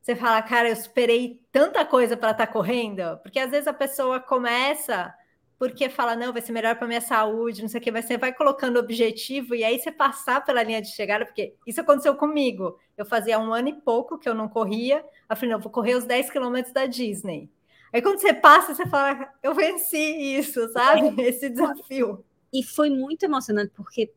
Você 0.01 0.15
fala, 0.15 0.41
cara, 0.41 0.69
eu 0.69 0.75
superei 0.75 1.41
tanta 1.51 1.85
coisa 1.85 2.17
para 2.17 2.31
estar 2.31 2.47
tá 2.47 2.51
correndo, 2.53 3.19
porque 3.23 3.39
às 3.39 3.51
vezes 3.51 3.67
a 3.67 3.73
pessoa 3.73 4.19
começa 4.19 5.13
porque 5.59 5.89
fala, 5.89 6.15
não, 6.15 6.33
vai 6.33 6.41
ser 6.41 6.51
melhor 6.53 6.75
para 6.75 6.87
minha 6.87 7.01
saúde, 7.01 7.61
não 7.61 7.69
sei 7.69 7.79
o 7.79 7.83
que, 7.83 7.91
mas 7.91 8.05
você 8.05 8.17
vai 8.17 8.33
colocando 8.33 8.79
objetivo 8.79 9.53
e 9.53 9.63
aí 9.63 9.77
você 9.79 9.91
passar 9.91 10.43
pela 10.43 10.63
linha 10.63 10.81
de 10.81 10.89
chegada, 10.89 11.23
porque 11.23 11.53
isso 11.67 11.79
aconteceu 11.79 12.15
comigo. 12.15 12.79
Eu 12.97 13.05
fazia 13.05 13.37
um 13.39 13.53
ano 13.53 13.69
e 13.69 13.73
pouco 13.73 14.17
que 14.17 14.27
eu 14.27 14.33
não 14.33 14.49
corria, 14.49 15.05
eu 15.29 15.35
falei, 15.35 15.51
não, 15.51 15.59
vou 15.61 15.71
correr 15.71 15.93
os 15.95 16.03
10 16.05 16.31
quilômetros 16.31 16.73
da 16.73 16.87
Disney. 16.87 17.47
Aí 17.93 18.01
quando 18.01 18.19
você 18.19 18.33
passa, 18.33 18.73
você 18.73 18.87
fala, 18.87 19.31
eu 19.43 19.53
venci 19.53 19.97
isso, 19.97 20.67
sabe? 20.69 21.13
Esse 21.21 21.49
desafio. 21.49 22.25
E 22.51 22.63
foi 22.63 22.89
muito 22.89 23.23
emocionante, 23.23 23.71
porque, 23.75 24.11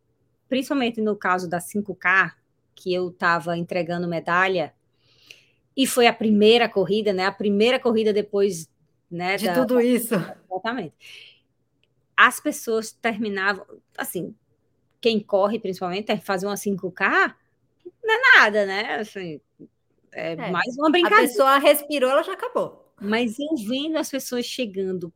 principalmente 0.49 1.01
no 1.01 1.17
caso 1.17 1.49
da 1.49 1.59
5K, 1.59 2.33
que 2.75 2.93
eu 2.93 3.09
estava 3.09 3.57
entregando 3.57 4.09
medalha, 4.09 4.75
e 5.77 5.87
foi 5.87 6.07
a 6.07 6.13
primeira 6.13 6.69
corrida, 6.69 7.13
né? 7.13 7.27
A 7.27 7.33
primeira 7.33 7.81
corrida 7.81 8.13
depois 8.13 8.69
né, 9.11 9.37
de 9.37 9.47
da, 9.47 9.55
tudo 9.55 9.81
isso. 9.81 10.15
Exatamente 10.51 10.95
as 12.17 12.41
pessoas 12.41 12.93
terminavam, 12.93 13.65
assim, 13.97 14.35
quem 15.01 15.21
corre 15.21 15.59
principalmente, 15.59 16.17
fazer 16.19 16.47
uma 16.47 16.55
5K, 16.55 17.35
não 18.03 18.15
é 18.15 18.39
nada, 18.39 18.67
né? 18.67 18.95
Assim, 18.97 19.41
é, 20.13 20.33
é 20.33 20.51
mais 20.51 20.77
uma 20.77 20.91
brincadeira. 20.91 21.25
A 21.25 21.29
pessoa 21.29 21.59
respirou, 21.59 22.11
ela 22.11 22.23
já 22.23 22.33
acabou. 22.33 22.93
Mas 23.01 23.39
eu 23.39 23.55
vendo 23.67 23.97
as 23.97 24.11
pessoas 24.11 24.47
chegando 24.47 25.13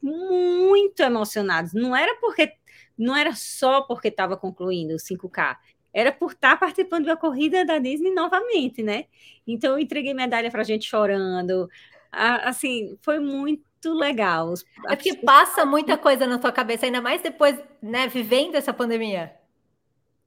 muito 0.00 1.00
emocionadas, 1.00 1.72
não 1.72 1.94
era 1.96 2.14
porque 2.20 2.52
não 2.98 3.16
era 3.16 3.34
só 3.34 3.82
porque 3.82 4.08
estava 4.08 4.36
concluindo 4.36 4.94
o 4.94 4.98
5K, 4.98 5.56
era 5.92 6.12
por 6.12 6.32
estar 6.32 6.50
tá 6.50 6.56
participando 6.56 7.06
da 7.06 7.16
corrida 7.16 7.64
da 7.64 7.78
Disney 7.78 8.12
novamente, 8.12 8.82
né? 8.82 9.06
Então 9.46 9.72
eu 9.72 9.78
entreguei 9.78 10.12
medalha 10.12 10.50
para 10.50 10.62
gente 10.62 10.86
chorando, 10.86 11.70
assim, 12.12 12.98
foi 13.00 13.18
muito 13.18 13.94
legal. 13.94 14.52
É 14.88 14.96
porque 14.96 15.16
passa 15.16 15.64
muita 15.64 15.96
coisa 15.96 16.26
na 16.26 16.38
tua 16.38 16.52
cabeça, 16.52 16.84
ainda 16.86 17.00
mais 17.00 17.22
depois, 17.22 17.58
né, 17.80 18.08
vivendo 18.08 18.56
essa 18.56 18.74
pandemia. 18.74 19.34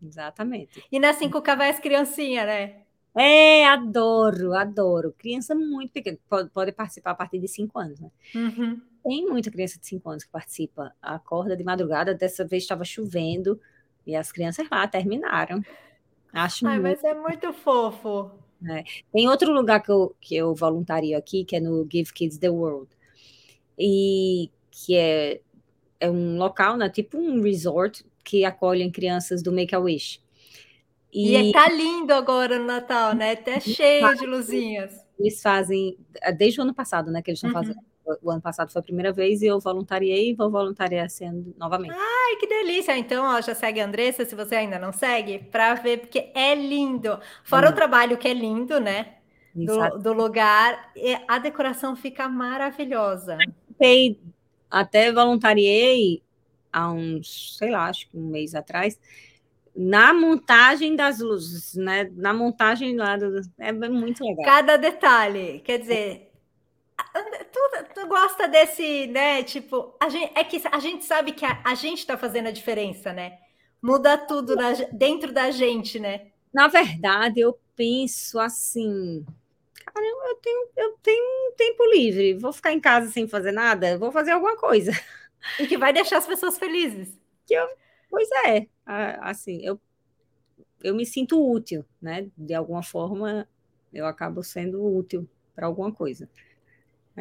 Exatamente. 0.02 0.84
E 0.92 1.00
na 1.00 1.14
5K 1.14 1.56
vai 1.56 1.70
as 1.70 1.80
criancinhas, 1.80 2.46
né? 2.46 2.78
É, 3.16 3.66
adoro, 3.68 4.54
adoro. 4.54 5.14
Criança 5.18 5.54
muito 5.54 5.92
pequena, 5.92 6.18
pode, 6.30 6.50
pode 6.50 6.72
participar 6.72 7.12
a 7.12 7.16
partir 7.16 7.40
de 7.40 7.48
5 7.48 7.78
anos, 7.78 8.00
né? 8.00 8.10
Uhum. 8.34 8.82
Tem 9.04 9.26
muita 9.26 9.52
criança 9.52 9.80
de 9.80 9.88
5 9.88 10.10
anos 10.10 10.24
que 10.24 10.30
participa. 10.30 10.94
Acorda 11.02 11.56
de 11.56 11.64
madrugada, 11.64 12.14
dessa 12.14 12.46
vez 12.46 12.64
estava 12.64 12.84
chovendo 12.84 13.60
e 14.06 14.16
as 14.16 14.32
crianças 14.32 14.68
lá 14.70 14.88
terminaram. 14.88 15.64
Acho 16.34 16.68
Ai, 16.68 16.80
muito... 16.80 16.84
mas 16.84 17.04
é 17.04 17.14
muito 17.14 17.54
fofo. 17.54 18.32
É. 18.68 18.84
Tem 19.12 19.28
outro 19.28 19.54
lugar 19.54 19.82
que 19.82 19.92
eu, 19.92 20.16
que 20.20 20.36
eu 20.36 20.54
voluntario 20.54 21.18
aqui, 21.18 21.46
que 21.46 21.56
é 21.56 21.60
no 21.60 21.88
Give 21.90 22.12
Kids 22.12 22.38
the 22.38 22.50
World 22.50 22.90
e 23.78 24.52
que 24.70 24.96
é, 24.96 25.42
é 26.00 26.10
um 26.10 26.38
local, 26.38 26.76
né, 26.76 26.90
tipo 26.90 27.18
um 27.18 27.42
resort 27.42 28.06
que 28.24 28.44
acolhem 28.44 28.92
crianças 28.92 29.42
do 29.42 29.52
Make-A-Wish. 29.52 30.22
E, 31.12 31.36
e 31.36 31.52
tá 31.52 31.68
lindo 31.70 32.14
agora 32.14 32.60
no 32.60 32.66
Natal, 32.66 33.16
né? 33.16 33.32
Até 33.32 33.60
cheio 33.60 34.16
de 34.16 34.26
luzinhas. 34.28 35.04
Eles 35.20 35.42
fazem, 35.42 35.98
é, 36.22 36.32
desde 36.32 36.60
o 36.60 36.64
ano 36.64 36.74
passado, 36.74 37.10
né, 37.10 37.22
que 37.22 37.32
eles 37.32 37.40
estão 37.40 37.50
uhum. 37.50 37.66
fazendo. 37.66 37.89
O 38.22 38.32
ano 38.32 38.42
passado 38.42 38.72
foi 38.72 38.80
a 38.80 38.84
primeira 38.84 39.12
vez 39.12 39.42
e 39.42 39.48
eu 39.48 39.60
voluntariei 39.60 40.30
e 40.30 40.34
vou 40.34 40.50
voluntariar 40.50 41.10
sendo 41.10 41.54
novamente. 41.58 41.94
Ai, 41.96 42.36
que 42.40 42.48
delícia! 42.48 42.98
Então, 42.98 43.26
ó, 43.26 43.42
já 43.42 43.54
segue 43.54 43.80
a 43.80 43.86
Andressa, 43.86 44.26
se 44.26 44.36
você 44.36 44.56
ainda 44.56 44.80
não 44.80 44.92
segue, 44.92 45.40
para 45.40 45.76
ver, 45.76 46.00
porque 46.00 46.32
é 46.34 46.56
lindo. 46.56 47.20
Fora 47.44 47.68
hum. 47.68 47.72
o 47.72 47.76
trabalho 47.76 48.18
que 48.18 48.28
é 48.28 48.34
lindo, 48.34 48.80
né? 48.80 49.16
Do, 49.54 49.98
do, 49.98 50.14
lugar, 50.14 50.94
a 51.28 51.40
decoração 51.40 51.96
fica 51.96 52.30
maravilhosa 52.30 53.38
participei, 53.80 54.20
até 54.70 55.12
voluntariei 55.12 56.22
há 56.72 56.92
uns, 56.92 57.58
sei 57.58 57.72
lá, 57.72 57.86
acho 57.86 58.08
que 58.10 58.18
um 58.18 58.28
mês 58.28 58.54
atrás, 58.54 59.00
na 59.76 60.14
montagem 60.14 60.96
das 60.96 61.20
luzes, 61.20 61.76
né? 61.76 62.12
Na 62.14 62.34
montagem 62.34 62.96
lá 62.96 63.18
do, 63.18 63.42
é 63.58 63.72
muito 63.72 64.24
legal. 64.24 64.46
Cada 64.46 64.78
detalhe, 64.78 65.62
quer 65.62 65.80
dizer, 65.80 66.29
tu, 67.52 67.94
tu 67.94 68.08
gosta 68.08 68.48
desse, 68.48 69.08
né? 69.08 69.44
Tipo, 69.44 69.96
a 70.00 70.10
gente, 70.10 70.32
é 70.36 70.44
que 70.44 70.62
a 70.72 70.80
gente 70.80 71.06
sabe 71.06 71.32
que 71.32 71.46
a, 71.46 71.62
a 71.66 71.76
gente 71.76 72.00
está 72.00 72.18
fazendo 72.18 72.48
a 72.48 72.52
diferença, 72.52 73.14
né? 73.14 73.38
Muda 73.82 74.18
tudo 74.18 74.56
na, 74.56 74.74
dentro 74.92 75.32
da 75.32 75.52
gente, 75.52 76.00
né? 76.00 76.28
Na 76.54 76.68
verdade, 76.68 77.40
eu 77.40 77.58
penso 77.76 78.40
assim, 78.40 79.26
cara, 79.86 80.06
eu 80.06 80.36
tenho, 80.36 80.68
eu 80.76 80.98
tenho 81.02 81.24
um 81.24 81.56
tempo 81.56 81.84
livre, 81.92 82.34
vou 82.34 82.52
ficar 82.52 82.74
em 82.74 82.80
casa 82.80 83.10
sem 83.10 83.28
fazer 83.28 83.52
nada, 83.52 83.98
vou 83.98 84.12
fazer 84.12 84.32
alguma 84.32 84.58
coisa. 84.58 84.92
E 85.60 85.68
que 85.68 85.78
vai 85.78 85.94
deixar 85.94 86.18
as 86.18 86.28
pessoas 86.28 86.58
felizes. 86.58 87.18
Que 87.46 87.54
eu, 87.54 87.68
pois 88.10 88.28
é, 88.46 88.68
assim, 88.86 89.62
eu, 89.64 89.80
eu 90.84 90.94
me 90.96 91.06
sinto 91.06 91.42
útil, 91.42 91.86
né? 92.02 92.28
De 92.38 92.54
alguma 92.54 92.84
forma, 92.84 93.48
eu 93.94 94.06
acabo 94.06 94.44
sendo 94.44 94.84
útil 94.84 95.28
para 95.56 95.68
alguma 95.68 95.92
coisa. 95.92 96.30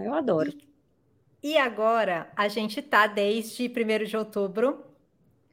Eu 0.04 0.14
adoro. 0.14 0.52
E 1.42 1.56
agora, 1.56 2.30
a 2.36 2.48
gente 2.48 2.80
está 2.80 3.06
desde 3.06 3.68
1 3.68 4.04
de 4.04 4.16
outubro 4.16 4.84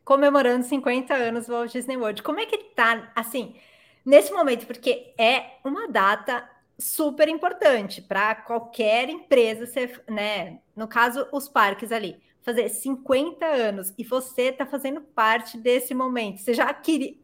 comemorando 0.03 0.63
50 0.63 1.13
anos 1.13 1.47
do 1.47 1.53
Walt 1.53 1.71
Disney 1.71 1.97
World. 1.97 2.21
Como 2.23 2.39
é 2.39 2.45
que 2.45 2.57
tá, 2.57 3.11
assim, 3.15 3.55
nesse 4.05 4.31
momento? 4.31 4.65
Porque 4.67 5.13
é 5.17 5.57
uma 5.63 5.87
data 5.87 6.47
super 6.77 7.27
importante 7.27 8.01
para 8.01 8.35
qualquer 8.35 9.09
empresa 9.09 9.65
ser, 9.65 10.03
né? 10.07 10.59
No 10.75 10.87
caso, 10.87 11.27
os 11.31 11.47
parques 11.47 11.91
ali, 11.91 12.19
fazer 12.41 12.69
50 12.69 13.45
anos 13.45 13.93
e 13.97 14.03
você 14.03 14.43
está 14.43 14.65
fazendo 14.65 15.01
parte 15.01 15.57
desse 15.57 15.93
momento. 15.95 16.39
Você 16.39 16.53
já 16.53 16.71
queria. 16.73 17.15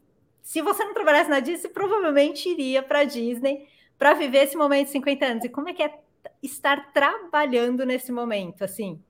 Se 0.41 0.62
você 0.62 0.84
não 0.84 0.93
trabalhasse 0.93 1.29
na 1.29 1.39
Disney, 1.39 1.69
provavelmente 1.69 2.49
iria 2.49 2.81
para 2.81 2.99
a 2.99 3.03
Disney 3.03 3.67
para 3.97 4.13
viver 4.13 4.45
esse 4.45 4.57
momento 4.57 4.88
de 4.88 4.93
50 4.93 5.25
anos. 5.25 5.45
E 5.45 5.49
como 5.49 5.69
é 5.69 5.73
que 5.73 5.84
é 5.84 5.99
estar 6.41 6.91
trabalhando 6.93 7.86
nesse 7.86 8.12
momento, 8.12 8.63
assim, 8.63 9.01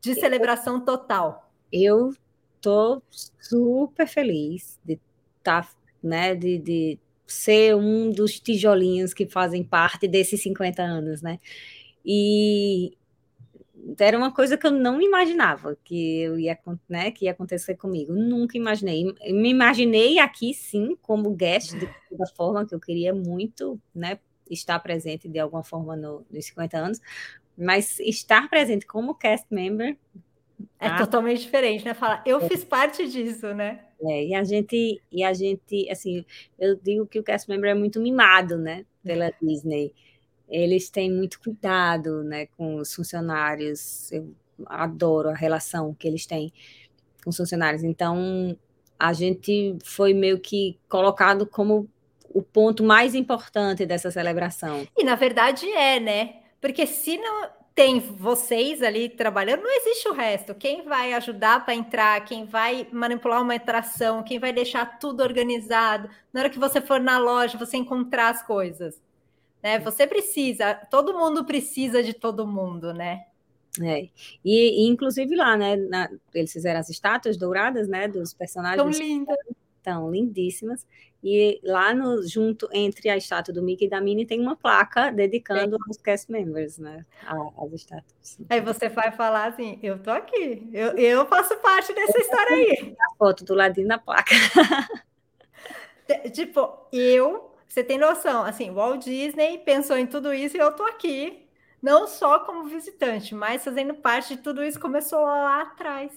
de 0.00 0.14
celebração 0.14 0.80
total? 0.80 1.50
Eu 1.72 2.14
tô 2.60 3.02
super 3.10 4.06
feliz 4.06 4.78
de 4.84 4.98
estar, 5.38 5.64
tá, 5.64 5.70
né, 6.02 6.34
de, 6.34 6.58
de 6.58 6.98
ser 7.26 7.76
um 7.76 8.10
dos 8.10 8.40
tijolinhos 8.40 9.12
que 9.12 9.26
fazem 9.26 9.62
parte 9.62 10.08
desses 10.08 10.42
50 10.42 10.82
anos, 10.82 11.22
né? 11.22 11.38
E 12.04 12.96
era 13.98 14.18
uma 14.18 14.32
coisa 14.32 14.56
que 14.56 14.66
eu 14.66 14.70
não 14.70 15.00
imaginava 15.00 15.76
que 15.84 16.20
eu 16.20 16.38
ia, 16.38 16.58
né, 16.88 17.10
que 17.10 17.24
ia 17.24 17.32
acontecer 17.32 17.76
comigo. 17.76 18.12
Nunca 18.12 18.56
imaginei. 18.56 19.04
Me 19.26 19.50
imaginei 19.50 20.18
aqui 20.18 20.52
sim 20.52 20.96
como 21.00 21.34
guest 21.34 21.74
de 21.74 21.88
toda 22.08 22.26
forma 22.34 22.66
que 22.66 22.74
eu 22.74 22.80
queria 22.80 23.14
muito, 23.14 23.80
né, 23.94 24.18
estar 24.50 24.78
presente 24.80 25.28
de 25.28 25.38
alguma 25.38 25.62
forma 25.62 25.96
no, 25.96 26.24
nos 26.30 26.46
50 26.46 26.78
anos, 26.78 27.00
mas 27.56 27.98
estar 28.00 28.48
presente 28.48 28.86
como 28.86 29.14
cast 29.14 29.46
member 29.50 29.96
é 30.78 30.88
ah. 30.88 30.98
totalmente 30.98 31.40
diferente, 31.42 31.84
né? 31.84 31.94
Falar, 31.94 32.22
eu 32.26 32.38
é. 32.38 32.48
fiz 32.48 32.64
parte 32.64 33.08
disso, 33.08 33.54
né? 33.54 33.84
É, 34.00 34.26
e 34.26 34.34
a 34.34 34.44
gente, 34.44 35.02
e 35.10 35.24
a 35.24 35.32
gente, 35.32 35.88
assim, 35.90 36.24
eu 36.58 36.76
digo 36.76 37.06
que 37.06 37.18
o 37.18 37.22
cast 37.22 37.48
member 37.48 37.70
é 37.70 37.74
muito 37.74 38.00
mimado, 38.00 38.56
né, 38.56 38.84
pela 39.02 39.32
Disney. 39.42 39.92
Eles 40.48 40.88
têm 40.88 41.12
muito 41.12 41.40
cuidado, 41.40 42.22
né, 42.22 42.46
com 42.56 42.76
os 42.76 42.94
funcionários. 42.94 44.10
Eu 44.12 44.34
adoro 44.66 45.28
a 45.30 45.34
relação 45.34 45.94
que 45.94 46.06
eles 46.06 46.26
têm 46.26 46.52
com 47.22 47.30
os 47.30 47.36
funcionários. 47.36 47.82
Então, 47.82 48.56
a 48.98 49.12
gente 49.12 49.76
foi 49.84 50.14
meio 50.14 50.40
que 50.40 50.78
colocado 50.88 51.46
como 51.46 51.88
o 52.30 52.42
ponto 52.42 52.82
mais 52.82 53.14
importante 53.14 53.86
dessa 53.86 54.10
celebração. 54.10 54.86
E 54.96 55.04
na 55.04 55.14
verdade 55.14 55.66
é, 55.70 55.98
né? 56.00 56.36
Porque 56.60 56.86
se 56.86 57.16
não, 57.16 57.48
tem 57.78 58.00
vocês 58.00 58.82
ali 58.82 59.08
trabalhando, 59.08 59.62
não 59.62 59.70
existe 59.70 60.08
o 60.08 60.12
resto. 60.12 60.52
Quem 60.52 60.82
vai 60.82 61.14
ajudar 61.14 61.64
para 61.64 61.76
entrar, 61.76 62.24
quem 62.24 62.44
vai 62.44 62.88
manipular 62.90 63.40
uma 63.40 63.54
atração, 63.54 64.24
quem 64.24 64.36
vai 64.36 64.52
deixar 64.52 64.98
tudo 64.98 65.22
organizado, 65.22 66.10
na 66.32 66.40
hora 66.40 66.50
que 66.50 66.58
você 66.58 66.80
for 66.80 66.98
na 66.98 67.18
loja, 67.18 67.56
você 67.56 67.76
encontrar 67.76 68.30
as 68.30 68.42
coisas. 68.42 69.00
Né? 69.62 69.78
Você 69.78 70.08
precisa, 70.08 70.74
todo 70.74 71.16
mundo 71.16 71.44
precisa 71.44 72.02
de 72.02 72.14
todo 72.14 72.48
mundo, 72.48 72.92
né? 72.92 73.26
É. 73.80 74.08
E, 74.44 74.84
e 74.84 74.88
inclusive 74.88 75.36
lá, 75.36 75.56
né? 75.56 75.76
Na, 75.76 76.10
eles 76.34 76.52
fizeram 76.52 76.80
as 76.80 76.88
estátuas 76.88 77.36
douradas, 77.36 77.86
né? 77.86 78.08
Dos 78.08 78.34
personagens. 78.34 78.98
Tão 78.98 79.06
lindas. 79.06 79.36
Tão 79.84 80.10
lindíssimas. 80.10 80.84
E 81.22 81.60
lá 81.64 81.92
no, 81.92 82.26
junto 82.26 82.68
entre 82.72 83.08
a 83.08 83.16
estátua 83.16 83.52
do 83.52 83.62
Mickey 83.62 83.86
e 83.86 83.88
da 83.88 84.00
Minnie 84.00 84.24
tem 84.24 84.40
uma 84.40 84.54
placa 84.54 85.10
dedicando 85.10 85.76
aos 85.86 85.96
cast 85.96 86.30
members, 86.30 86.78
né? 86.78 87.04
As 87.26 87.72
estátuas. 87.72 88.38
Aí 88.48 88.60
você 88.60 88.88
vai 88.88 89.10
falar 89.10 89.46
assim: 89.46 89.80
eu 89.82 89.98
tô 89.98 90.10
aqui, 90.10 90.68
eu, 90.72 90.96
eu 90.96 91.26
faço 91.26 91.56
parte 91.56 91.92
dessa 91.92 92.18
história 92.18 92.56
aí. 92.56 92.96
A 93.00 93.16
foto 93.16 93.44
do 93.44 93.54
ladinho 93.54 93.88
da 93.88 93.98
placa. 93.98 94.34
tipo, 96.32 96.86
eu 96.92 97.48
você 97.68 97.84
tem 97.84 97.98
noção, 97.98 98.44
assim, 98.44 98.72
Walt 98.72 99.04
Disney 99.04 99.58
pensou 99.58 99.98
em 99.98 100.06
tudo 100.06 100.32
isso 100.32 100.56
e 100.56 100.60
eu 100.60 100.72
tô 100.72 100.84
aqui, 100.84 101.46
não 101.82 102.06
só 102.06 102.40
como 102.40 102.64
visitante, 102.64 103.34
mas 103.34 103.62
fazendo 103.62 103.94
parte 103.94 104.34
de 104.34 104.42
tudo 104.42 104.64
isso 104.64 104.80
começou 104.80 105.20
lá 105.20 105.62
atrás. 105.62 106.10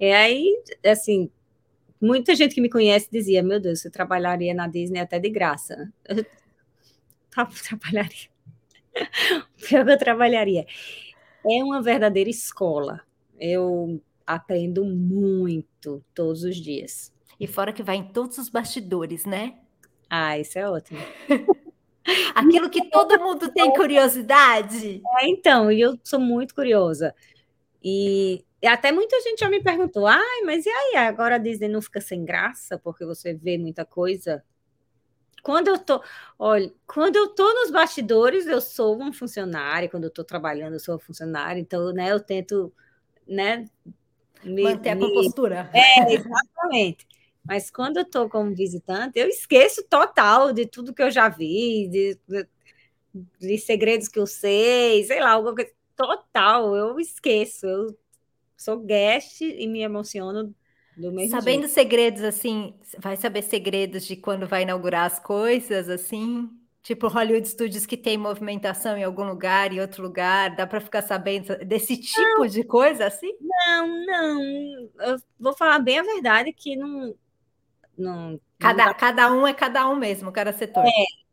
É 0.00 0.16
aí, 0.16 0.62
assim, 0.84 1.30
muita 2.00 2.34
gente 2.34 2.54
que 2.54 2.60
me 2.60 2.70
conhece 2.70 3.08
dizia: 3.10 3.42
Meu 3.42 3.60
Deus, 3.60 3.80
você 3.80 3.90
trabalharia 3.90 4.54
na 4.54 4.66
Disney 4.66 5.00
até 5.00 5.18
de 5.18 5.28
graça. 5.28 5.92
Eu 6.08 6.24
trabalharia. 7.68 8.28
Pior 9.68 9.84
que 9.84 9.92
eu 9.92 9.98
trabalharia. 9.98 10.66
É 11.46 11.62
uma 11.62 11.82
verdadeira 11.82 12.30
escola. 12.30 13.00
Eu 13.38 14.00
aprendo 14.26 14.84
muito 14.84 16.02
todos 16.14 16.44
os 16.44 16.56
dias. 16.56 17.12
E 17.38 17.46
fora 17.46 17.72
que 17.72 17.82
vai 17.82 17.96
em 17.96 18.04
todos 18.04 18.38
os 18.38 18.48
bastidores, 18.48 19.26
né? 19.26 19.54
Ah, 20.08 20.38
isso 20.38 20.58
é 20.58 20.68
ótimo. 20.68 21.00
Aquilo 22.34 22.70
que 22.70 22.88
todo 22.90 23.18
mundo 23.18 23.50
tem 23.50 23.72
curiosidade. 23.72 25.02
É, 25.20 25.28
então, 25.28 25.72
e 25.72 25.80
eu 25.80 25.98
sou 26.04 26.20
muito 26.20 26.54
curiosa. 26.54 27.14
E 27.82 28.44
até 28.66 28.92
muita 28.92 29.20
gente 29.20 29.40
já 29.40 29.48
me 29.48 29.62
perguntou: 29.62 30.06
ai, 30.06 30.42
mas 30.44 30.64
e 30.64 30.68
aí? 30.68 30.96
Agora 30.96 31.36
a 31.36 31.38
Disney 31.38 31.68
não 31.68 31.82
fica 31.82 32.00
sem 32.00 32.24
graça 32.24 32.78
porque 32.78 33.04
você 33.04 33.34
vê 33.34 33.58
muita 33.58 33.84
coisa? 33.84 34.44
Quando 35.42 35.68
eu 35.68 35.78
tô, 35.78 36.02
olha, 36.38 36.72
quando 36.86 37.16
eu 37.16 37.28
tô 37.28 37.52
nos 37.52 37.70
bastidores, 37.70 38.46
eu 38.46 38.62
sou 38.62 38.96
uma 38.96 39.12
funcionária, 39.12 39.90
quando 39.90 40.04
eu 40.04 40.10
tô 40.10 40.24
trabalhando, 40.24 40.72
eu 40.72 40.80
sou 40.80 40.94
uma 40.94 41.00
funcionária, 41.00 41.60
então, 41.60 41.92
né, 41.92 42.10
eu 42.10 42.18
tento, 42.18 42.72
né, 43.28 43.66
me, 44.42 44.62
manter 44.62 44.90
a 44.90 44.96
compostura. 44.96 45.70
É, 45.74 46.14
exatamente. 46.14 47.06
Mas 47.46 47.70
quando 47.70 47.98
eu 47.98 48.06
tô 48.06 48.26
como 48.26 48.54
visitante, 48.54 49.18
eu 49.18 49.28
esqueço 49.28 49.84
total 49.86 50.50
de 50.50 50.64
tudo 50.64 50.94
que 50.94 51.02
eu 51.02 51.10
já 51.10 51.28
vi, 51.28 51.88
de, 51.88 52.18
de, 52.26 52.48
de 53.38 53.58
segredos 53.58 54.08
que 54.08 54.18
eu 54.18 54.26
sei, 54.26 55.04
sei 55.04 55.20
lá, 55.20 55.32
alguma 55.32 55.54
coisa 55.54 55.70
total, 55.94 56.74
eu 56.74 56.98
esqueço. 56.98 57.66
Eu 57.66 57.98
sou 58.64 58.78
guest 58.78 59.42
e 59.42 59.66
me 59.66 59.82
emociono 59.82 60.54
do 60.96 61.12
mesmo 61.12 61.30
Sabendo 61.30 61.62
jeito. 61.62 61.74
segredos, 61.74 62.22
assim, 62.22 62.74
vai 62.98 63.16
saber 63.16 63.42
segredos 63.42 64.06
de 64.06 64.16
quando 64.16 64.46
vai 64.46 64.62
inaugurar 64.62 65.04
as 65.04 65.18
coisas, 65.18 65.88
assim? 65.88 66.48
Tipo 66.82 67.08
Hollywood 67.08 67.46
Studios 67.48 67.86
que 67.86 67.96
tem 67.96 68.16
movimentação 68.16 68.96
em 68.96 69.04
algum 69.04 69.24
lugar 69.24 69.72
e 69.72 69.80
outro 69.80 70.02
lugar, 70.02 70.54
dá 70.54 70.66
para 70.66 70.80
ficar 70.80 71.02
sabendo 71.02 71.56
desse 71.64 71.96
tipo 71.96 72.38
não, 72.38 72.46
de 72.46 72.62
coisa 72.64 73.06
assim? 73.06 73.34
Não, 73.40 74.06
não. 74.06 74.42
Eu 75.00 75.16
vou 75.38 75.52
falar 75.52 75.78
bem 75.78 75.98
a 75.98 76.02
verdade 76.02 76.52
que 76.52 76.76
não. 76.76 77.14
não 77.96 78.40
cada, 78.58 78.84
não 78.84 78.92
dá... 78.92 78.94
cada 78.94 79.32
um 79.32 79.46
é 79.46 79.54
cada 79.54 79.88
um 79.88 79.96
mesmo, 79.96 80.30
cada 80.30 80.52
setor. 80.52 80.84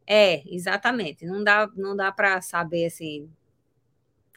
É, 0.07 0.35
é 0.35 0.43
exatamente. 0.47 1.25
Não 1.25 1.43
dá, 1.43 1.69
não 1.75 1.95
dá 1.95 2.11
para 2.11 2.41
saber 2.41 2.85
assim 2.85 3.29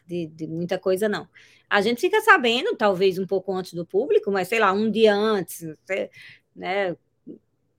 de, 0.05 0.27
de 0.27 0.47
muita 0.47 0.77
coisa, 0.77 1.09
não. 1.09 1.27
A 1.69 1.81
gente 1.81 2.01
fica 2.01 2.21
sabendo, 2.21 2.75
talvez 2.75 3.17
um 3.17 3.25
pouco 3.25 3.51
antes 3.53 3.73
do 3.73 3.85
público, 3.85 4.31
mas 4.31 4.47
sei 4.47 4.59
lá, 4.59 4.71
um 4.71 4.89
dia 4.89 5.13
antes, 5.13 5.65
né? 6.55 6.95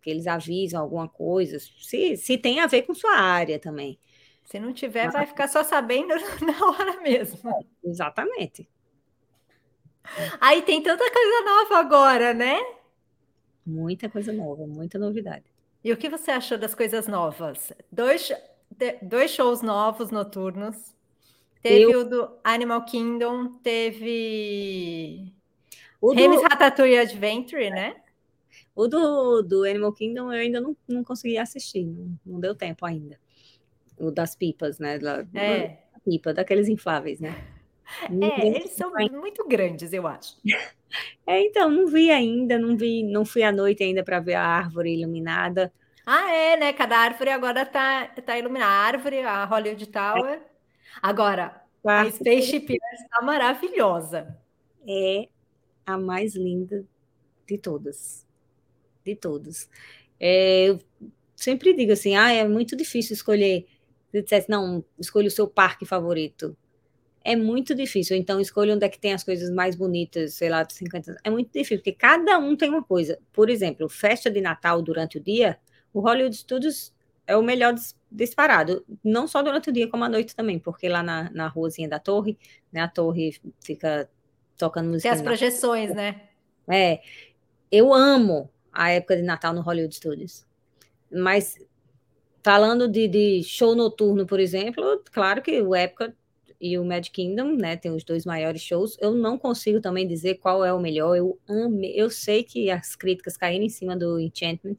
Que 0.03 0.11
eles 0.11 0.27
avisam 0.27 0.81
alguma 0.81 1.09
coisa, 1.09 1.59
se, 1.59 2.17
se 2.17 2.39
tem 2.39 2.61
a 2.61 2.67
ver 2.67 2.83
com 2.83 2.95
sua 2.95 3.17
área 3.17 3.59
também. 3.59 3.99
Se 4.45 4.61
não 4.61 4.73
tiver, 4.73 5.11
vai 5.11 5.27
ficar 5.27 5.49
só 5.49 5.65
sabendo 5.65 6.15
na 6.41 6.67
hora 6.67 7.01
mesmo. 7.01 7.51
É, 7.51 7.89
exatamente. 7.89 8.69
Aí 10.41 10.63
tem 10.63 10.81
tanta 10.83 11.05
coisa 11.11 11.45
nova 11.45 11.79
agora, 11.79 12.33
né? 12.33 12.61
Muita 13.67 14.09
coisa 14.09 14.33
nova, 14.33 14.65
muita 14.67 14.99
novidade. 14.99 15.45
E 15.83 15.93
o 15.93 15.97
que 15.97 16.09
você 16.09 16.31
achou 16.31 16.57
das 16.57 16.75
coisas 16.75 17.09
novas? 17.09 17.73
Dois, 17.91 18.33
dois 19.03 19.33
shows 19.33 19.63
novos 19.63 20.11
noturnos. 20.11 20.96
Teve 21.69 21.93
eu... 21.93 22.01
o 22.01 22.05
do 22.05 22.31
Animal 22.45 22.85
Kingdom, 22.85 23.55
teve. 23.63 25.33
O 26.01 26.15
do... 26.15 26.43
Ratatouille 26.43 26.99
Adventure, 26.99 27.71
né? 27.71 27.97
O 28.75 28.87
do, 28.87 29.43
do 29.43 29.65
Animal 29.65 29.93
Kingdom 29.93 30.33
eu 30.33 30.41
ainda 30.41 30.61
não, 30.61 30.77
não 30.87 31.03
consegui 31.03 31.39
assistir, 31.39 31.85
não, 31.85 32.19
não 32.25 32.41
deu 32.41 32.55
tempo 32.55 32.85
ainda. 32.85 33.19
O 33.99 34.11
das 34.11 34.37
pipas, 34.37 34.79
né? 34.79 34.99
Da, 34.99 35.27
é. 35.35 35.79
Pipa, 36.05 36.33
daqueles 36.33 36.69
infláveis, 36.69 37.19
né? 37.19 37.35
é, 38.21 38.47
eles 38.47 38.73
são 38.73 38.93
muito 39.13 39.47
grandes, 39.49 39.93
eu 39.93 40.07
acho. 40.07 40.37
É, 41.27 41.41
então, 41.43 41.69
não 41.69 41.89
vi 41.89 42.11
ainda, 42.11 42.57
não 42.57 42.77
vi, 42.77 43.03
não 43.03 43.25
fui 43.25 43.43
à 43.43 43.51
noite 43.51 43.83
ainda 43.83 44.05
para 44.05 44.21
ver 44.21 44.35
a 44.35 44.43
árvore 44.43 44.95
iluminada. 44.95 45.71
Ah, 46.07 46.33
é, 46.33 46.57
né? 46.57 46.73
Cada 46.73 46.97
árvore 46.97 47.31
agora 47.31 47.67
tá, 47.67 48.07
tá 48.07 48.39
iluminada. 48.39 48.71
A 48.71 48.87
árvore, 48.87 49.21
a 49.21 49.45
Hollywood 49.45 49.87
Tower. 49.89 50.35
É. 50.35 50.56
Agora, 51.03 51.63
a 51.85 52.11
Spaceship 52.11 52.67
Earth 52.71 53.01
está 53.03 53.23
maravilhosa. 53.23 54.37
É 54.89 55.29
a 55.85 55.97
mais 55.97 56.35
linda 56.35 56.85
de 57.47 57.59
todas. 57.59 58.27
De 59.05 59.15
todas. 59.15 59.69
É, 60.19 60.67
eu 60.69 60.81
sempre 61.35 61.73
digo 61.75 61.93
assim, 61.93 62.17
ah, 62.17 62.33
é 62.33 62.47
muito 62.47 62.77
difícil 62.77 63.15
escolher. 63.15 63.67
Se 64.11 64.23
dissesse, 64.23 64.51
não, 64.51 64.85
escolha 64.99 65.29
o 65.29 65.31
seu 65.31 65.47
parque 65.47 65.85
favorito. 65.85 66.57
É 67.23 67.37
muito 67.37 67.75
difícil. 67.75 68.17
Então, 68.17 68.41
escolha 68.41 68.75
onde 68.75 68.85
é 68.85 68.89
que 68.89 68.99
tem 68.99 69.13
as 69.13 69.25
coisas 69.25 69.51
mais 69.51 69.75
bonitas, 69.75 70.35
sei 70.35 70.49
lá, 70.49 70.63
de 70.63 70.73
50 70.75 71.11
anos. 71.11 71.23
É 71.25 71.31
muito 71.31 71.49
difícil, 71.49 71.79
porque 71.79 71.93
cada 71.93 72.39
um 72.39 72.57
tem 72.57 72.69
uma 72.69 72.83
coisa. 72.83 73.19
Por 73.33 73.51
exemplo, 73.51 73.89
festa 73.89 74.31
de 74.31 74.41
Natal 74.41 74.81
durante 74.83 75.19
o 75.19 75.21
dia, 75.21 75.59
o 75.93 76.01
Hollywood 76.01 76.37
Studios 76.37 76.93
é 77.27 77.37
o 77.37 77.43
melhor 77.43 77.75
disparado, 78.11 78.85
não 79.03 79.27
só 79.27 79.43
durante 79.43 79.71
o 79.71 79.73
dia, 79.73 79.89
como 79.89 80.05
à 80.05 80.09
noite 80.09 80.35
também, 80.35 80.59
porque 80.59 80.89
lá 80.89 81.03
na, 81.03 81.31
na 81.31 81.49
ruazinha 81.49 81.89
da 81.89 81.99
torre, 81.99 82.39
né, 82.73 82.81
a 82.81 82.89
torre 82.89 83.37
fica 83.63 84.09
tocando 84.57 84.89
música. 84.89 85.11
Tem 85.11 85.19
as 85.19 85.23
projeções, 85.23 85.95
né? 85.95 86.23
É, 86.69 87.01
eu 87.71 87.93
amo 87.93 88.51
a 88.73 88.91
época 88.91 89.17
de 89.17 89.23
Natal 89.23 89.53
no 89.53 89.61
Hollywood 89.61 89.95
Studios, 89.95 90.47
mas 91.11 91.57
falando 92.43 92.89
de, 92.89 93.09
de 93.09 93.43
show 93.43 93.75
noturno, 93.75 94.27
por 94.27 94.39
exemplo, 94.39 95.03
claro 95.13 95.43
que 95.43 95.61
o 95.61 95.75
Epcot 95.75 96.15
e 96.61 96.79
o 96.79 96.85
Mad 96.85 97.09
Kingdom, 97.09 97.57
né, 97.57 97.77
tem 97.77 97.91
os 97.91 98.05
dois 98.05 98.25
maiores 98.25 98.63
shows, 98.63 98.97
eu 99.01 99.13
não 99.13 99.37
consigo 99.37 99.81
também 99.81 100.07
dizer 100.07 100.37
qual 100.37 100.65
é 100.65 100.73
o 100.73 100.81
melhor, 100.81 101.17
eu 101.17 101.39
amo, 101.49 101.85
eu 101.85 102.09
sei 102.09 102.43
que 102.43 102.71
as 102.71 102.97
críticas 102.97 103.37
caíram 103.37 103.65
em 103.65 103.69
cima 103.69 103.97
do 103.97 104.19
Enchantment, 104.19 104.77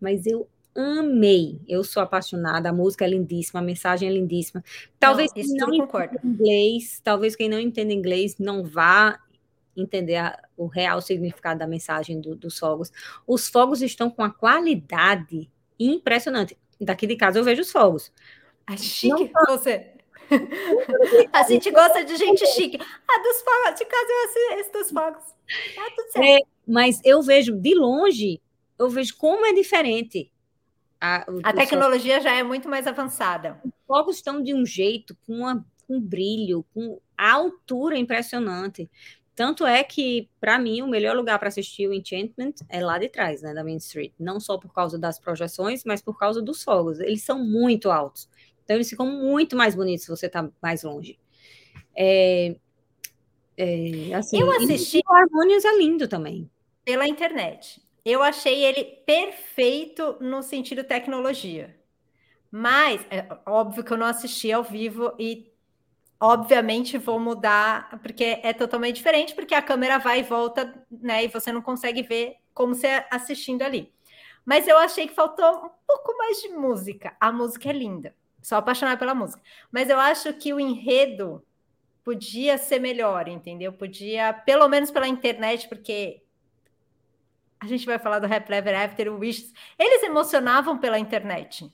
mas 0.00 0.26
eu 0.26 0.48
amei. 0.74 1.60
Eu 1.68 1.82
sou 1.82 2.02
apaixonada, 2.02 2.68
a 2.68 2.72
música 2.72 3.04
é 3.04 3.08
lindíssima, 3.08 3.60
a 3.60 3.62
mensagem 3.62 4.08
é 4.08 4.12
lindíssima. 4.12 4.62
Talvez 4.98 5.30
não, 5.34 5.36
quem 5.36 5.56
não 5.58 5.74
entenda 5.74 6.20
inglês, 6.24 7.00
talvez 7.02 7.36
quem 7.36 7.48
não 7.48 7.60
entenda 7.60 7.92
inglês 7.92 8.36
não 8.38 8.64
vá 8.64 9.18
entender 9.76 10.16
a, 10.16 10.40
o 10.56 10.66
real 10.66 11.00
significado 11.00 11.60
da 11.60 11.66
mensagem 11.66 12.20
do, 12.20 12.34
dos 12.34 12.58
fogos. 12.58 12.92
Os 13.26 13.48
fogos 13.48 13.82
estão 13.82 14.10
com 14.10 14.22
a 14.22 14.30
qualidade 14.30 15.50
impressionante. 15.78 16.56
Daqui 16.80 17.06
de 17.06 17.16
casa 17.16 17.38
eu 17.38 17.44
vejo 17.44 17.62
os 17.62 17.72
fogos. 17.72 18.12
A 18.66 18.76
chique 18.76 19.30
não, 19.32 19.56
você. 19.56 19.92
a 21.32 21.42
gente 21.44 21.70
gosta 21.70 22.04
de 22.04 22.16
gente 22.16 22.46
chique. 22.48 22.78
Ah, 22.80 23.22
dos 23.22 23.42
fogos, 23.42 23.78
de 23.78 23.84
casa 23.84 24.06
eu 24.08 24.54
assisto 24.54 24.78
dos 24.78 24.90
fogos. 24.90 25.24
Tá 25.74 25.90
tudo 25.96 26.12
certo. 26.12 26.24
É, 26.24 26.38
mas 26.66 27.00
eu 27.04 27.22
vejo 27.22 27.56
de 27.56 27.74
longe, 27.74 28.40
eu 28.78 28.90
vejo 28.90 29.16
como 29.16 29.46
é 29.46 29.52
diferente 29.52 30.30
a, 31.00 31.24
a 31.44 31.52
tecnologia 31.52 32.20
já 32.20 32.34
é 32.34 32.42
muito 32.42 32.68
mais 32.68 32.86
avançada. 32.86 33.60
Os 33.64 33.72
fogos 33.86 34.16
estão 34.16 34.42
de 34.42 34.54
um 34.54 34.66
jeito, 34.66 35.16
com, 35.26 35.34
uma, 35.34 35.64
com 35.86 36.00
brilho, 36.00 36.64
com 36.74 37.00
a 37.16 37.32
altura 37.32 37.96
impressionante. 37.96 38.90
Tanto 39.34 39.64
é 39.64 39.84
que, 39.84 40.28
para 40.40 40.58
mim, 40.58 40.82
o 40.82 40.88
melhor 40.88 41.16
lugar 41.16 41.38
para 41.38 41.46
assistir 41.46 41.86
o 41.86 41.94
Enchantment 41.94 42.54
é 42.68 42.84
lá 42.84 42.98
de 42.98 43.08
trás, 43.08 43.40
né, 43.40 43.54
da 43.54 43.62
Main 43.62 43.76
Street. 43.76 44.12
Não 44.18 44.40
só 44.40 44.58
por 44.58 44.72
causa 44.72 44.98
das 44.98 45.20
projeções, 45.20 45.84
mas 45.84 46.02
por 46.02 46.18
causa 46.18 46.42
dos 46.42 46.64
fogos. 46.64 46.98
Eles 46.98 47.22
são 47.22 47.38
muito 47.38 47.90
altos. 47.90 48.28
Então, 48.64 48.74
eles 48.74 48.90
ficam 48.90 49.06
muito 49.06 49.56
mais 49.56 49.76
bonitos 49.76 50.04
se 50.04 50.10
você 50.10 50.26
está 50.26 50.50
mais 50.60 50.82
longe. 50.82 51.18
É, 51.96 52.56
é, 53.56 54.14
assim, 54.14 54.40
Eu 54.40 54.50
assisti. 54.50 55.00
O 55.08 55.12
Harmonious 55.12 55.64
é 55.64 55.76
lindo 55.78 56.08
também. 56.08 56.50
Pela 56.84 57.06
internet. 57.06 57.80
Eu 58.08 58.22
achei 58.22 58.64
ele 58.64 58.84
perfeito 59.04 60.16
no 60.18 60.42
sentido 60.42 60.82
tecnologia. 60.82 61.78
Mas, 62.50 63.06
é 63.10 63.28
óbvio 63.44 63.84
que 63.84 63.92
eu 63.92 63.98
não 63.98 64.06
assisti 64.06 64.50
ao 64.50 64.62
vivo 64.62 65.12
e, 65.18 65.52
obviamente, 66.18 66.96
vou 66.96 67.20
mudar, 67.20 68.00
porque 68.00 68.40
é 68.42 68.54
totalmente 68.54 68.96
diferente, 68.96 69.34
porque 69.34 69.54
a 69.54 69.60
câmera 69.60 69.98
vai 69.98 70.20
e 70.20 70.22
volta, 70.22 70.86
né? 70.90 71.24
E 71.24 71.28
você 71.28 71.52
não 71.52 71.60
consegue 71.60 72.02
ver 72.02 72.36
como 72.54 72.74
você 72.74 73.04
assistindo 73.10 73.60
ali. 73.60 73.92
Mas 74.42 74.66
eu 74.66 74.78
achei 74.78 75.06
que 75.06 75.14
faltou 75.14 75.66
um 75.66 75.70
pouco 75.86 76.16
mais 76.16 76.40
de 76.40 76.48
música. 76.48 77.14
A 77.20 77.30
música 77.30 77.68
é 77.68 77.74
linda. 77.74 78.14
Sou 78.40 78.56
apaixonada 78.56 78.96
pela 78.98 79.14
música. 79.14 79.42
Mas 79.70 79.90
eu 79.90 80.00
acho 80.00 80.32
que 80.32 80.54
o 80.54 80.58
enredo 80.58 81.44
podia 82.02 82.56
ser 82.56 82.78
melhor, 82.78 83.28
entendeu? 83.28 83.70
Podia, 83.70 84.32
pelo 84.32 84.66
menos 84.66 84.90
pela 84.90 85.06
internet, 85.06 85.68
porque 85.68 86.22
a 87.60 87.66
gente 87.66 87.86
vai 87.86 87.98
falar 87.98 88.18
do 88.18 88.32
Happy 88.32 88.52
Ever 88.52 88.80
After, 88.80 89.12
o 89.12 89.18
Wishes, 89.18 89.52
eles 89.78 90.02
emocionavam 90.02 90.78
pela 90.78 90.98
internet. 90.98 91.70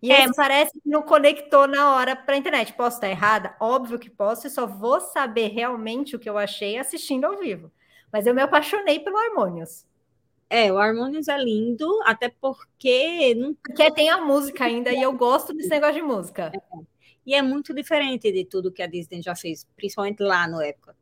E 0.00 0.10
é, 0.10 0.26
parece 0.34 0.72
que 0.72 0.88
não 0.88 1.02
conectou 1.02 1.66
na 1.66 1.94
hora 1.94 2.16
para 2.16 2.34
a 2.34 2.38
internet. 2.38 2.72
Posso 2.72 2.96
estar 2.96 3.08
errada? 3.08 3.54
Óbvio 3.60 3.98
que 3.98 4.08
parece 4.08 4.10
que 4.10 4.10
não 4.10 4.12
conectou 4.12 4.16
na 4.16 4.16
hora 4.16 4.16
para 4.16 4.24
a 4.24 4.28
internet. 4.28 4.32
Posso 4.32 4.36
estar 4.36 4.40
errada? 4.40 4.40
Óbvio 4.40 4.40
que 4.40 4.40
posso, 4.40 4.46
e 4.46 4.50
só 4.50 4.66
vou 4.66 5.00
saber 5.00 5.48
realmente 5.48 6.16
o 6.16 6.18
que 6.18 6.28
eu 6.28 6.38
achei 6.38 6.78
assistindo 6.78 7.24
ao 7.24 7.38
vivo. 7.38 7.70
Mas 8.12 8.26
eu 8.26 8.34
me 8.34 8.40
apaixonei 8.40 9.00
pelo 9.00 9.18
Harmonious. 9.18 9.86
É, 10.48 10.72
o 10.72 10.78
Harmonious 10.78 11.28
é 11.28 11.36
lindo, 11.36 11.86
até 12.04 12.28
porque. 12.28 13.34
Não... 13.34 13.54
Porque 13.54 13.90
tem 13.90 14.08
a 14.08 14.18
música 14.18 14.64
ainda, 14.64 14.92
e 14.92 15.02
eu 15.02 15.12
gosto 15.12 15.52
desse 15.52 15.68
negócio 15.68 15.96
de 15.96 16.02
música. 16.02 16.52
É. 16.54 16.60
E 17.26 17.34
é 17.34 17.42
muito 17.42 17.74
diferente 17.74 18.30
de 18.30 18.44
tudo 18.44 18.70
que 18.70 18.82
a 18.82 18.86
Disney 18.86 19.20
já 19.20 19.34
fez, 19.34 19.66
principalmente 19.76 20.22
lá 20.22 20.46
no 20.46 20.60
época. 20.60 20.96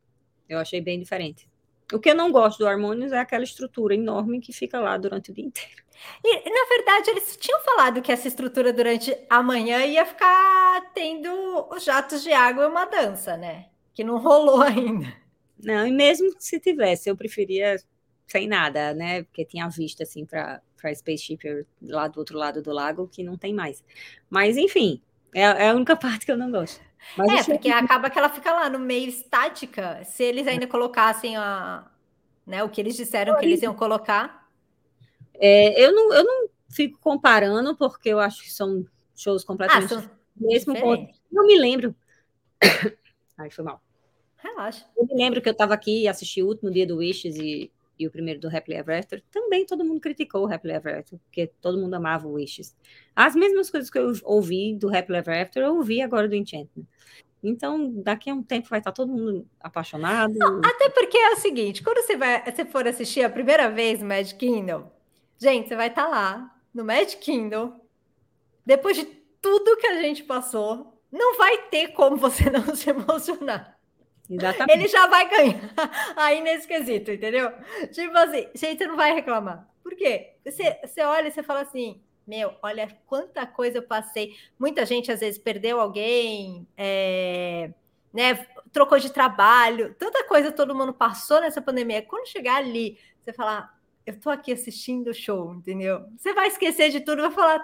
Eu 0.49 0.59
achei 0.59 0.80
bem 0.80 0.99
diferente. 0.99 1.47
O 1.93 1.99
que 1.99 2.11
eu 2.11 2.14
não 2.14 2.32
gosto 2.32 2.59
do 2.59 2.66
Harmonious 2.66 3.12
é 3.12 3.18
aquela 3.18 3.45
estrutura 3.45 3.95
enorme 3.95 4.41
que 4.41 4.53
fica 4.53 4.80
lá 4.80 4.97
durante 4.97 5.30
o 5.30 5.35
dia 5.35 5.45
inteiro. 5.45 5.85
E, 6.22 6.51
na 6.51 6.66
verdade, 6.68 7.11
eles 7.11 7.37
tinham 7.37 7.61
falado 7.61 8.03
que 8.03 8.11
essa 8.11 8.28
estrutura 8.28 8.72
durante 8.72 9.16
a 9.30 9.43
manhã 9.43 9.85
ia 9.85 10.05
ficar 10.05 10.93
tendo 10.95 11.30
os 11.70 11.85
jatos 11.85 12.22
de 12.22 12.32
água 12.32 12.64
e 12.64 12.66
uma 12.66 12.85
dança, 12.85 13.37
né? 13.37 13.66
Que 13.95 14.03
não 14.03 14.18
rolou 14.18 14.62
ainda. 14.62 15.12
Não, 15.62 15.87
e 15.87 15.93
mesmo 15.93 16.35
se 16.39 16.59
tivesse, 16.59 17.09
eu 17.09 17.16
preferia 17.16 17.76
sem 18.26 18.49
nada, 18.49 18.93
né? 18.93 19.22
Porque 19.22 19.45
tinha 19.45 19.68
vista 19.68 20.03
assim 20.03 20.24
para 20.24 20.61
para 20.85 20.95
Spaceship 20.95 21.66
lá 21.80 22.09
do 22.09 22.18
outro 22.18 22.37
lado 22.37 22.61
do 22.61 22.70
lago 22.70 23.09
que 23.09 23.24
não 23.24 23.39
tem 23.39 23.55
mais. 23.55 23.82
Mas 24.28 24.59
enfim, 24.59 25.01
é, 25.35 25.41
é 25.41 25.70
a 25.70 25.74
única 25.74 25.97
parte 25.97 26.26
que 26.26 26.32
eu 26.32 26.37
não 26.37 26.51
gosto. 26.51 26.78
Mas 27.17 27.31
é, 27.31 27.53
porque 27.53 27.69
que... 27.69 27.71
acaba 27.71 28.11
que 28.11 28.19
ela 28.19 28.29
fica 28.29 28.53
lá 28.53 28.69
no 28.69 28.79
meio 28.79 29.09
estática. 29.09 30.03
Se 30.05 30.23
eles 30.23 30.47
ainda 30.47 30.67
colocassem 30.67 31.37
a, 31.37 31.85
né, 32.47 32.63
o 32.63 32.69
que 32.69 32.81
eles 32.81 32.97
disseram 32.97 33.39
que 33.39 33.45
eles 33.45 33.63
iam 33.63 33.75
colocar. 33.75 34.49
É, 35.35 35.83
eu, 35.83 35.93
não, 35.95 36.13
eu 36.13 36.25
não 36.25 36.49
fico 36.69 36.99
comparando, 36.99 37.77
porque 37.77 38.09
eu 38.09 38.21
acho 38.21 38.43
que 38.43 38.53
são 38.53 38.85
shows 39.15 39.45
completamente 39.45 39.95
ah, 39.95 40.11
mesmo 40.37 40.75
Não 41.31 41.47
me 41.47 41.57
lembro. 41.57 41.95
Ai, 43.39 43.51
foi 43.51 43.65
mal. 43.65 43.81
Relaxa. 44.37 44.85
Eu 44.97 45.07
me 45.07 45.15
lembro 45.15 45.41
que 45.41 45.49
eu 45.49 45.53
estava 45.53 45.75
aqui 45.75 46.03
e 46.03 46.09
assisti 46.09 46.43
o 46.43 46.47
último 46.47 46.71
dia 46.71 46.87
do 46.87 46.99
Wishes 46.99 47.37
e, 47.37 47.71
e 47.99 48.07
o 48.07 48.11
primeiro 48.11 48.40
do 48.40 48.49
Happily 48.49 48.76
Ever 48.76 48.99
After. 48.99 49.22
Também 49.30 49.64
todo 49.64 49.84
mundo 49.84 50.01
criticou 50.01 50.45
o 50.45 50.53
Happily 50.53 50.74
Ever 50.74 50.99
After, 50.99 51.18
porque 51.18 51.51
todo 51.61 51.78
mundo 51.78 51.95
amava 51.95 52.26
o 52.26 52.32
Wishes. 52.32 52.76
As 53.14 53.34
mesmas 53.34 53.70
coisas 53.70 53.90
que 53.90 53.99
eu 53.99 54.12
ouvi 54.24 54.74
do 54.74 54.95
Happily 54.95 55.18
Ever 55.18 55.42
After, 55.42 55.62
eu 55.62 55.76
ouvi 55.76 56.03
agora 56.03 56.28
do 56.28 56.34
Enchantment. 56.34 56.86
Então, 57.42 57.92
daqui 58.03 58.30
a 58.30 58.34
um 58.34 58.42
tempo 58.42 58.68
vai 58.70 58.78
estar 58.78 58.92
todo 58.92 59.12
mundo 59.12 59.47
apaixonado. 59.61 60.32
Não, 60.34 60.61
até 60.64 60.88
porque 60.88 61.16
é 61.16 61.32
o 61.32 61.36
seguinte, 61.36 61.82
quando 61.82 62.03
você, 62.05 62.16
vai, 62.16 62.42
você 62.51 62.64
for 62.64 62.88
assistir 62.88 63.22
a 63.22 63.28
primeira 63.28 63.70
vez 63.70 64.03
Magic 64.03 64.38
Kingdom, 64.38 64.90
gente, 65.38 65.68
você 65.68 65.76
vai 65.76 65.88
estar 65.88 66.09
lá 66.09 66.51
no 66.72 66.84
Magic 66.84 67.18
Kingdom, 67.18 67.78
depois 68.64 68.97
de 68.97 69.05
tudo 69.42 69.76
que 69.76 69.86
a 69.86 70.01
gente 70.01 70.24
passou, 70.24 70.99
não 71.12 71.36
vai 71.36 71.68
ter 71.68 71.88
como 71.88 72.16
você 72.16 72.49
não 72.51 72.74
se 72.74 72.88
emocionar. 72.88 73.74
Exatamente. 74.35 74.78
Ele 74.78 74.89
já 74.89 75.07
vai 75.07 75.28
ganhar 75.28 75.70
aí 76.16 76.41
nesse 76.41 76.66
quesito, 76.66 77.11
entendeu? 77.11 77.53
Tipo 77.93 78.16
assim, 78.16 78.49
gente, 78.55 78.78
você 78.78 78.87
não 78.87 78.97
vai 78.97 79.14
reclamar. 79.14 79.68
Por 79.82 79.95
quê? 79.95 80.35
Você, 80.45 80.78
você 80.85 81.03
olha 81.03 81.28
e 81.28 81.30
você 81.30 81.43
fala 81.43 81.61
assim, 81.61 82.01
meu, 82.26 82.55
olha 82.62 82.89
quanta 83.07 83.47
coisa 83.47 83.78
eu 83.78 83.82
passei. 83.82 84.35
Muita 84.59 84.87
gente 84.87 85.12
às 85.12 85.20
vezes 85.20 85.39
perdeu 85.39 85.80
alguém, 85.80 86.66
é, 86.76 87.70
né? 88.12 88.47
Trocou 88.72 88.99
de 88.99 89.12
trabalho, 89.12 89.95
tanta 89.99 90.24
coisa 90.24 90.51
todo 90.51 90.74
mundo 90.74 90.93
passou 90.93 91.41
nessa 91.41 91.61
pandemia. 91.61 92.03
Quando 92.03 92.28
chegar 92.28 92.57
ali, 92.57 92.99
você 93.22 93.32
falar, 93.32 93.78
eu 94.07 94.18
tô 94.18 94.30
aqui 94.30 94.53
assistindo 94.53 95.09
o 95.09 95.14
show, 95.14 95.55
entendeu? 95.55 96.07
Você 96.16 96.32
vai 96.32 96.49
esquecer 96.49 96.91
de 96.91 97.01
tudo, 97.01 97.22
vai 97.22 97.30
falar, 97.30 97.59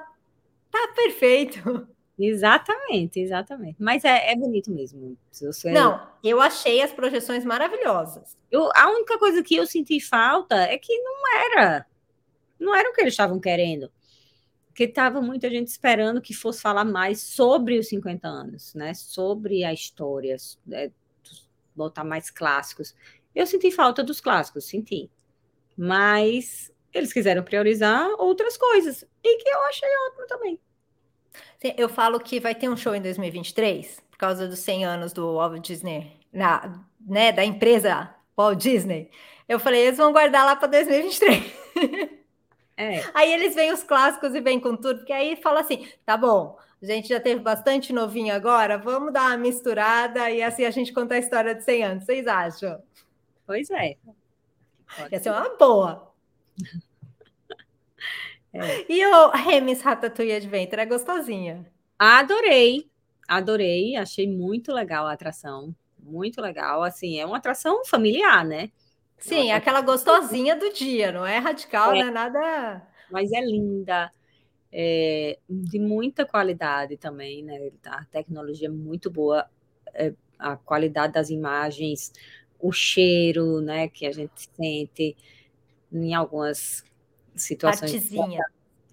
tá 0.70 0.92
perfeito. 0.94 1.88
Exatamente, 2.20 3.18
exatamente. 3.18 3.76
Mas 3.78 4.04
é, 4.04 4.32
é 4.32 4.36
bonito 4.36 4.70
mesmo. 4.70 5.16
Você... 5.32 5.70
Não, 5.70 6.06
eu 6.22 6.40
achei 6.40 6.82
as 6.82 6.92
projeções 6.92 7.44
maravilhosas. 7.44 8.36
Eu, 8.50 8.68
a 8.74 8.90
única 8.90 9.18
coisa 9.18 9.42
que 9.42 9.54
eu 9.54 9.66
senti 9.66 10.00
falta 10.00 10.54
é 10.56 10.76
que 10.76 10.96
não 10.98 11.34
era. 11.34 11.86
Não 12.58 12.74
era 12.74 12.90
o 12.90 12.92
que 12.92 13.00
eles 13.00 13.14
estavam 13.14 13.40
querendo 13.40 13.90
porque 14.80 14.84
estava 14.84 15.20
muita 15.20 15.50
gente 15.50 15.68
esperando 15.68 16.22
que 16.22 16.32
fosse 16.32 16.62
falar 16.62 16.86
mais 16.86 17.20
sobre 17.20 17.78
os 17.78 17.88
50 17.88 18.26
anos, 18.26 18.72
né? 18.72 18.94
Sobre 18.94 19.62
a 19.62 19.74
história, 19.74 20.36
né? 20.64 20.90
botar 21.74 22.02
mais 22.02 22.30
clássicos. 22.30 22.94
Eu 23.34 23.46
senti 23.46 23.70
falta 23.70 24.02
dos 24.02 24.20
clássicos, 24.20 24.64
senti. 24.64 25.10
Mas 25.76 26.72
eles 26.94 27.12
quiseram 27.12 27.42
priorizar 27.42 28.08
outras 28.18 28.56
coisas, 28.56 29.04
e 29.22 29.36
que 29.36 29.48
eu 29.48 29.60
achei 29.64 29.88
ótimo 30.08 30.26
também. 30.26 30.60
Eu 31.76 31.88
falo 31.88 32.18
que 32.18 32.40
vai 32.40 32.54
ter 32.54 32.68
um 32.68 32.76
show 32.76 32.94
em 32.94 33.02
2023, 33.02 34.02
por 34.10 34.18
causa 34.18 34.48
dos 34.48 34.58
100 34.60 34.84
anos 34.84 35.12
do 35.12 35.34
Walt 35.36 35.60
Disney, 35.60 36.12
na, 36.32 36.80
né, 37.00 37.32
da 37.32 37.44
empresa 37.44 38.14
Walt 38.36 38.58
Disney. 38.58 39.10
Eu 39.48 39.58
falei, 39.58 39.82
eles 39.82 39.98
vão 39.98 40.12
guardar 40.12 40.46
lá 40.46 40.56
para 40.56 40.68
2023. 40.68 41.52
É. 42.76 43.04
Aí 43.14 43.32
eles 43.32 43.54
vêm 43.54 43.72
os 43.72 43.82
clássicos 43.82 44.34
e 44.34 44.40
vêm 44.40 44.58
com 44.58 44.76
tudo, 44.76 44.98
porque 44.98 45.12
aí 45.12 45.36
fala 45.36 45.60
assim: 45.60 45.86
tá 46.06 46.16
bom, 46.16 46.58
a 46.82 46.86
gente 46.86 47.08
já 47.08 47.20
teve 47.20 47.40
bastante 47.40 47.92
novinho 47.92 48.34
agora, 48.34 48.78
vamos 48.78 49.12
dar 49.12 49.28
uma 49.28 49.36
misturada 49.36 50.30
e 50.30 50.42
assim 50.42 50.64
a 50.64 50.70
gente 50.70 50.92
conta 50.92 51.14
a 51.14 51.18
história 51.18 51.54
de 51.54 51.62
100 51.62 51.84
anos. 51.84 52.04
Vocês 52.04 52.26
acham? 52.26 52.82
Pois 53.46 53.68
é. 53.70 53.96
Pode 54.96 55.12
Ia 55.12 55.20
ser 55.20 55.30
uma 55.30 55.56
boa. 55.56 56.10
É. 58.52 58.92
E 58.92 59.06
o 59.06 59.30
Remis 59.30 59.80
Ratatouille 59.82 60.32
Adventure 60.32 60.80
é 60.80 60.86
gostosinha. 60.86 61.66
Adorei, 61.98 62.90
adorei, 63.28 63.96
achei 63.96 64.26
muito 64.26 64.72
legal 64.72 65.06
a 65.06 65.12
atração, 65.12 65.74
muito 66.02 66.40
legal. 66.40 66.82
Assim, 66.82 67.20
é 67.20 67.26
uma 67.26 67.36
atração 67.36 67.84
familiar, 67.84 68.44
né? 68.44 68.70
Sim, 69.18 69.52
aquela 69.52 69.82
gostosinha 69.82 70.56
do 70.56 70.72
dia, 70.72 71.12
não 71.12 71.26
é 71.26 71.38
radical, 71.38 71.92
é, 71.92 72.00
não 72.00 72.08
é 72.08 72.10
nada. 72.10 72.82
Mas 73.10 73.30
é 73.32 73.40
linda, 73.40 74.10
é, 74.72 75.38
de 75.48 75.78
muita 75.78 76.24
qualidade 76.24 76.96
também, 76.96 77.44
né? 77.44 77.70
A 77.84 78.04
tecnologia 78.06 78.68
é 78.68 78.70
muito 78.70 79.10
boa, 79.10 79.46
é, 79.92 80.14
a 80.38 80.56
qualidade 80.56 81.12
das 81.12 81.28
imagens, 81.28 82.12
o 82.58 82.72
cheiro, 82.72 83.60
né, 83.60 83.88
que 83.88 84.06
a 84.06 84.12
gente 84.12 84.48
sente 84.54 85.16
em 85.92 86.14
algumas 86.14 86.84
situações. 87.34 87.92
Partezinha. 87.92 88.44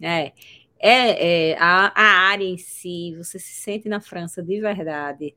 É, 0.01 0.31
é, 0.79 1.51
é 1.51 1.57
a, 1.59 1.91
a 1.95 2.29
área 2.29 2.45
em 2.45 2.57
si, 2.57 3.15
você 3.17 3.39
se 3.39 3.53
sente 3.61 3.89
na 3.89 3.99
França 3.99 4.41
de 4.43 4.59
verdade. 4.59 5.35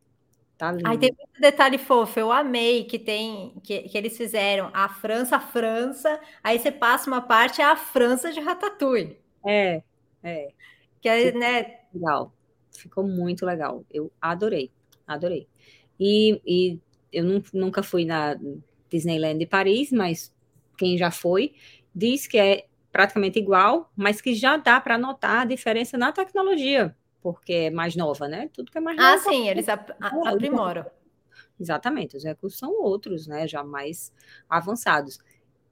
Tá 0.61 0.73
lindo. 0.73 0.87
Aí 0.87 0.99
tem 0.99 1.11
muito 1.17 1.41
detalhe 1.41 1.79
fofo, 1.79 2.21
eu 2.21 2.31
amei 2.31 2.85
que 2.85 2.99
tem 2.99 3.55
que, 3.63 3.81
que 3.83 3.97
eles 3.97 4.15
fizeram 4.15 4.71
a 4.75 4.91
França, 4.91 5.37
a 5.37 5.41
França, 5.41 6.21
aí 6.45 6.59
você 6.59 6.71
passa 6.71 7.09
uma 7.09 7.23
parte 7.23 7.63
é 7.63 7.65
a 7.65 7.77
França 7.77 8.31
de 8.31 8.41
Ratatouille. 8.41 9.19
É, 9.47 9.83
é. 10.23 10.49
Que 11.01 11.09
é, 11.09 11.33
né? 11.33 11.79
Legal. 11.95 12.33
Ficou 12.77 13.03
muito 13.05 13.47
legal. 13.47 13.85
Eu 13.91 14.13
adorei, 14.21 14.71
adorei. 15.07 15.49
E, 15.99 16.41
e 16.45 16.79
eu 17.11 17.25
nunca 17.55 17.83
fui 17.83 18.05
na 18.05 18.37
Disneyland 18.91 19.39
de 19.39 19.47
Paris, 19.47 19.91
mas 19.91 20.31
quem 20.77 20.99
já 20.99 21.11
foi 21.11 21.55
diz 21.95 22.27
que 22.27 22.39
é 22.39 22.67
praticamente 22.93 23.39
igual, 23.39 23.91
mas 23.97 24.21
que 24.21 24.35
já 24.35 24.57
dá 24.57 24.81
para 24.81 24.99
notar 24.99 25.43
a 25.43 25.45
diferença 25.45 25.97
na 25.97 26.13
tecnologia 26.13 26.95
porque 27.23 27.53
é 27.53 27.71
mais 27.71 27.95
nova, 27.95 28.27
né? 28.27 28.49
Tudo 28.53 28.71
que 28.71 28.79
é 28.79 28.81
mais 28.81 28.99
ah, 28.99 29.03
nova. 29.03 29.15
Ah, 29.15 29.19
sim, 29.19 29.49
eles 29.49 29.69
ap 29.69 29.91
aprimoram. 30.01 30.87
Exatamente, 31.59 32.17
os 32.17 32.25
recursos 32.25 32.59
são 32.59 32.73
outros, 32.83 33.27
né? 33.27 33.47
Já 33.47 33.63
mais 33.63 34.13
avançados. 34.49 35.19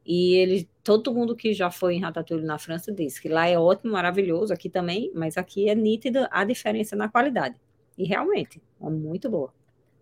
E 0.05 0.35
ele, 0.35 0.69
todo 0.83 1.13
mundo 1.13 1.37
que 1.37 1.53
já 1.53 1.71
foi 1.71 1.95
em 1.95 2.01
Ratatouille 2.01 2.45
na 2.45 2.59
França 2.59 2.93
diz 2.93 3.19
que 3.19 3.29
lá 3.29 3.47
é 3.47 3.59
ótimo, 3.59 3.93
maravilhoso, 3.93 4.53
aqui 4.53 4.69
também, 4.71 5.11
mas 5.15 5.37
aqui 5.37 5.69
é 5.69 5.75
nítida 5.75 6.29
a 6.31 6.45
diferença 6.45 6.97
na 6.97 7.09
qualidade. 7.09 7.57
E 7.97 8.05
realmente, 8.05 8.63
é 8.81 8.89
muito 8.89 9.29
boa. 9.29 9.53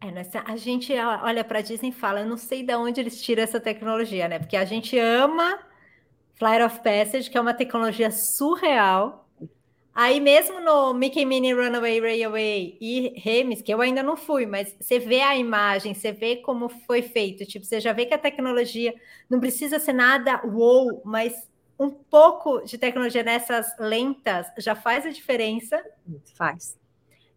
É, 0.00 0.10
nessa, 0.10 0.44
a 0.46 0.56
gente 0.56 0.92
olha 0.92 1.42
para 1.42 1.60
a 1.60 1.62
Disney 1.62 1.88
e 1.88 1.92
fala, 1.92 2.20
eu 2.20 2.26
não 2.26 2.36
sei 2.36 2.62
de 2.62 2.74
onde 2.76 3.00
eles 3.00 3.20
tiram 3.20 3.42
essa 3.42 3.58
tecnologia, 3.58 4.28
né? 4.28 4.38
Porque 4.38 4.56
a 4.56 4.64
gente 4.64 4.96
ama 4.98 5.58
Flight 6.36 6.62
of 6.62 6.80
Passage, 6.80 7.30
que 7.30 7.36
é 7.36 7.40
uma 7.40 7.54
tecnologia 7.54 8.10
surreal, 8.10 9.26
Aí 9.96 10.20
mesmo 10.20 10.60
no 10.60 10.92
Mickey 10.92 11.24
Minnie 11.24 11.54
Runaway 11.54 11.98
Railway 11.98 12.76
e 12.78 13.14
Remis, 13.16 13.62
que 13.62 13.72
eu 13.72 13.80
ainda 13.80 14.02
não 14.02 14.14
fui, 14.14 14.44
mas 14.44 14.76
você 14.78 14.98
vê 14.98 15.22
a 15.22 15.34
imagem, 15.34 15.94
você 15.94 16.12
vê 16.12 16.36
como 16.36 16.68
foi 16.68 17.00
feito, 17.00 17.46
tipo, 17.46 17.64
você 17.64 17.80
já 17.80 17.94
vê 17.94 18.04
que 18.04 18.12
a 18.12 18.18
tecnologia 18.18 18.94
não 19.30 19.40
precisa 19.40 19.78
ser 19.78 19.94
nada 19.94 20.42
wow, 20.44 21.00
mas 21.02 21.48
um 21.80 21.88
pouco 21.88 22.60
de 22.60 22.76
tecnologia 22.76 23.22
nessas 23.22 23.74
lentas 23.78 24.46
já 24.58 24.74
faz 24.74 25.06
a 25.06 25.10
diferença. 25.10 25.82
Faz. 26.34 26.76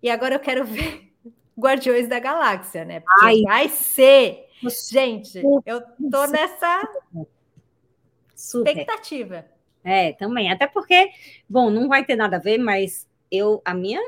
E 0.04 0.10
agora 0.10 0.36
eu 0.36 0.40
quero 0.42 0.66
ver 0.66 1.14
Guardiões 1.58 2.10
da 2.10 2.20
Galáxia, 2.20 2.84
né? 2.84 3.00
Porque 3.00 3.26
Ai. 3.26 3.42
vai 3.44 3.70
ser. 3.70 4.50
Gente, 4.92 5.42
eu 5.66 5.82
tô 6.12 6.28
nessa 6.28 6.82
Super. 8.40 8.70
expectativa. 8.70 9.46
É, 9.84 10.14
também. 10.14 10.52
Até 10.52 10.66
porque, 10.66 11.12
bom, 11.48 11.70
não 11.70 11.88
vai 11.88 12.06
ter 12.06 12.16
nada 12.16 12.38
a 12.38 12.40
ver, 12.40 12.58
mas 12.58 13.08
eu 13.30 13.62
a 13.66 13.74
minha 13.74 14.00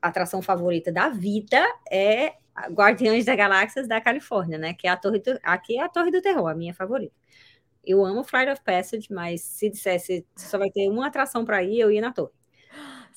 atração 0.00 0.42
favorita 0.42 0.92
da 0.92 1.08
vida 1.08 1.58
é 1.90 2.34
Guardiões 2.70 3.24
da 3.24 3.34
Galáxias 3.34 3.88
da 3.88 4.00
Califórnia, 4.00 4.58
né? 4.58 4.74
Que 4.74 4.86
é 4.86 4.90
a 4.90 4.96
torre 4.96 5.20
do, 5.20 5.38
aqui 5.42 5.78
é 5.78 5.82
a 5.82 5.88
Torre 5.88 6.10
do 6.10 6.20
Terror, 6.20 6.48
a 6.48 6.54
minha 6.54 6.74
favorita. 6.74 7.14
Eu 7.84 8.04
amo 8.04 8.22
Flight 8.22 8.50
of 8.50 8.62
Passage, 8.62 9.08
mas 9.10 9.40
se 9.40 9.70
dissesse 9.70 10.26
só 10.36 10.58
vai 10.58 10.70
ter 10.70 10.88
uma 10.88 11.06
atração 11.06 11.44
para 11.44 11.62
ir, 11.62 11.80
eu 11.80 11.90
ia 11.90 12.00
na 12.00 12.12
torre. 12.12 12.32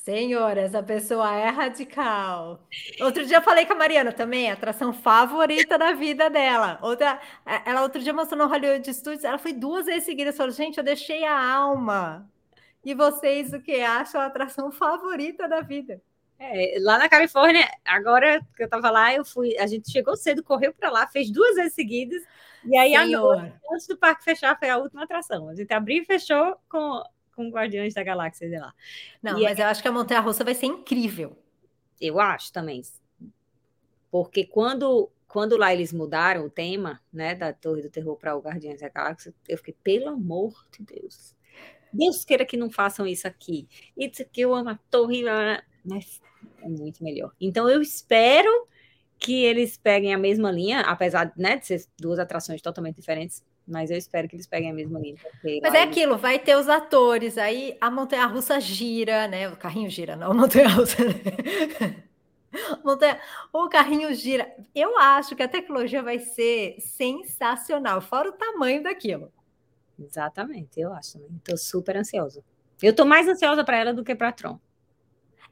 Senhora, 0.06 0.62
essa 0.62 0.84
pessoa 0.84 1.36
é 1.36 1.50
radical. 1.50 2.60
Outro 3.02 3.26
dia 3.26 3.38
eu 3.38 3.42
falei 3.42 3.66
com 3.66 3.74
a 3.74 3.76
Mariana 3.76 4.12
também, 4.12 4.52
a 4.52 4.54
atração 4.54 4.94
favorita 4.94 5.80
da 5.80 5.94
vida 5.94 6.30
dela. 6.30 6.78
Outra, 6.84 7.20
ela 7.66 7.82
outro 7.82 8.00
dia 8.00 8.14
mostrou 8.14 8.38
no 8.38 8.48
Hollywood 8.48 8.94
Studios, 8.94 9.24
ela 9.24 9.40
foi 9.40 9.52
duas 9.52 9.88
vezes 9.88 10.04
seguidas, 10.04 10.38
falou, 10.38 10.52
gente, 10.52 10.78
eu 10.78 10.84
deixei 10.84 11.26
a 11.26 11.56
alma. 11.56 12.30
E 12.84 12.94
vocês 12.94 13.52
o 13.52 13.60
que 13.60 13.82
acham 13.82 14.22
a 14.22 14.28
atração 14.28 14.72
favorita 14.72 15.48
da 15.48 15.62
vida? 15.62 16.00
É, 16.38 16.76
lá 16.82 17.00
na 17.00 17.10
Califórnia, 17.10 17.68
agora 17.84 18.40
que 18.56 18.62
eu 18.62 18.70
tava 18.70 18.92
lá, 18.92 19.12
eu 19.12 19.26
fui, 19.26 19.58
a 19.58 19.66
gente 19.66 19.92
chegou 19.92 20.16
cedo, 20.16 20.44
correu 20.44 20.72
para 20.72 20.92
lá, 20.92 21.08
fez 21.08 21.32
duas 21.32 21.56
vezes 21.56 21.74
seguidas, 21.74 22.22
e 22.64 22.78
aí 22.78 22.96
agora, 22.96 23.60
antes 23.72 23.88
do 23.88 23.98
parque 23.98 24.24
fechar, 24.24 24.56
foi 24.60 24.70
a 24.70 24.78
última 24.78 25.04
atração. 25.04 25.50
A 25.50 25.56
gente 25.56 25.74
abriu 25.74 26.04
e 26.04 26.06
fechou 26.06 26.58
com 26.70 27.04
com 27.36 27.50
Guardiões 27.50 27.94
da 27.94 28.04
Galáxia 28.04 28.50
de 28.50 28.58
lá. 28.58 28.74
Não, 29.22 29.40
e 29.40 29.44
mas 29.44 29.60
é... 29.60 29.64
eu 29.64 29.68
acho 29.68 29.82
que 29.82 29.88
a 29.88 29.92
Montanha 29.92 30.22
Russa 30.22 30.44
vai 30.44 30.56
ser 30.56 30.68
incrível. 30.68 31.38
Eu 32.00 32.20
acho 32.20 32.52
também. 32.52 32.82
Porque 34.10 34.46
quando, 34.46 35.12
quando 35.28 35.58
lá 35.58 35.74
eles 35.74 35.92
mudaram 35.92 36.46
o 36.46 36.50
tema, 36.50 37.02
né, 37.12 37.36
da 37.36 37.52
Torre 37.54 37.82
do 37.82 37.90
Terror 37.90 38.16
para 38.18 38.36
o 38.36 38.40
Guardiões 38.40 38.80
da 38.80 38.90
Galáxia, 38.90 39.34
eu 39.48 39.58
fiquei, 39.58 39.76
pelo 39.84 40.10
amor 40.10 40.54
de 40.72 40.84
Deus. 40.84 41.36
Deus 41.92 42.26
queira 42.26 42.46
que 42.46 42.58
não 42.58 42.70
façam 42.70 43.08
isso 43.08 43.28
aqui. 43.28 43.68
Isso 43.96 44.26
que 44.26 44.42
eu 44.42 44.54
amo 44.54 44.70
a 44.70 44.80
torre, 44.90 45.24
mas 45.84 46.22
é 46.62 46.68
muito 46.68 47.04
melhor. 47.04 47.32
Então 47.40 47.70
eu 47.70 47.82
espero 47.82 48.68
que 49.18 49.44
eles 49.44 49.78
peguem 49.78 50.14
a 50.14 50.18
mesma 50.18 50.52
linha, 50.52 50.82
apesar 50.82 51.32
né, 51.38 51.58
de 51.58 51.66
ser 51.66 51.86
duas 51.98 52.20
atrações 52.20 52.62
totalmente 52.62 52.98
diferentes, 52.98 53.44
mas 53.68 53.90
eu 53.90 53.98
espero 53.98 54.28
que 54.28 54.36
eles 54.36 54.48
peguem 54.48 54.72
a 54.72 54.74
mesma 54.74 55.00
linha. 55.00 55.16
Mas 55.62 55.74
é 55.74 55.82
aquilo, 55.82 56.18
vai 56.18 56.38
ter 56.38 56.56
os 56.56 56.70
atores, 56.70 57.38
aí 57.38 57.78
a 57.82 57.90
montanha-russa 57.90 58.60
gira, 58.60 59.28
né? 59.28 59.50
O 59.50 59.58
carrinho 59.58 59.90
gira, 59.90 60.16
não 60.16 60.32
a 60.32 60.34
montanha-russa. 60.34 61.04
Né? 61.04 62.04
montanha... 62.84 63.20
O 63.52 63.68
carrinho 63.68 64.14
gira. 64.14 64.54
Eu 64.74 64.98
acho 65.00 65.36
que 65.36 65.44
a 65.44 65.48
tecnologia 65.48 66.04
vai 66.04 66.20
ser 66.20 66.78
sensacional, 66.80 68.02
fora 68.02 68.30
o 68.30 68.34
tamanho 68.34 68.84
daquilo. 68.84 69.32
Exatamente, 70.00 70.80
eu 70.80 70.94
acho 70.94 71.14
também. 71.14 71.30
Estou 71.38 71.58
super 71.58 71.98
ansiosa. 71.98 72.44
Eu 72.82 72.92
estou 72.92 73.06
mais 73.06 73.28
ansiosa 73.28 73.64
para 73.64 73.78
ela 73.78 73.94
do 73.94 74.04
que 74.04 74.14
para 74.14 74.32
Tron. 74.32 74.60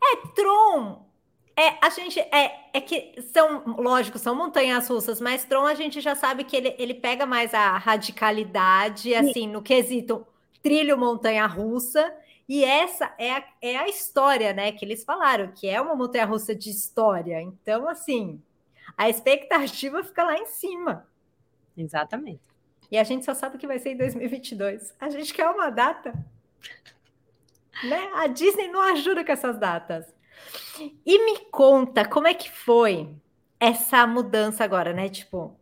É, 0.01 0.27
Tron 0.35 1.12
é, 1.55 1.85
a 1.85 1.89
gente 1.89 2.19
é, 2.19 2.69
é 2.73 2.81
que 2.81 3.21
são, 3.33 3.63
lógico, 3.77 4.17
são 4.17 4.35
montanhas 4.35 4.87
russas, 4.87 5.21
mas 5.21 5.45
Tron 5.45 5.65
a 5.65 5.75
gente 5.75 6.01
já 6.01 6.15
sabe 6.15 6.43
que 6.43 6.55
ele, 6.55 6.75
ele 6.79 6.93
pega 6.93 7.25
mais 7.25 7.53
a 7.53 7.77
radicalidade, 7.77 9.13
assim, 9.13 9.47
no 9.47 9.61
quesito 9.61 10.25
trilho 10.63 10.97
montanha 10.97 11.45
russa, 11.45 12.13
e 12.47 12.63
essa 12.63 13.13
é 13.17 13.33
a, 13.33 13.43
é 13.61 13.77
a 13.77 13.87
história, 13.87 14.53
né, 14.53 14.71
que 14.71 14.83
eles 14.83 15.03
falaram, 15.03 15.51
que 15.51 15.67
é 15.67 15.79
uma 15.79 15.95
montanha 15.95 16.25
russa 16.25 16.55
de 16.55 16.69
história. 16.69 17.41
Então, 17.41 17.87
assim, 17.87 18.41
a 18.97 19.09
expectativa 19.09 20.03
fica 20.03 20.23
lá 20.23 20.37
em 20.37 20.45
cima. 20.45 21.07
Exatamente. 21.77 22.41
E 22.91 22.97
a 22.97 23.03
gente 23.03 23.25
só 23.25 23.33
sabe 23.33 23.57
que 23.57 23.67
vai 23.67 23.79
ser 23.79 23.91
em 23.91 23.97
2022. 23.97 24.93
A 24.99 25.09
gente 25.09 25.33
quer 25.33 25.49
uma 25.49 25.69
data. 25.69 26.13
Né? 27.83 28.11
A 28.15 28.27
Disney 28.27 28.67
não 28.67 28.81
ajuda 28.81 29.23
com 29.25 29.31
essas 29.31 29.57
datas. 29.57 30.05
E 31.05 31.25
me 31.25 31.39
conta, 31.51 32.05
como 32.05 32.27
é 32.27 32.33
que 32.33 32.49
foi 32.49 33.09
essa 33.59 34.05
mudança 34.05 34.63
agora, 34.63 34.93
né? 34.93 35.09
Tipo, 35.09 35.55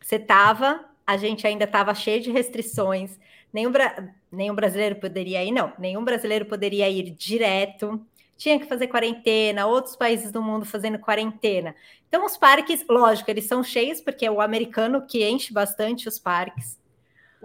você 0.00 0.18
tava, 0.18 0.84
a 1.06 1.16
gente 1.16 1.46
ainda 1.46 1.66
tava 1.66 1.94
cheio 1.94 2.22
de 2.22 2.30
restrições, 2.30 3.18
nenhum, 3.52 3.70
bra... 3.70 4.08
nenhum 4.30 4.54
brasileiro 4.54 4.96
poderia 4.96 5.44
ir, 5.44 5.52
não, 5.52 5.72
nenhum 5.78 6.04
brasileiro 6.04 6.46
poderia 6.46 6.88
ir 6.88 7.10
direto, 7.10 8.04
tinha 8.36 8.58
que 8.58 8.66
fazer 8.66 8.88
quarentena, 8.88 9.66
outros 9.66 9.96
países 9.96 10.32
do 10.32 10.42
mundo 10.42 10.64
fazendo 10.64 10.98
quarentena. 10.98 11.74
Então, 12.08 12.26
os 12.26 12.36
parques, 12.36 12.84
lógico, 12.88 13.30
eles 13.30 13.46
são 13.46 13.62
cheios, 13.62 14.00
porque 14.00 14.26
é 14.26 14.30
o 14.30 14.40
americano 14.40 15.06
que 15.06 15.28
enche 15.28 15.52
bastante 15.52 16.08
os 16.08 16.18
parques. 16.18 16.78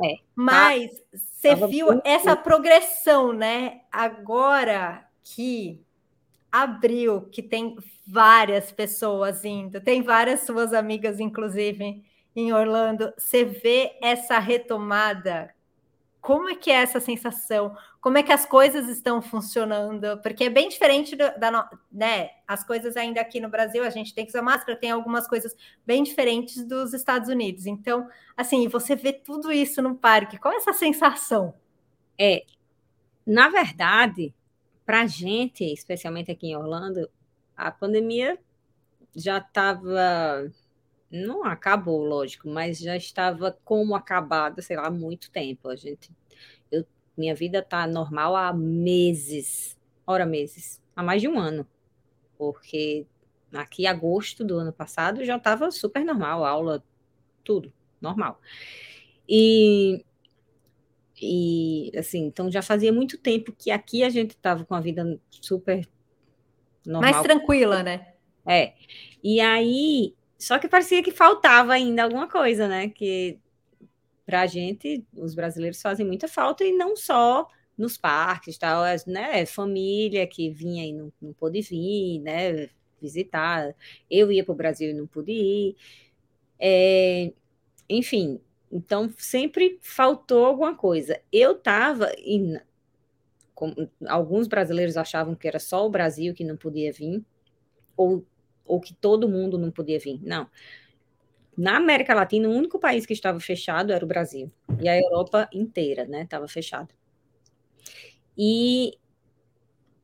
É. 0.03 0.15
Mas 0.35 0.91
você 1.11 1.55
viu 1.55 2.01
essa 2.03 2.35
progressão, 2.35 3.33
né? 3.33 3.81
Agora 3.91 5.05
que 5.23 5.81
abril, 6.51 7.21
que 7.31 7.41
tem 7.41 7.75
várias 8.05 8.71
pessoas 8.71 9.45
indo, 9.45 9.79
tem 9.79 10.01
várias 10.01 10.41
suas 10.41 10.73
amigas, 10.73 11.19
inclusive, 11.19 12.03
em 12.35 12.53
Orlando. 12.53 13.13
Você 13.17 13.45
vê 13.45 13.97
essa 14.01 14.39
retomada? 14.39 15.53
Como 16.21 16.49
é 16.49 16.55
que 16.55 16.69
é 16.69 16.75
essa 16.75 16.99
sensação? 16.99 17.75
Como 18.01 18.17
é 18.17 18.23
que 18.23 18.31
as 18.31 18.45
coisas 18.45 18.87
estão 18.89 19.21
funcionando? 19.21 20.21
Porque 20.21 20.45
é 20.45 20.49
bem 20.49 20.69
diferente 20.69 21.15
do, 21.15 21.39
da, 21.39 21.69
né? 21.91 22.31
As 22.47 22.63
coisas 22.63 22.97
ainda 22.97 23.21
aqui 23.21 23.39
no 23.39 23.49
Brasil, 23.49 23.83
a 23.83 23.89
gente 23.89 24.13
tem 24.13 24.25
que 24.25 24.31
usar 24.31 24.41
máscara, 24.41 24.77
tem 24.77 24.91
algumas 24.91 25.27
coisas 25.27 25.55
bem 25.85 26.03
diferentes 26.03 26.65
dos 26.65 26.93
Estados 26.93 27.29
Unidos. 27.29 27.65
Então, 27.65 28.07
assim, 28.35 28.67
você 28.67 28.95
vê 28.95 29.13
tudo 29.13 29.51
isso 29.51 29.81
no 29.81 29.95
parque. 29.95 30.37
Qual 30.37 30.53
é 30.53 30.57
essa 30.57 30.73
sensação? 30.73 31.53
É, 32.17 32.43
na 33.25 33.49
verdade, 33.49 34.33
para 34.89 35.01
a 35.01 35.05
gente, 35.05 35.63
especialmente 35.63 36.31
aqui 36.31 36.47
em 36.47 36.55
Orlando, 36.55 37.07
a 37.55 37.69
pandemia 37.69 38.39
já 39.15 39.37
estava. 39.37 40.51
Não 41.11 41.43
acabou, 41.43 42.03
lógico, 42.03 42.49
mas 42.49 42.79
já 42.79 42.97
estava 42.97 43.55
como 43.63 43.93
acabada, 43.93 44.63
sei 44.63 44.75
lá, 44.77 44.87
há 44.87 44.89
muito 44.89 45.29
tempo. 45.29 45.69
A 45.69 45.75
gente, 45.75 46.09
eu, 46.71 46.83
minha 47.15 47.35
vida 47.35 47.59
está 47.59 47.85
normal 47.85 48.35
há 48.35 48.51
meses, 48.51 49.77
ora 50.07 50.25
meses, 50.25 50.81
há 50.95 51.03
mais 51.03 51.21
de 51.21 51.27
um 51.27 51.37
ano, 51.37 51.67
porque 52.35 53.05
aqui 53.53 53.85
agosto 53.85 54.43
do 54.43 54.57
ano 54.57 54.73
passado 54.73 55.23
já 55.23 55.37
estava 55.37 55.69
super 55.69 56.03
normal, 56.03 56.43
aula, 56.43 56.83
tudo 57.43 57.71
normal. 58.01 58.41
E 59.27 60.03
e 61.21 61.91
assim, 61.97 62.25
então 62.25 62.51
já 62.51 62.61
fazia 62.61 62.91
muito 62.91 63.17
tempo 63.17 63.51
que 63.51 63.71
aqui 63.71 64.03
a 64.03 64.09
gente 64.09 64.31
estava 64.31 64.65
com 64.65 64.75
a 64.75 64.79
vida 64.79 65.19
super 65.29 65.87
normal. 66.85 67.11
Mais 67.11 67.23
tranquila, 67.23 67.83
né? 67.83 68.13
É. 68.45 68.73
E 69.23 69.39
aí, 69.39 70.15
só 70.37 70.57
que 70.57 70.67
parecia 70.67 71.03
que 71.03 71.11
faltava 71.11 71.73
ainda 71.73 72.03
alguma 72.03 72.27
coisa, 72.27 72.67
né? 72.67 72.89
Que 72.89 73.39
para 74.25 74.41
a 74.41 74.47
gente, 74.47 75.03
os 75.13 75.33
brasileiros 75.33 75.81
fazem 75.81 76.05
muita 76.05 76.27
falta 76.27 76.63
e 76.63 76.71
não 76.71 76.95
só 76.95 77.47
nos 77.77 77.97
parques, 77.97 78.57
tal, 78.57 78.83
né? 79.07 79.45
Família 79.45 80.27
que 80.27 80.49
vinha 80.49 80.85
e 80.85 80.93
não, 80.93 81.11
não 81.21 81.33
pôde 81.33 81.61
vir, 81.61 82.19
né? 82.19 82.69
Visitar. 83.01 83.75
Eu 84.09 84.31
ia 84.31 84.43
para 84.43 84.51
o 84.51 84.55
Brasil 84.55 84.89
e 84.89 84.93
não 84.93 85.07
pude 85.07 85.31
ir. 85.31 85.75
É, 86.59 87.31
enfim, 87.89 88.39
então, 88.71 89.09
sempre 89.17 89.79
faltou 89.81 90.45
alguma 90.45 90.75
coisa. 90.75 91.19
Eu 91.31 91.53
estava, 91.53 92.11
alguns 94.07 94.47
brasileiros 94.47 94.95
achavam 94.95 95.35
que 95.35 95.47
era 95.47 95.59
só 95.59 95.85
o 95.85 95.89
Brasil 95.89 96.33
que 96.33 96.43
não 96.43 96.55
podia 96.55 96.91
vir, 96.91 97.23
ou, 97.97 98.25
ou 98.65 98.79
que 98.79 98.93
todo 98.93 99.27
mundo 99.27 99.57
não 99.57 99.71
podia 99.71 99.99
vir. 99.99 100.19
Não. 100.21 100.47
Na 101.57 101.77
América 101.77 102.13
Latina, 102.13 102.47
o 102.47 102.53
único 102.53 102.79
país 102.79 103.05
que 103.05 103.13
estava 103.13 103.39
fechado 103.39 103.91
era 103.91 104.05
o 104.05 104.07
Brasil. 104.07 104.51
E 104.79 104.87
a 104.87 104.97
Europa 104.97 105.49
inteira, 105.51 106.05
né, 106.05 106.21
estava 106.21 106.47
fechada. 106.47 106.89
E 108.37 108.97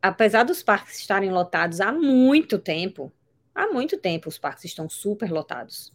apesar 0.02 0.44
dos 0.44 0.62
parques 0.62 1.00
estarem 1.00 1.32
lotados 1.32 1.80
há 1.80 1.92
muito 1.92 2.60
tempo, 2.60 3.12
há 3.54 3.68
muito 3.68 3.98
tempo 3.98 4.28
os 4.28 4.38
parques 4.38 4.66
estão 4.66 4.90
super 4.90 5.32
lotados. 5.32 5.94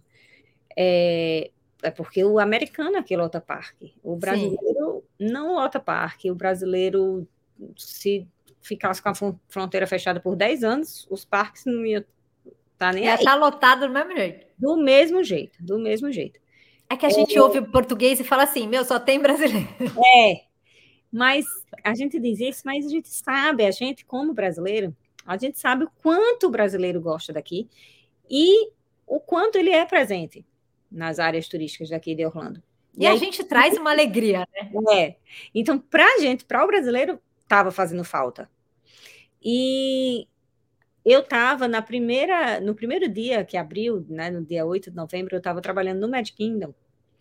É, 0.74 1.50
é 1.82 1.90
porque 1.90 2.24
o 2.24 2.38
americano 2.38 2.96
é 2.96 3.02
que 3.02 3.16
lota 3.16 3.40
parque. 3.40 3.94
O 4.02 4.16
brasileiro 4.16 5.04
Sim. 5.18 5.32
não 5.32 5.54
lota 5.54 5.80
parque. 5.80 6.30
O 6.30 6.34
brasileiro, 6.34 7.26
se 7.76 8.26
ficasse 8.60 9.02
com 9.02 9.08
a 9.08 9.14
fronteira 9.48 9.86
fechada 9.86 10.20
por 10.20 10.36
10 10.36 10.64
anos, 10.64 11.06
os 11.10 11.24
parques 11.24 11.64
não 11.64 11.84
iam 11.84 12.00
estar 12.00 12.54
tá 12.76 12.92
nem 12.92 13.04
Ia 13.04 13.14
estar 13.14 13.32
tá 13.32 13.36
lotado 13.36 13.86
do 13.86 13.92
mesmo 13.92 14.16
jeito. 14.16 14.46
Do 14.58 14.76
mesmo 14.76 15.22
jeito, 15.22 15.62
do 15.62 15.78
mesmo 15.78 16.12
jeito. 16.12 16.40
É 16.88 16.96
que 16.96 17.06
a 17.06 17.10
gente 17.10 17.36
é... 17.36 17.42
ouve 17.42 17.62
português 17.62 18.20
e 18.20 18.24
fala 18.24 18.42
assim, 18.42 18.66
meu, 18.68 18.84
só 18.84 18.98
tem 18.98 19.20
brasileiro. 19.20 19.68
É, 20.16 20.42
mas 21.12 21.46
a 21.84 21.94
gente 21.94 22.18
diz 22.20 22.40
isso, 22.40 22.62
mas 22.64 22.86
a 22.86 22.88
gente 22.88 23.08
sabe, 23.08 23.64
a 23.64 23.70
gente 23.70 24.04
como 24.04 24.34
brasileiro, 24.34 24.94
a 25.26 25.36
gente 25.36 25.58
sabe 25.58 25.84
o 25.84 25.90
quanto 26.02 26.46
o 26.46 26.50
brasileiro 26.50 27.00
gosta 27.00 27.32
daqui 27.32 27.68
e 28.28 28.70
o 29.06 29.18
quanto 29.18 29.56
ele 29.56 29.70
é 29.70 29.84
presente 29.84 30.44
nas 30.90 31.18
áreas 31.18 31.48
turísticas 31.48 31.90
daqui 31.90 32.14
de 32.14 32.24
Orlando. 32.24 32.62
E, 32.96 33.04
e 33.04 33.06
a 33.06 33.16
gente 33.16 33.44
traz 33.44 33.76
uma 33.76 33.90
alegria, 33.90 34.46
né? 34.52 34.70
É. 34.92 35.16
Então, 35.54 35.78
para 35.78 36.04
a 36.04 36.18
gente, 36.18 36.44
para 36.44 36.64
o 36.64 36.66
brasileiro, 36.66 37.20
estava 37.42 37.70
fazendo 37.70 38.04
falta. 38.04 38.50
E 39.42 40.26
eu 41.04 41.20
estava 41.20 41.66
na 41.66 41.80
primeira, 41.80 42.60
no 42.60 42.74
primeiro 42.74 43.08
dia 43.08 43.44
que 43.44 43.56
abriu, 43.56 44.04
né, 44.08 44.30
no 44.30 44.44
dia 44.44 44.66
8 44.66 44.90
de 44.90 44.96
novembro, 44.96 45.34
eu 45.34 45.38
estava 45.38 45.60
trabalhando 45.60 46.00
no 46.00 46.08
Magic 46.08 46.36
Kingdom. 46.36 46.74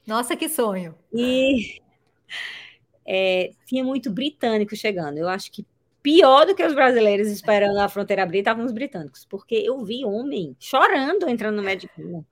Nossa, 0.06 0.36
que 0.36 0.50
sonho! 0.50 0.96
E 1.14 1.82
é, 3.06 3.52
tinha 3.66 3.84
muito 3.84 4.12
britânico 4.12 4.76
chegando. 4.76 5.18
Eu 5.18 5.30
acho 5.30 5.52
que 5.52 5.66
pior 6.02 6.46
do 6.46 6.56
que 6.56 6.66
os 6.66 6.74
brasileiros 6.74 7.28
esperando 7.28 7.78
a 7.78 7.90
fronteira 7.90 8.24
abrir 8.24 8.40
estavam 8.40 8.66
os 8.66 8.72
britânicos, 8.72 9.26
porque 9.26 9.56
eu 9.56 9.84
vi 9.84 10.04
homem 10.04 10.56
chorando 10.60 11.30
entrando 11.30 11.56
no 11.56 11.64
Magic 11.64 11.94
Kingdom. 11.96 12.26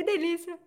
Que 0.00 0.04
delícia! 0.04 0.58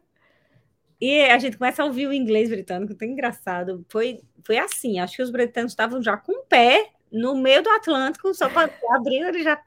E 1.02 1.22
a 1.24 1.40
gente 1.40 1.58
começa 1.58 1.82
a 1.82 1.86
ouvir 1.88 2.06
o 2.06 2.14
inglês 2.14 2.52
britânico, 2.52 2.94
tão 2.94 3.08
engraçado. 3.08 3.84
Foi, 3.90 4.22
foi 4.46 4.60
assim, 4.60 5.00
acho 5.00 5.16
que 5.16 5.24
os 5.24 5.32
britânicos 5.32 5.72
estavam 5.72 6.04
já 6.04 6.16
com 6.16 6.34
o 6.34 6.46
pé 6.46 6.92
no 7.12 7.36
meio 7.36 7.64
do 7.64 7.70
Atlântico, 7.72 8.32
só 8.36 8.48
para 8.48 8.72
abrir 8.94 9.24
eles 9.24 9.44
já 9.44 9.60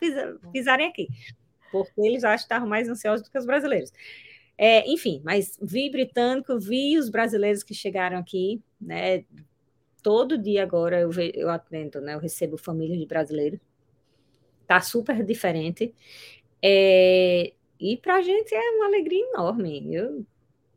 pisarem 0.52 0.86
aqui. 0.86 1.08
Porque 1.72 2.00
eles 2.00 2.22
já 2.22 2.32
estavam 2.32 2.68
mais 2.68 2.88
ansiosos 2.88 3.26
do 3.26 3.30
que 3.30 3.36
os 3.36 3.44
brasileiros. 3.44 3.92
É, 4.56 4.88
enfim, 4.88 5.20
mas 5.24 5.58
vi 5.60 5.90
britânico, 5.90 6.60
vi 6.60 6.96
os 6.96 7.08
brasileiros 7.08 7.64
que 7.64 7.74
chegaram 7.74 8.18
aqui, 8.18 8.62
né? 8.80 9.24
Todo 10.00 10.38
dia 10.38 10.62
agora 10.62 11.00
eu, 11.00 11.10
eu 11.34 11.50
atendo, 11.50 12.00
né? 12.00 12.14
Eu 12.14 12.20
recebo 12.20 12.56
famílias 12.56 13.00
de 13.00 13.06
brasileiros. 13.06 13.58
Tá 14.64 14.80
super 14.80 15.24
diferente. 15.24 15.92
É, 16.62 17.52
e 17.80 17.96
para 17.96 18.16
a 18.16 18.22
gente 18.22 18.54
é 18.54 18.70
uma 18.72 18.86
alegria 18.86 19.24
enorme. 19.32 19.94
Eu 19.94 20.26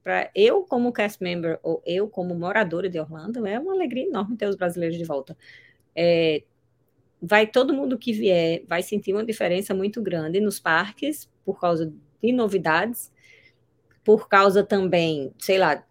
para 0.03 0.31
eu 0.33 0.63
como 0.63 0.93
cast 0.93 1.21
member 1.21 1.59
ou 1.61 1.83
eu 1.85 2.07
como 2.07 2.33
moradora 2.33 2.89
de 2.89 2.99
Orlando, 2.99 3.45
é 3.45 3.59
uma 3.59 3.73
alegria 3.73 4.05
enorme 4.07 4.37
ter 4.37 4.47
os 4.47 4.55
brasileiros 4.55 4.97
de 4.97 5.03
volta. 5.03 5.37
É, 5.95 6.43
vai 7.21 7.45
todo 7.45 7.73
mundo 7.73 7.97
que 7.97 8.13
vier 8.13 8.63
vai 8.67 8.81
sentir 8.81 9.13
uma 9.13 9.25
diferença 9.25 9.73
muito 9.73 10.01
grande 10.01 10.39
nos 10.39 10.59
parques 10.59 11.29
por 11.45 11.59
causa 11.59 11.93
de 12.21 12.31
novidades, 12.31 13.11
por 14.03 14.27
causa 14.29 14.63
também, 14.63 15.33
sei 15.37 15.57
lá, 15.57 15.83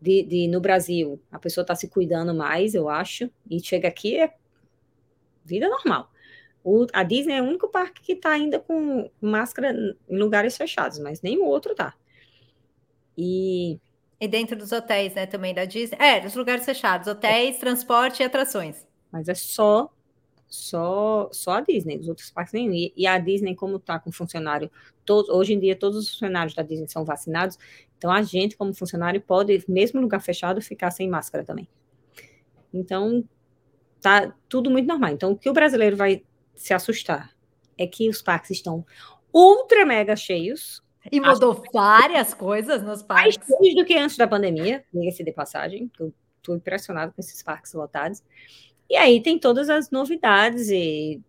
de, 0.00 0.22
de 0.24 0.48
no 0.48 0.60
Brasil 0.60 1.20
a 1.30 1.38
pessoa 1.38 1.62
está 1.62 1.74
se 1.74 1.88
cuidando 1.88 2.34
mais, 2.34 2.74
eu 2.74 2.88
acho, 2.88 3.30
e 3.50 3.60
chega 3.60 3.88
aqui 3.88 4.20
é 4.20 4.34
vida 5.44 5.68
normal. 5.68 6.11
O, 6.64 6.86
a 6.92 7.02
Disney 7.02 7.34
é 7.34 7.42
o 7.42 7.46
único 7.46 7.68
parque 7.68 8.02
que 8.02 8.12
está 8.12 8.30
ainda 8.30 8.58
com 8.58 9.10
máscara 9.20 9.74
em 10.08 10.16
lugares 10.16 10.56
fechados, 10.56 10.98
mas 10.98 11.20
nenhum 11.22 11.44
outro 11.44 11.74
tá. 11.74 11.94
E 13.16 13.80
e 14.20 14.28
dentro 14.28 14.54
dos 14.56 14.70
hotéis, 14.70 15.14
né, 15.14 15.26
também 15.26 15.52
da 15.52 15.64
Disney. 15.64 15.98
É, 16.00 16.20
dos 16.20 16.36
lugares 16.36 16.64
fechados, 16.64 17.08
hotéis, 17.08 17.58
transporte 17.58 18.22
e 18.22 18.24
atrações. 18.24 18.86
Mas 19.10 19.28
é 19.28 19.34
só 19.34 19.92
só 20.46 21.28
só 21.32 21.54
a 21.54 21.60
Disney, 21.60 21.98
os 21.98 22.08
outros 22.08 22.30
parques 22.30 22.52
nenhum. 22.52 22.72
E, 22.72 22.92
e 22.96 23.04
a 23.06 23.18
Disney, 23.18 23.56
como 23.56 23.78
está 23.78 23.98
com 23.98 24.12
funcionário, 24.12 24.70
todos, 25.04 25.28
hoje 25.28 25.54
em 25.54 25.58
dia 25.58 25.74
todos 25.74 25.98
os 25.98 26.10
funcionários 26.10 26.54
da 26.54 26.62
Disney 26.62 26.86
são 26.88 27.04
vacinados, 27.04 27.58
então 27.98 28.12
a 28.12 28.22
gente, 28.22 28.56
como 28.56 28.74
funcionário, 28.74 29.20
pode, 29.20 29.64
mesmo 29.68 30.00
lugar 30.00 30.20
fechado, 30.20 30.60
ficar 30.60 30.90
sem 30.90 31.08
máscara 31.08 31.44
também. 31.44 31.68
Então, 32.72 33.24
tá 34.00 34.34
tudo 34.48 34.70
muito 34.70 34.86
normal. 34.86 35.10
Então, 35.10 35.32
o 35.32 35.36
que 35.36 35.48
o 35.48 35.52
brasileiro 35.52 35.96
vai 35.96 36.22
se 36.54 36.74
assustar 36.74 37.30
é 37.78 37.86
que 37.86 38.08
os 38.08 38.22
parques 38.22 38.50
estão 38.50 38.84
ultra 39.32 39.86
mega 39.86 40.14
cheios, 40.14 40.82
e 41.10 41.20
mudou 41.20 41.64
várias 41.72 42.32
coisas 42.32 42.82
nos 42.82 43.02
parques. 43.02 43.38
Mais 43.48 43.74
do 43.74 43.84
que 43.84 43.94
antes 43.94 44.16
da 44.16 44.28
pandemia, 44.28 44.84
diga-se 44.92 45.24
de 45.24 45.32
passagem, 45.32 45.90
eu 45.98 46.12
estou 46.36 46.54
impressionado 46.54 47.12
com 47.12 47.20
esses 47.20 47.42
parques 47.42 47.72
lotados. 47.72 48.22
E 48.88 48.96
aí 48.96 49.20
tem 49.20 49.38
todas 49.38 49.68
as 49.68 49.90
novidades 49.90 50.68
e 50.68 51.20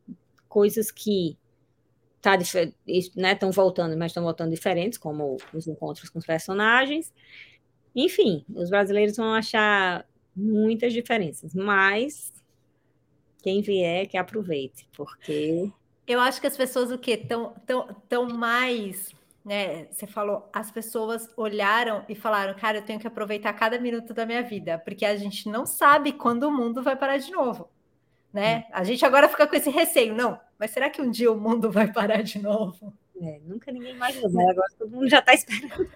coisas 0.47 0.91
que 0.91 1.37
tá, 2.21 2.37
né, 3.15 3.33
estão 3.33 3.51
voltando, 3.51 3.97
mas 3.97 4.11
estão 4.11 4.23
voltando 4.23 4.51
diferentes, 4.51 4.97
como 4.97 5.37
os 5.53 5.67
encontros 5.67 6.09
com 6.09 6.19
os 6.19 6.25
personagens. 6.25 7.11
Enfim, 7.95 8.45
os 8.53 8.69
brasileiros 8.69 9.17
vão 9.17 9.33
achar 9.33 10.05
muitas 10.35 10.93
diferenças, 10.93 11.53
mas 11.53 12.31
quem 13.43 13.61
vier 13.61 14.07
que 14.07 14.17
aproveite, 14.17 14.87
porque 14.95 15.69
eu 16.07 16.19
acho 16.19 16.41
que 16.41 16.47
as 16.47 16.57
pessoas 16.57 16.91
o 16.91 16.97
que 16.97 17.11
estão 17.11 17.53
tão, 17.65 17.87
tão 18.09 18.27
mais 18.27 19.13
né? 19.43 19.87
Você 19.91 20.07
falou, 20.07 20.49
as 20.53 20.71
pessoas 20.71 21.29
olharam 21.35 22.05
e 22.07 22.15
falaram, 22.15 22.53
cara, 22.53 22.77
eu 22.77 22.81
tenho 22.81 22.99
que 22.99 23.07
aproveitar 23.07 23.51
cada 23.53 23.77
minuto 23.77 24.13
da 24.13 24.25
minha 24.25 24.41
vida, 24.41 24.77
porque 24.79 25.05
a 25.05 25.15
gente 25.17 25.49
não 25.49 25.65
sabe 25.65 26.13
quando 26.13 26.43
o 26.43 26.51
mundo 26.51 26.81
vai 26.81 26.95
parar 26.95 27.17
de 27.17 27.29
novo, 27.31 27.69
né? 28.31 28.59
Hum. 28.59 28.71
A 28.71 28.83
gente 28.83 29.05
agora 29.05 29.27
fica 29.27 29.45
com 29.45 29.55
esse 29.55 29.69
receio, 29.69 30.15
não, 30.15 30.39
mas 30.57 30.71
será 30.71 30.89
que 30.89 31.01
um 31.01 31.11
dia 31.11 31.31
o 31.31 31.39
mundo 31.39 31.69
vai 31.69 31.91
parar 31.91 32.23
de 32.23 32.39
novo? 32.39 32.93
É, 33.21 33.39
nunca 33.43 33.71
ninguém 33.71 33.93
imaginou, 33.93 34.29
né? 34.31 34.49
agora 34.49 34.67
todo 34.77 34.91
mundo 34.91 35.09
já 35.09 35.19
está 35.19 35.33
esperando. 35.33 35.91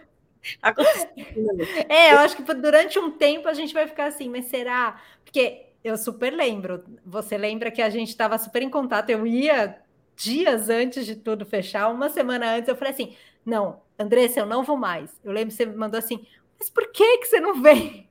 é, 1.90 2.14
eu 2.14 2.20
acho 2.20 2.36
que 2.36 2.54
durante 2.54 3.00
um 3.00 3.12
tempo 3.12 3.48
a 3.48 3.54
gente 3.54 3.74
vai 3.74 3.88
ficar 3.88 4.06
assim, 4.06 4.30
mas 4.30 4.46
será? 4.46 5.02
Porque 5.24 5.67
eu 5.84 5.98
super 5.98 6.34
lembro, 6.34 6.84
você 7.06 7.38
lembra 7.38 7.72
que 7.72 7.82
a 7.82 7.90
gente 7.90 8.10
estava 8.10 8.38
super 8.38 8.62
em 8.62 8.70
contato, 8.70 9.10
eu 9.10 9.26
ia 9.26 9.82
dias 10.16 10.70
antes 10.70 11.06
de 11.06 11.16
tudo 11.16 11.46
fechar, 11.46 11.90
uma 11.90 12.10
semana 12.10 12.56
antes, 12.56 12.68
eu 12.68 12.76
falei 12.76 12.94
assim: 12.94 13.16
não, 13.46 13.82
Andressa, 13.98 14.42
eu 14.42 14.46
não 14.46 14.64
vou 14.64 14.78
mais. 14.78 15.20
Eu 15.24 15.32
lembro 15.32 15.50
que 15.50 15.56
você 15.56 15.66
me 15.66 15.76
mandou 15.76 15.98
assim, 15.98 16.26
mas 16.60 16.70
por 16.70 16.92
que, 16.92 17.20
que 17.20 17.28
você 17.28 17.40
não 17.40 17.62
vem? 17.62 18.10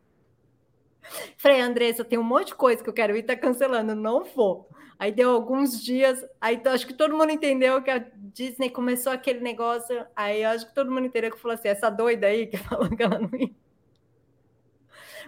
Falei, 1.37 1.61
Andressa, 1.61 2.05
tem 2.05 2.19
um 2.19 2.23
monte 2.23 2.49
de 2.49 2.55
coisa 2.57 2.83
que 2.83 2.89
eu 2.89 2.95
quero 2.95 3.17
ir, 3.17 3.23
tá 3.23 3.37
cancelando, 3.37 3.95
não 3.95 4.25
vou. 4.25 4.69
Aí 4.99 5.13
deu 5.13 5.31
alguns 5.31 5.81
dias, 5.83 6.25
aí 6.41 6.61
acho 6.65 6.87
que 6.87 6.95
todo 6.95 7.17
mundo 7.17 7.31
entendeu 7.31 7.83
que 7.83 7.91
a 7.91 7.99
Disney 8.15 8.71
começou 8.71 9.13
aquele 9.13 9.41
negócio, 9.41 10.07
aí 10.17 10.43
acho 10.43 10.67
que 10.67 10.75
todo 10.75 10.91
mundo 10.91 11.07
entendeu 11.07 11.31
que 11.31 11.39
falou 11.39 11.55
assim, 11.55 11.69
essa 11.69 11.91
doida 11.91 12.27
aí 12.27 12.47
que 12.47 12.57
falou 12.59 12.89
que 12.89 13.03
ela 13.03 13.19
não 13.19 13.31
ia. 13.39 13.51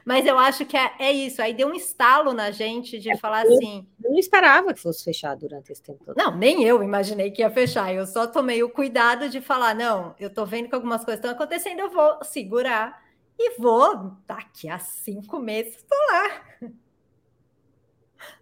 Mas 0.09 0.25
eu 0.25 0.39
acho 0.39 0.65
que 0.65 0.75
é, 0.75 0.91
é, 0.99 1.13
isso. 1.13 1.43
Aí 1.43 1.53
deu 1.53 1.69
um 1.69 1.75
estalo 1.75 2.33
na 2.33 2.51
gente 2.51 2.99
de 2.99 3.11
é, 3.11 3.17
falar 3.19 3.45
eu 3.45 3.53
assim. 3.53 3.87
Eu 4.03 4.11
não 4.11 4.19
esperava 4.19 4.73
que 4.73 4.81
fosse 4.81 5.05
fechar 5.05 5.37
durante 5.37 5.71
esse 5.71 5.83
tempo 5.83 6.03
todo. 6.03 6.17
Não, 6.17 6.35
nem 6.35 6.65
eu 6.65 6.83
imaginei 6.83 7.31
que 7.31 7.43
ia 7.43 7.51
fechar. 7.51 7.93
Eu 7.93 8.07
só 8.07 8.27
tomei 8.27 8.63
o 8.63 8.71
cuidado 8.71 9.29
de 9.29 9.43
falar: 9.43 9.75
não, 9.75 10.15
eu 10.19 10.31
tô 10.31 10.47
vendo 10.47 10.67
que 10.67 10.75
algumas 10.75 11.05
coisas 11.05 11.19
estão 11.19 11.31
acontecendo, 11.31 11.81
eu 11.81 11.91
vou 11.91 12.25
segurar 12.25 13.05
e 13.39 13.61
vou. 13.61 14.17
Daqui 14.27 14.67
a 14.71 14.79
cinco 14.79 15.39
meses, 15.39 15.77
estou 15.77 15.99
lá. 16.11 16.43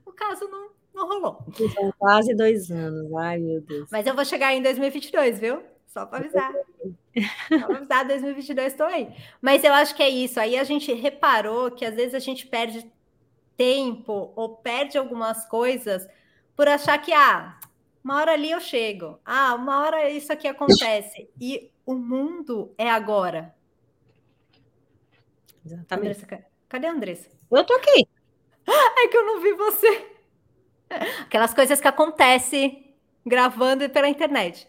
No 0.06 0.12
caso, 0.12 0.48
não, 0.48 0.70
não 0.94 1.08
rolou. 1.08 1.44
São 1.74 1.92
quase 1.98 2.34
dois 2.34 2.70
anos. 2.70 3.12
Ai, 3.16 3.38
meu 3.38 3.60
Deus. 3.60 3.88
Mas 3.90 4.06
eu 4.06 4.14
vou 4.14 4.24
chegar 4.24 4.54
em 4.54 4.62
2022, 4.62 5.38
viu? 5.38 5.62
Só 5.86 6.04
para 6.04 6.18
avisar. 6.18 6.52
Só 6.52 7.66
para 7.66 7.76
avisar, 7.76 8.06
2022 8.06 8.72
estou 8.72 8.86
aí. 8.86 9.14
Mas 9.40 9.64
eu 9.64 9.72
acho 9.72 9.94
que 9.94 10.02
é 10.02 10.08
isso. 10.08 10.38
Aí 10.38 10.58
a 10.58 10.64
gente 10.64 10.92
reparou 10.92 11.70
que 11.70 11.84
às 11.84 11.94
vezes 11.94 12.14
a 12.14 12.18
gente 12.18 12.46
perde 12.46 12.90
tempo 13.56 14.32
ou 14.36 14.56
perde 14.56 14.98
algumas 14.98 15.46
coisas 15.46 16.06
por 16.54 16.68
achar 16.68 16.98
que, 16.98 17.12
ah, 17.12 17.58
uma 18.04 18.20
hora 18.20 18.32
ali 18.32 18.50
eu 18.50 18.60
chego. 18.60 19.18
Ah, 19.24 19.54
uma 19.54 19.80
hora 19.80 20.08
isso 20.10 20.32
aqui 20.32 20.46
acontece. 20.46 21.28
E 21.40 21.70
o 21.84 21.94
mundo 21.94 22.74
é 22.78 22.90
agora. 22.90 23.54
Exatamente. 25.64 26.24
Andressa, 26.24 26.44
cadê 26.68 26.86
a 26.86 26.92
Andressa? 26.92 27.28
Eu 27.50 27.64
tô 27.64 27.74
aqui. 27.74 28.08
É 28.98 29.08
que 29.08 29.16
eu 29.16 29.26
não 29.26 29.40
vi 29.40 29.52
você. 29.52 30.08
Aquelas 31.22 31.52
coisas 31.54 31.80
que 31.80 31.88
acontecem 31.88 32.94
gravando 33.24 33.88
pela 33.90 34.08
internet. 34.08 34.68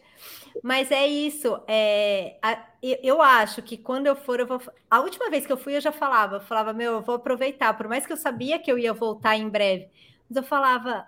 Mas 0.64 0.92
é 0.92 1.08
isso. 1.08 1.62
É, 1.68 2.38
a, 2.42 2.66
eu 2.82 3.22
acho 3.22 3.62
que 3.62 3.78
quando 3.78 4.08
eu 4.08 4.16
for, 4.16 4.40
eu 4.40 4.48
vou. 4.48 4.62
A 4.90 5.00
última 5.00 5.30
vez 5.30 5.46
que 5.46 5.52
eu 5.52 5.58
fui, 5.58 5.76
eu 5.76 5.82
já 5.82 5.92
falava, 5.92 6.38
eu 6.38 6.42
falava, 6.42 6.74
meu, 6.74 6.94
eu 6.94 7.02
vou 7.02 7.16
aproveitar, 7.16 7.74
por 7.76 7.88
mais 7.88 8.06
que 8.06 8.14
eu 8.14 8.18
sabia 8.18 8.60
que 8.60 8.72
eu 8.72 8.78
ia 8.78 8.94
voltar 8.94 9.36
em 9.36 9.50
breve, 9.50 9.90
mas 10.30 10.38
eu 10.38 10.44
falava, 10.44 11.08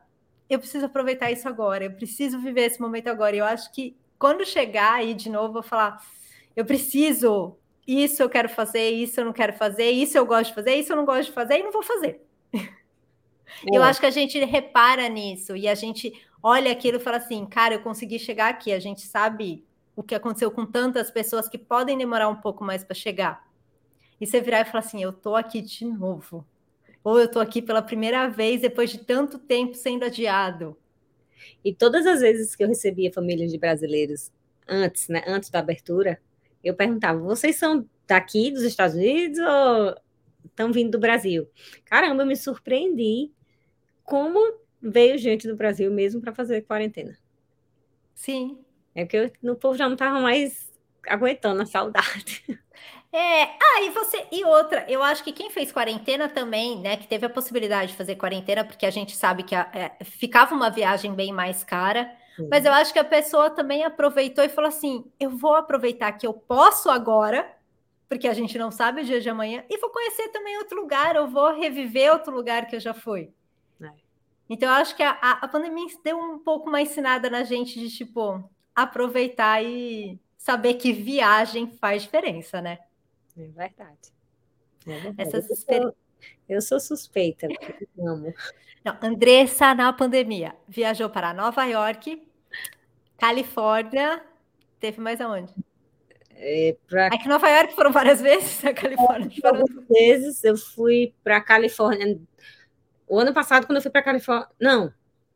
eu 0.50 0.60
preciso 0.60 0.86
aproveitar 0.86 1.32
isso 1.32 1.48
agora, 1.48 1.86
eu 1.86 1.92
preciso 1.92 2.40
viver 2.40 2.66
esse 2.66 2.82
momento 2.82 3.08
agora. 3.08 3.36
E 3.36 3.40
eu 3.40 3.46
acho 3.46 3.72
que 3.72 3.96
quando 4.18 4.46
chegar 4.46 4.96
aí 4.96 5.14
de 5.14 5.30
novo, 5.30 5.48
eu 5.48 5.54
vou 5.54 5.64
falar, 5.64 6.04
eu 6.56 6.66
preciso, 6.66 7.56
isso 7.88 8.22
eu 8.22 8.30
quero 8.30 8.50
fazer, 8.50 8.90
isso 8.90 9.20
eu 9.20 9.26
não 9.26 9.34
quero 9.34 9.54
fazer, 9.54 9.92
isso 9.92 10.18
eu 10.18 10.26
gosto 10.26 10.50
de 10.50 10.56
fazer, 10.56 10.76
isso 10.76 10.92
eu 10.92 10.98
não 10.98 11.06
gosto 11.06 11.26
de 11.26 11.32
fazer 11.34 11.60
e 11.60 11.64
não 11.64 11.72
vou 11.72 11.84
fazer. 11.84 12.22
É. 12.54 12.80
Eu 13.74 13.84
acho 13.84 14.00
que 14.00 14.06
a 14.06 14.12
gente 14.12 14.40
repara 14.46 15.10
nisso 15.10 15.56
e 15.56 15.68
a 15.68 15.74
gente 15.76 16.14
olha 16.42 16.72
aquilo 16.72 16.98
e 16.98 17.00
fala 17.02 17.18
assim, 17.18 17.46
cara, 17.46 17.76
eu 17.76 17.82
consegui 17.82 18.20
chegar 18.20 18.50
aqui. 18.50 18.72
A 18.72 18.80
gente 18.80 19.02
sabe 19.02 19.66
o 19.96 20.04
que 20.04 20.16
aconteceu 20.16 20.50
com 20.52 20.66
tantas 20.66 21.12
pessoas 21.12 21.50
que 21.50 21.58
podem 21.58 21.98
demorar 21.98 22.30
um 22.30 22.36
pouco 22.36 22.64
mais 22.64 22.84
para 22.84 22.96
chegar. 22.96 23.48
E 24.20 24.28
você 24.28 24.42
virar 24.42 24.62
e 24.62 24.66
falar 24.66 24.80
assim, 24.80 25.02
eu 25.02 25.14
tô 25.14 25.36
aqui 25.36 25.62
de 25.62 25.86
novo. 25.86 26.46
Ou 27.04 27.20
eu 27.20 27.30
tô 27.30 27.40
aqui 27.40 27.62
pela 27.62 27.82
primeira 27.82 28.28
vez 28.28 28.62
depois 28.62 28.90
de 28.90 29.00
tanto 29.00 29.40
tempo 29.40 29.76
sendo 29.76 30.04
adiado. 30.04 30.78
E 31.64 31.74
todas 31.74 32.06
as 32.06 32.22
vezes 32.22 32.56
que 32.56 32.64
eu 32.64 32.68
recebia 32.68 33.12
famílias 33.12 33.52
de 33.52 33.58
brasileiros 33.58 34.32
antes, 34.68 35.08
né, 35.08 35.24
antes 35.26 35.50
da 35.50 35.60
abertura, 35.60 36.20
eu 36.64 36.76
perguntava: 36.76 37.20
vocês 37.20 37.56
são 37.56 37.88
daqui 38.08 38.52
dos 38.52 38.64
Estados 38.64 38.96
Unidos 38.96 39.40
ou 39.40 39.96
estão 40.46 40.72
vindo 40.72 40.92
do 40.92 41.00
Brasil? 41.00 41.48
Caramba, 41.86 42.24
eu 42.24 42.28
me 42.28 42.36
surpreendi 42.36 43.32
como 44.04 44.40
veio 44.82 45.18
gente 45.18 45.48
do 45.48 45.56
Brasil 45.56 45.92
mesmo 45.92 46.22
para 46.22 46.34
fazer 46.34 46.62
quarentena. 46.62 47.18
Sim. 48.16 48.60
É 48.96 49.06
porque 49.06 49.32
o 49.44 49.56
povo 49.56 49.78
já 49.78 49.86
não 49.86 49.94
estava 49.94 50.20
mais 50.20 50.72
aguentando 51.08 51.62
a 51.62 51.66
saudade. 51.66 52.44
É, 53.12 53.44
ah, 53.44 53.82
e 53.82 53.90
você, 53.90 54.28
e 54.32 54.46
outra, 54.46 54.86
eu 54.88 55.02
acho 55.02 55.24
que 55.24 55.32
quem 55.32 55.50
fez 55.50 55.72
quarentena 55.72 56.30
também, 56.30 56.80
né, 56.80 56.96
que 56.96 57.08
teve 57.08 57.26
a 57.26 57.30
possibilidade 57.30 57.92
de 57.92 57.98
fazer 57.98 58.16
quarentena, 58.16 58.64
porque 58.64 58.86
a 58.86 58.92
gente 58.92 59.16
sabe 59.16 59.42
que 59.42 59.56
a, 59.56 59.68
é, 59.74 60.04
ficava 60.04 60.54
uma 60.54 60.70
viagem 60.70 61.16
bem 61.16 61.34
mais 61.34 61.64
cara, 61.64 62.12
Sim. 62.36 62.48
mas 62.52 62.66
eu 62.66 62.72
acho 62.72 62.94
que 62.94 63.00
a 63.00 63.04
pessoa 63.04 63.50
também 63.50 63.84
aproveitou 63.84 64.44
e 64.44 64.50
falou 64.50 64.68
assim: 64.68 65.12
eu 65.20 65.32
vou 65.32 65.56
aproveitar 65.56 66.12
que 66.12 66.28
eu 66.28 66.34
posso 66.34 66.88
agora, 66.88 67.52
porque 68.08 68.28
a 68.28 68.34
gente 68.34 68.60
não 68.60 68.70
sabe 68.70 69.02
o 69.02 69.06
dia 69.06 69.20
de 69.20 69.30
amanhã, 69.30 69.64
e 69.68 69.78
vou 69.80 69.90
conhecer 69.90 70.28
também 70.28 70.60
outro 70.60 70.80
lugar, 70.80 71.16
eu 71.16 71.28
vou 71.28 71.52
reviver 71.52 72.12
outro 72.12 72.32
lugar 72.32 72.68
que 72.68 72.76
eu 72.76 72.80
já 72.80 72.94
fui. 72.94 73.34
É. 74.50 74.54
Então, 74.54 74.70
eu 74.70 74.76
acho 74.76 74.96
que 74.96 75.04
a, 75.04 75.12
a, 75.12 75.32
a 75.32 75.48
pandemia 75.48 75.86
deu 76.04 76.18
um 76.18 76.40
pouco 76.40 76.70
uma 76.70 76.82
ensinada 76.82 77.30
na 77.30 77.44
gente 77.44 77.80
de, 77.80 77.90
tipo, 77.90 78.44
aproveitar 78.76 79.64
e 79.64 80.20
saber 80.38 80.76
que 80.76 80.92
viagem 80.92 81.68
faz 81.68 82.04
diferença, 82.04 82.62
né? 82.62 82.80
É 83.38 83.48
verdade. 83.48 84.14
É 84.88 85.00
verdade. 85.00 85.16
Essas 85.18 85.50
experi... 85.50 85.92
eu, 86.48 86.62
sou, 86.62 86.80
suspeita, 86.80 87.48
amo. 88.00 88.34
Não, 88.84 88.98
Andressa, 89.02 89.76
na 89.76 89.92
pandemia, 89.92 90.56
viajou 90.68 91.10
para 91.10 91.34
Nova 91.34 91.66
York, 91.66 92.26
Califórnia, 93.18 94.24
teve 94.80 95.02
mais 95.02 95.20
aonde? 95.20 95.54
É, 96.32 96.78
pra... 96.88 97.08
Aqui 97.08 97.26
em 97.26 97.28
Nova 97.28 97.50
York 97.50 97.76
foram 97.76 97.92
várias 97.92 98.22
vezes, 98.22 98.64
a 98.64 98.74
Califórnia. 98.74 99.30
Várias 99.42 99.88
vezes 99.90 100.44
eu 100.46 100.56
fui 100.56 101.14
para 101.22 101.42
Califórnia. 101.42 102.18
O 103.10 103.20
ano 103.20 103.34
passado, 103.34 103.66
quando 103.66 103.78
eu 103.78 103.82
fui 103.82 103.92
para 103.92 104.04
Califórnia. 104.04 104.48
Não, 104.62 104.94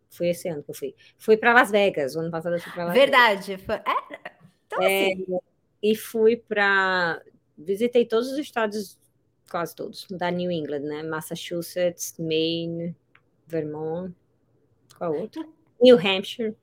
foi 0.09 0.29
esse 0.29 0.47
ano 0.47 0.63
que 0.63 0.69
eu 0.69 0.75
fui. 0.75 0.95
Fui 1.17 1.35
para 1.35 1.53
Las 1.53 1.71
Vegas. 1.71 2.15
O 2.15 2.19
ano 2.19 2.31
passado 2.31 2.55
eu 2.55 2.61
fui 2.61 2.71
para 2.71 2.85
Las 2.85 2.93
Verdade. 2.93 3.55
Vegas. 3.55 3.65
Verdade. 3.65 3.89
É, 4.13 4.31
então, 4.67 4.81
é, 4.81 5.11
assim... 5.13 5.39
E 5.81 5.95
fui 5.95 6.37
para 6.37 7.21
visitei 7.57 8.05
todos 8.05 8.31
os 8.31 8.37
estados, 8.37 8.97
quase 9.49 9.75
todos, 9.75 10.07
da 10.09 10.31
New 10.31 10.51
England, 10.51 10.79
né? 10.79 11.03
Massachusetts, 11.03 12.15
Maine, 12.17 12.95
Vermont, 13.45 14.13
qual 14.97 15.13
outro? 15.13 15.45
New 15.81 15.97
Hampshire. 15.97 16.55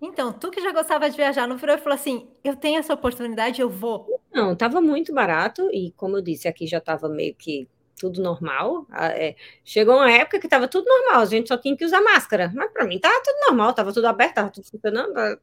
Então, 0.00 0.32
tu 0.32 0.50
que 0.50 0.62
já 0.62 0.72
gostava 0.72 1.10
de 1.10 1.16
viajar 1.16 1.46
no 1.46 1.56
e 1.56 1.58
falou 1.58 1.94
assim: 1.94 2.28
eu 2.42 2.56
tenho 2.56 2.78
essa 2.78 2.94
oportunidade, 2.94 3.60
eu 3.60 3.68
vou. 3.68 4.20
Não, 4.32 4.52
estava 4.52 4.80
muito 4.80 5.12
barato, 5.12 5.68
e 5.72 5.92
como 5.92 6.16
eu 6.16 6.22
disse, 6.22 6.48
aqui 6.48 6.66
já 6.66 6.78
estava 6.78 7.08
meio 7.08 7.34
que 7.34 7.68
tudo 8.00 8.22
normal. 8.22 8.86
É, 9.14 9.36
chegou 9.62 9.96
uma 9.96 10.10
época 10.10 10.40
que 10.40 10.46
estava 10.46 10.66
tudo 10.66 10.86
normal, 10.86 11.20
a 11.20 11.26
gente 11.26 11.48
só 11.48 11.58
tinha 11.58 11.76
que 11.76 11.84
usar 11.84 12.00
máscara. 12.00 12.50
Mas 12.54 12.72
para 12.72 12.86
mim 12.86 12.96
estava 12.96 13.22
tudo 13.22 13.36
normal, 13.46 13.70
estava 13.70 13.92
tudo 13.92 14.06
aberto, 14.06 14.30
estava 14.30 14.50
tudo 14.50 14.66
funcionando. 14.66 15.38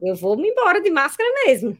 Eu 0.00 0.14
vou 0.14 0.36
me 0.36 0.48
embora 0.48 0.80
de 0.80 0.90
máscara 0.90 1.28
mesmo. 1.44 1.76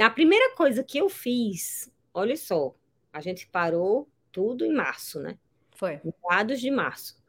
A 0.00 0.08
primeira 0.08 0.56
coisa 0.56 0.82
que 0.82 0.96
eu 0.96 1.10
fiz, 1.10 1.92
olha 2.14 2.36
só, 2.36 2.74
a 3.12 3.20
gente 3.20 3.46
parou 3.46 4.08
tudo 4.32 4.64
em 4.64 4.72
março, 4.72 5.20
né? 5.20 5.36
Foi. 5.76 6.00
Meados 6.24 6.58
de 6.58 6.70
março. 6.70 7.20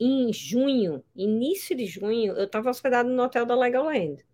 Em 0.00 0.32
junho, 0.32 1.04
início 1.14 1.76
de 1.76 1.86
junho, 1.86 2.32
eu 2.32 2.44
estava 2.44 2.68
hospedado 2.68 3.08
no 3.08 3.22
hotel 3.22 3.46
da 3.46 3.54
Legoland. 3.54 4.24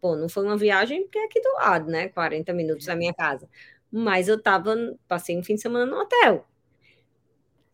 Pô, 0.00 0.16
não 0.16 0.28
foi 0.28 0.44
uma 0.44 0.56
viagem 0.56 1.02
porque 1.02 1.18
é 1.18 1.24
aqui 1.24 1.40
do 1.40 1.52
lado, 1.52 1.86
né? 1.88 2.08
40 2.08 2.52
minutos 2.52 2.86
da 2.86 2.96
minha 2.96 3.14
casa. 3.14 3.48
Mas 3.92 4.26
eu 4.26 4.42
tava, 4.42 4.74
passei 5.06 5.38
um 5.38 5.44
fim 5.44 5.54
de 5.54 5.60
semana 5.60 5.84
no 5.84 6.00
hotel. 6.00 6.46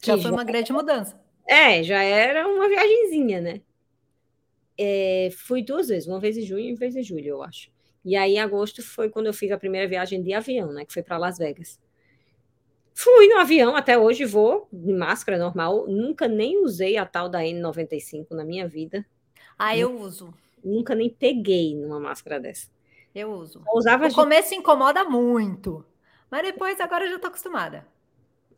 Já 0.03 0.14
foi 0.14 0.23
já, 0.23 0.33
uma 0.33 0.45
grande 0.45 0.73
mudança. 0.73 1.21
É, 1.47 1.83
já 1.83 2.03
era 2.03 2.47
uma 2.47 2.69
viagenzinha, 2.69 3.41
né? 3.41 3.61
É, 4.77 5.31
fui 5.33 5.62
duas 5.62 5.89
vezes, 5.89 6.09
uma 6.09 6.21
vez 6.21 6.37
em 6.37 6.43
junho 6.43 6.66
e 6.66 6.73
uma 6.73 6.79
vez 6.79 6.97
em 6.97 7.03
julho, 7.03 7.27
eu 7.27 7.43
acho. 7.43 7.71
E 8.05 8.16
aí, 8.16 8.35
em 8.35 8.41
agosto, 8.41 8.83
foi 8.83 9.09
quando 9.11 9.27
eu 9.27 9.35
fiz 9.35 9.51
a 9.51 9.59
primeira 9.59 9.87
viagem 9.87 10.23
de 10.23 10.33
avião, 10.33 10.73
né? 10.73 10.85
Que 10.85 10.93
foi 10.93 11.03
para 11.03 11.19
Las 11.19 11.39
Vegas. 11.39 11.81
Fui 12.95 13.29
no 13.29 13.39
avião, 13.39 13.77
até 13.77 13.97
hoje 13.97 14.25
vou 14.25 14.69
de 14.73 14.93
máscara 14.93 15.39
normal. 15.39 15.87
Nunca 15.87 16.27
nem 16.27 16.62
usei 16.64 16.97
a 16.97 17.07
tal 17.07 17.29
da 17.29 17.41
N95 17.41 18.27
na 18.31 18.45
minha 18.45 18.66
vida. 18.66 19.07
Ah, 19.57 19.77
eu 19.77 20.01
uso. 20.01 20.35
Nunca 20.64 20.95
nem 20.95 21.09
peguei 21.09 21.77
numa 21.77 22.01
máscara 22.01 22.41
dessa. 22.41 22.69
Eu 23.14 23.31
uso. 23.33 23.62
Eu 23.66 23.79
usava 23.79 24.09
no 24.09 24.14
começo 24.14 24.55
incomoda 24.55 25.05
muito, 25.05 25.85
mas 26.31 26.43
depois 26.43 26.81
agora 26.81 27.05
eu 27.05 27.11
já 27.11 27.18
tô 27.18 27.29
acostumada. 27.29 27.87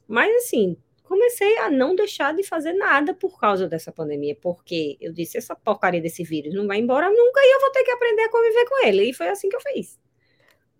Mas 0.07 0.35
assim, 0.45 0.77
comecei 1.05 1.59
a 1.59 1.71
não 1.71 1.95
deixar 1.95 2.35
de 2.35 2.45
fazer 2.45 2.73
nada 2.73 3.14
por 3.14 3.39
causa 3.39 3.68
dessa 3.68 3.91
pandemia, 3.91 4.37
porque 4.41 4.97
eu 5.01 5.12
disse, 5.12 5.39
essa 5.39 5.57
porcaria 5.57 6.01
desse 6.01 6.23
vírus 6.23 6.55
não 6.55 6.66
vai 6.66 6.79
embora 6.79 7.09
nunca 7.09 7.41
e 7.41 7.55
eu 7.55 7.61
vou 7.61 7.71
ter 7.71 7.85
que 7.85 7.91
aprender 7.91 8.23
a 8.23 8.31
conviver 8.31 8.64
com 8.68 8.87
ele. 8.87 9.11
E 9.11 9.14
foi 9.14 9.29
assim 9.29 9.49
que 9.49 9.57
eu 9.57 9.61
fiz. 9.61 9.99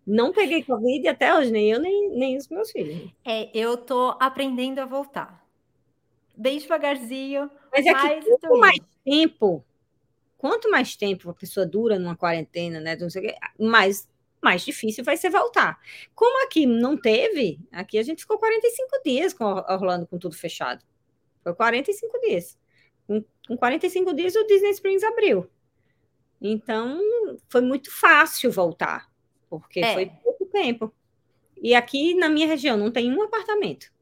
Não 0.07 0.33
peguei 0.33 0.65
Covid 0.65 1.07
até 1.07 1.33
hoje, 1.37 1.53
nem 1.53 1.71
eu, 1.71 1.79
nem, 1.79 2.11
nem 2.11 2.37
os 2.37 2.49
meus 2.49 2.71
filhos. 2.71 3.13
É, 3.25 3.51
eu 3.57 3.77
tô 3.77 4.17
aprendendo 4.19 4.81
a 4.81 4.85
voltar. 4.85 5.47
Bem 6.37 6.59
devagarzinho. 6.59 7.51
Mas 7.73 7.87
é 7.87 7.95
que 7.95 8.23
quanto 8.23 8.59
mais 8.59 8.81
tempo, 9.05 9.65
quanto 10.39 10.71
mais 10.71 10.97
tempo 10.97 11.31
a 11.31 11.35
pessoa 11.35 11.67
dura 11.67 11.99
numa 11.99 12.17
quarentena, 12.17 12.81
né? 12.81 12.97
Não 12.97 13.11
sei 13.11 13.23
o 13.23 13.27
quê, 13.27 13.37
mais 13.59 14.09
mais 14.43 14.63
difícil 14.63 15.05
vai 15.05 15.17
ser 15.17 15.31
voltar. 15.31 15.79
Como 16.15 16.45
aqui 16.45 16.67
não 16.67 16.97
teve, 16.97 17.61
aqui 17.71 17.99
a 17.99 18.03
gente 18.03 18.21
ficou 18.21 18.39
45 18.39 19.03
dias 19.05 19.33
com 19.33 19.45
Orlando 19.45 20.07
com 20.07 20.19
tudo 20.19 20.35
fechado. 20.35 20.85
Foi 21.43 21.55
45 21.55 22.21
dias. 22.21 22.59
Com, 23.07 23.25
com 23.47 23.57
45 23.57 24.15
dias 24.15 24.35
o 24.35 24.47
Disney 24.47 24.71
Springs 24.71 25.05
abriu. 25.05 25.49
Então, 26.41 26.99
foi 27.49 27.61
muito 27.61 27.91
fácil 27.93 28.51
voltar, 28.51 29.11
porque 29.49 29.81
é. 29.81 29.93
foi 29.93 30.07
pouco 30.23 30.47
tempo. 30.47 30.93
E 31.61 31.75
aqui 31.75 32.15
na 32.15 32.29
minha 32.29 32.47
região 32.47 32.77
não 32.77 32.91
tem 32.91 33.13
um 33.13 33.23
apartamento. 33.23 33.93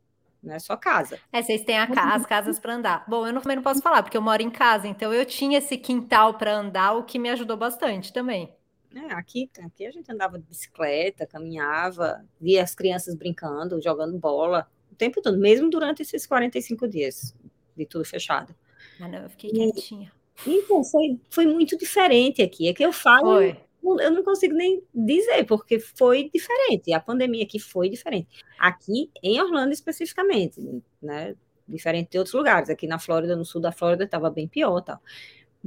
Não 0.41 0.55
é 0.55 0.59
só 0.61 0.76
casa. 0.76 1.18
É, 1.32 1.43
vocês 1.43 1.64
têm 1.64 1.84
ca 1.89 2.14
as 2.14 2.24
casas 2.24 2.61
para 2.61 2.74
andar. 2.74 3.05
Bom, 3.09 3.26
eu 3.26 3.32
não, 3.32 3.41
também 3.41 3.57
não 3.57 3.62
posso 3.62 3.82
falar, 3.82 4.05
porque 4.05 4.16
eu 4.16 4.22
moro 4.22 4.41
em 4.41 4.51
casa, 4.51 4.86
então 4.86 5.12
eu 5.12 5.26
tinha 5.26 5.59
esse 5.59 5.76
quintal 5.76 6.34
para 6.34 6.55
andar, 6.55 6.93
o 6.93 7.03
que 7.03 7.18
me 7.18 7.28
ajudou 7.28 7.57
bastante 7.57 8.12
também. 8.12 8.55
É, 8.95 9.12
aqui, 9.12 9.51
aqui 9.62 9.86
a 9.86 9.91
gente 9.91 10.11
andava 10.11 10.39
de 10.39 10.45
bicicleta, 10.47 11.26
caminhava, 11.26 12.24
via 12.41 12.62
as 12.62 12.74
crianças 12.74 13.14
brincando, 13.14 13.80
jogando 13.82 14.18
bola, 14.18 14.66
o 14.91 14.95
tempo 14.95 15.20
todo, 15.20 15.39
mesmo 15.39 15.68
durante 15.68 16.03
esses 16.03 16.26
45 16.26 16.89
dias 16.89 17.34
de 17.76 17.86
tudo 17.86 18.05
fechado. 18.05 18.55
Ah, 19.01 19.09
não, 19.09 19.18
eu 19.18 19.30
fiquei 19.30 19.51
quietinha. 19.51 20.12
Então, 20.47 20.84
foi, 20.84 21.20
foi 21.30 21.47
muito 21.47 21.76
diferente 21.76 22.43
aqui. 22.43 22.68
É 22.68 22.74
que 22.74 22.84
eu 22.84 22.93
falo, 22.93 23.36
foi. 23.36 23.57
eu 23.82 24.11
não 24.11 24.22
consigo 24.22 24.55
nem 24.55 24.82
dizer, 24.95 25.45
porque 25.45 25.78
foi 25.78 26.30
diferente. 26.32 26.93
A 26.93 27.01
pandemia 27.01 27.45
aqui 27.45 27.59
foi 27.59 27.89
diferente. 27.89 28.28
Aqui, 28.59 29.11
em 29.22 29.41
Orlando 29.41 29.72
especificamente, 29.72 30.61
né? 31.03 31.34
Diferente 31.66 32.11
de 32.12 32.18
outros 32.18 32.34
lugares. 32.34 32.70
Aqui 32.70 32.86
na 32.86 32.99
Flórida, 32.99 33.36
no 33.36 33.45
sul 33.45 33.61
da 33.61 33.72
Flórida, 33.72 34.05
estava 34.05 34.30
bem 34.30 34.49
pior 34.49 34.80
tal. 34.80 35.01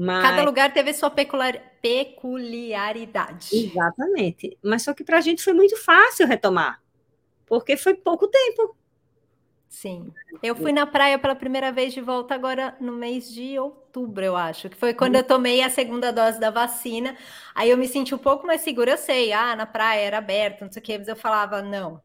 Mas... 0.01 0.23
Cada 0.23 0.41
lugar 0.41 0.73
teve 0.73 0.91
sua 0.95 1.11
peculiaridade. 1.11 3.49
Exatamente. 3.53 4.57
Mas 4.63 4.81
só 4.81 4.95
que 4.95 5.03
para 5.03 5.19
a 5.19 5.21
gente 5.21 5.43
foi 5.43 5.53
muito 5.53 5.77
fácil 5.77 6.25
retomar, 6.25 6.81
porque 7.45 7.77
foi 7.77 7.93
pouco 7.93 8.27
tempo. 8.27 8.75
Sim. 9.69 10.11
Eu 10.41 10.55
fui 10.55 10.71
na 10.71 10.87
praia 10.87 11.19
pela 11.19 11.35
primeira 11.35 11.71
vez 11.71 11.93
de 11.93 12.01
volta 12.01 12.33
agora 12.33 12.75
no 12.81 12.93
mês 12.93 13.31
de 13.31 13.59
outubro, 13.59 14.25
eu 14.25 14.35
acho, 14.35 14.71
que 14.71 14.75
foi 14.75 14.95
quando 14.95 15.17
eu 15.17 15.23
tomei 15.23 15.61
a 15.61 15.69
segunda 15.69 16.11
dose 16.11 16.39
da 16.39 16.49
vacina. 16.49 17.15
Aí 17.53 17.69
eu 17.69 17.77
me 17.77 17.87
senti 17.87 18.15
um 18.15 18.17
pouco 18.17 18.47
mais 18.47 18.61
segura. 18.61 18.93
Eu 18.93 18.97
sei, 18.97 19.31
ah, 19.31 19.55
na 19.55 19.67
praia 19.67 20.01
era 20.01 20.17
aberto, 20.17 20.61
não 20.61 20.71
sei 20.71 20.81
o 20.81 20.83
quê, 20.83 20.97
mas 20.97 21.09
eu 21.09 21.15
falava, 21.15 21.61
não, 21.61 22.01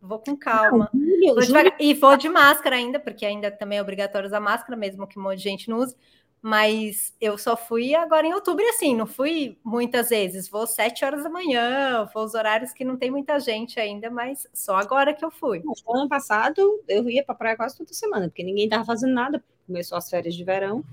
vou 0.00 0.20
com 0.20 0.36
calma. 0.36 0.88
Não, 0.94 1.34
vou 1.34 1.42
e 1.80 1.92
vou 1.92 2.16
de 2.16 2.28
máscara 2.28 2.76
ainda, 2.76 3.00
porque 3.00 3.26
ainda 3.26 3.50
também 3.50 3.78
é 3.78 3.82
obrigatório 3.82 4.28
usar 4.28 4.38
máscara, 4.38 4.76
mesmo 4.76 5.08
que 5.08 5.18
um 5.18 5.22
monte 5.22 5.38
de 5.38 5.42
gente 5.42 5.68
não 5.68 5.78
use 5.78 5.96
mas 6.42 7.14
eu 7.20 7.38
só 7.38 7.56
fui 7.56 7.94
agora 7.94 8.26
em 8.26 8.34
outubro, 8.34 8.68
assim, 8.68 8.96
não 8.96 9.06
fui 9.06 9.56
muitas 9.62 10.08
vezes, 10.08 10.48
vou 10.48 10.66
sete 10.66 11.04
horas 11.04 11.22
da 11.22 11.30
manhã, 11.30 12.04
vou 12.12 12.24
os 12.24 12.34
horários 12.34 12.72
que 12.72 12.84
não 12.84 12.96
tem 12.96 13.12
muita 13.12 13.38
gente 13.38 13.78
ainda, 13.78 14.10
mas 14.10 14.48
só 14.52 14.74
agora 14.74 15.14
que 15.14 15.24
eu 15.24 15.30
fui. 15.30 15.62
ano 15.88 16.08
passado 16.08 16.82
eu 16.88 17.08
ia 17.08 17.22
para 17.22 17.36
praia 17.36 17.56
quase 17.56 17.78
toda 17.78 17.92
semana, 17.92 18.26
porque 18.28 18.42
ninguém 18.42 18.64
estava 18.64 18.84
fazendo 18.84 19.14
nada, 19.14 19.42
começou 19.64 19.96
as 19.96 20.10
férias 20.10 20.34
de 20.34 20.42
verão. 20.42 20.84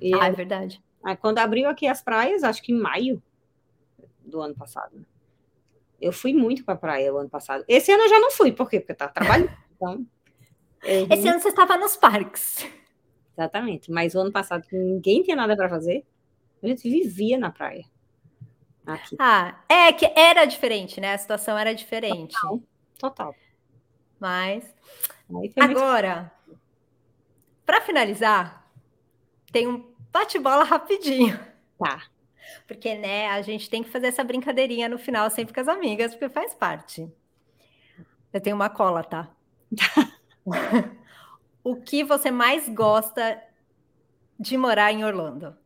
E 0.00 0.14
ah, 0.14 0.28
é 0.28 0.32
verdade. 0.32 0.80
Aí, 1.02 1.16
quando 1.16 1.38
abriu 1.38 1.68
aqui 1.68 1.88
as 1.88 2.00
praias, 2.00 2.44
acho 2.44 2.62
que 2.62 2.72
em 2.72 2.78
maio 2.78 3.20
do 4.24 4.40
ano 4.40 4.54
passado, 4.54 4.94
né? 4.94 5.02
eu 6.00 6.12
fui 6.12 6.32
muito 6.32 6.64
para 6.64 6.76
praia 6.76 7.12
o 7.12 7.18
ano 7.18 7.28
passado. 7.28 7.64
Esse 7.66 7.90
ano 7.90 8.04
eu 8.04 8.08
já 8.08 8.20
não 8.20 8.30
fui, 8.30 8.52
por 8.52 8.70
quê? 8.70 8.78
Porque 8.78 8.92
eu 8.92 8.94
estava 8.94 9.12
trabalhando. 9.12 9.50
Então, 9.80 10.06
Esse 11.16 11.28
ano 11.28 11.40
você 11.40 11.48
estava 11.48 11.76
nos 11.76 11.96
parques. 11.96 12.64
Exatamente. 13.38 13.90
Mas 13.92 14.16
o 14.16 14.20
ano 14.20 14.32
passado, 14.32 14.66
ninguém 14.72 15.22
tinha 15.22 15.36
nada 15.36 15.56
para 15.56 15.68
fazer, 15.68 16.04
a 16.60 16.66
gente 16.66 16.82
vivia 16.82 17.38
na 17.38 17.52
praia. 17.52 17.84
Aqui. 18.84 19.16
Ah, 19.18 19.60
é 19.68 19.92
que 19.92 20.06
era 20.16 20.44
diferente, 20.44 21.00
né? 21.00 21.14
A 21.14 21.18
situação 21.18 21.56
era 21.56 21.72
diferente. 21.72 22.34
Total. 22.34 22.60
total. 22.98 23.34
Mas 24.18 24.64
agora, 25.60 26.32
Para 27.64 27.80
finalizar, 27.82 28.68
tem 29.52 29.68
um 29.68 29.94
bate-bola 30.10 30.64
rapidinho. 30.64 31.38
Tá. 31.78 32.02
Porque, 32.66 32.96
né, 32.96 33.28
a 33.28 33.40
gente 33.42 33.70
tem 33.70 33.84
que 33.84 33.90
fazer 33.90 34.08
essa 34.08 34.24
brincadeirinha 34.24 34.88
no 34.88 34.98
final 34.98 35.30
sempre 35.30 35.54
com 35.54 35.60
as 35.60 35.68
amigas, 35.68 36.12
porque 36.12 36.28
faz 36.28 36.54
parte. 36.54 37.08
Eu 38.32 38.40
tenho 38.40 38.56
uma 38.56 38.68
cola, 38.68 39.04
tá? 39.04 39.30
o 41.62 41.76
que 41.76 42.04
você 42.04 42.30
mais 42.30 42.68
gosta 42.68 43.42
de 44.38 44.56
morar 44.56 44.92
em 44.92 45.04
Orlando? 45.04 45.56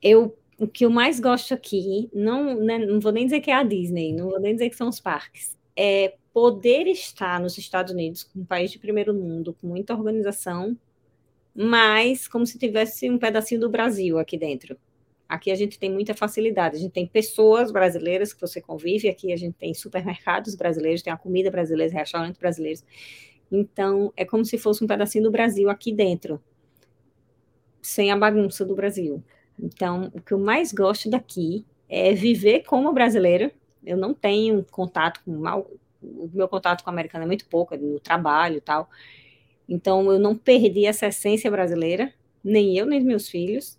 Eu, 0.00 0.36
o 0.58 0.66
que 0.66 0.84
eu 0.84 0.90
mais 0.90 1.20
gosto 1.20 1.54
aqui, 1.54 2.10
não, 2.12 2.54
né, 2.60 2.78
não 2.78 3.00
vou 3.00 3.12
nem 3.12 3.24
dizer 3.24 3.40
que 3.40 3.50
é 3.50 3.54
a 3.54 3.62
Disney, 3.62 4.12
não 4.12 4.30
vou 4.30 4.40
nem 4.40 4.52
dizer 4.52 4.70
que 4.70 4.76
são 4.76 4.88
os 4.88 5.00
parques, 5.00 5.56
é 5.76 6.16
poder 6.32 6.86
estar 6.86 7.40
nos 7.40 7.58
Estados 7.58 7.92
Unidos, 7.92 8.28
um 8.34 8.44
país 8.44 8.70
de 8.70 8.78
primeiro 8.78 9.14
mundo, 9.14 9.54
com 9.60 9.66
muita 9.66 9.94
organização, 9.94 10.76
mas 11.54 12.26
como 12.26 12.46
se 12.46 12.58
tivesse 12.58 13.10
um 13.10 13.18
pedacinho 13.18 13.60
do 13.60 13.68
Brasil 13.68 14.18
aqui 14.18 14.38
dentro. 14.38 14.76
Aqui 15.28 15.50
a 15.50 15.54
gente 15.54 15.78
tem 15.78 15.90
muita 15.90 16.14
facilidade, 16.14 16.76
a 16.76 16.78
gente 16.78 16.92
tem 16.92 17.06
pessoas 17.06 17.70
brasileiras 17.70 18.32
que 18.34 18.40
você 18.40 18.60
convive, 18.60 19.08
aqui 19.08 19.32
a 19.32 19.36
gente 19.36 19.54
tem 19.54 19.72
supermercados 19.72 20.54
brasileiros, 20.54 21.02
tem 21.02 21.12
a 21.12 21.16
comida 21.16 21.50
brasileira, 21.50 21.92
restaurantes 21.92 22.38
brasileiros. 22.38 22.84
Então, 23.52 24.10
é 24.16 24.24
como 24.24 24.46
se 24.46 24.56
fosse 24.56 24.82
um 24.82 24.86
pedacinho 24.86 25.24
do 25.24 25.30
Brasil 25.30 25.68
aqui 25.68 25.92
dentro, 25.92 26.42
sem 27.82 28.10
a 28.10 28.16
bagunça 28.16 28.64
do 28.64 28.74
Brasil. 28.74 29.22
Então, 29.60 30.10
o 30.14 30.22
que 30.22 30.32
eu 30.32 30.38
mais 30.38 30.72
gosto 30.72 31.10
daqui 31.10 31.66
é 31.86 32.14
viver 32.14 32.64
como 32.64 32.90
brasileira. 32.94 33.52
Eu 33.84 33.98
não 33.98 34.14
tenho 34.14 34.64
contato 34.70 35.20
com 35.22 35.32
mal, 35.32 35.70
o 36.02 36.30
meu 36.32 36.48
contato 36.48 36.82
com 36.82 36.88
o 36.88 36.92
americano 36.92 37.24
é 37.24 37.26
muito 37.26 37.46
pouco, 37.46 37.74
é 37.74 37.76
no 37.76 38.00
trabalho 38.00 38.56
e 38.56 38.60
tal. 38.62 38.88
Então, 39.68 40.10
eu 40.10 40.18
não 40.18 40.34
perdi 40.34 40.86
essa 40.86 41.08
essência 41.08 41.50
brasileira, 41.50 42.10
nem 42.42 42.76
eu, 42.76 42.86
nem 42.86 43.04
meus 43.04 43.28
filhos, 43.28 43.78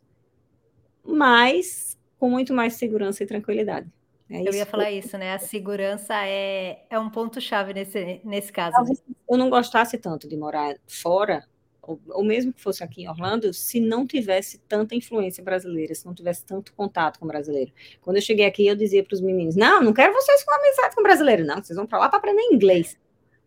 mas 1.04 1.98
com 2.20 2.30
muito 2.30 2.54
mais 2.54 2.76
segurança 2.76 3.24
e 3.24 3.28
tranquilidade. 3.28 3.92
É 4.30 4.48
eu 4.48 4.54
ia 4.54 4.66
falar 4.66 4.92
isso, 4.92 5.18
né? 5.18 5.34
A 5.34 5.40
segurança 5.40 6.16
é, 6.26 6.86
é 6.90 6.98
um 6.98 7.10
ponto-chave 7.10 7.74
nesse, 7.74 8.22
nesse 8.24 8.52
caso. 8.52 8.72
Talvez 8.72 9.04
eu 9.30 9.38
não 9.38 9.50
gostasse 9.50 9.98
tanto 9.98 10.28
de 10.28 10.38
morar 10.38 10.76
fora, 10.88 11.46
ou, 11.82 12.00
ou, 12.10 12.24
mesmo 12.24 12.54
que 12.54 12.62
fosse 12.62 12.84
aqui 12.84 13.04
em 13.04 13.10
Orlando, 13.10 13.54
se 13.54 13.80
não 13.80 14.08
tivesse 14.08 14.58
tanta 14.60 14.96
influência 14.96 15.44
brasileira, 15.44 15.94
se 15.94 16.06
não 16.06 16.14
tivesse 16.14 16.46
tanto 16.46 16.74
contato 16.74 17.20
com 17.20 17.28
brasileiro. 17.28 17.72
Quando 18.02 18.16
eu 18.16 18.22
cheguei 18.22 18.46
aqui, 18.46 18.66
eu 18.66 18.76
dizia 18.76 19.04
para 19.04 19.14
os 19.14 19.22
meninos: 19.22 19.56
não, 19.56 19.84
não 19.84 19.94
quero 19.94 20.14
vocês 20.14 20.44
com 20.44 20.54
amizade 20.54 20.96
com 20.96 21.04
brasileiro, 21.04 21.46
não, 21.46 21.62
vocês 21.62 21.76
vão 21.76 21.86
para 21.86 22.00
lá 22.00 22.10
para 22.10 22.20
aprender 22.20 22.42
inglês. 22.44 22.98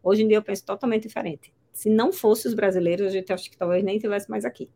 Hoje 0.03 0.23
em 0.23 0.29
dia 0.29 0.37
eu 0.37 0.43
penso 0.43 0.65
totalmente 0.65 1.09
diferente. 1.09 1.53
Se 1.73 1.91
não 1.91 2.13
fosse 2.13 2.47
os 2.47 2.55
brasileiros, 2.55 3.07
a 3.07 3.11
gente 3.11 3.33
acho 3.33 3.51
que 3.51 3.57
talvez 3.57 3.83
nem 3.83 3.99
tivesse 3.99 4.31
mais 4.31 4.45
aqui. 4.45 4.71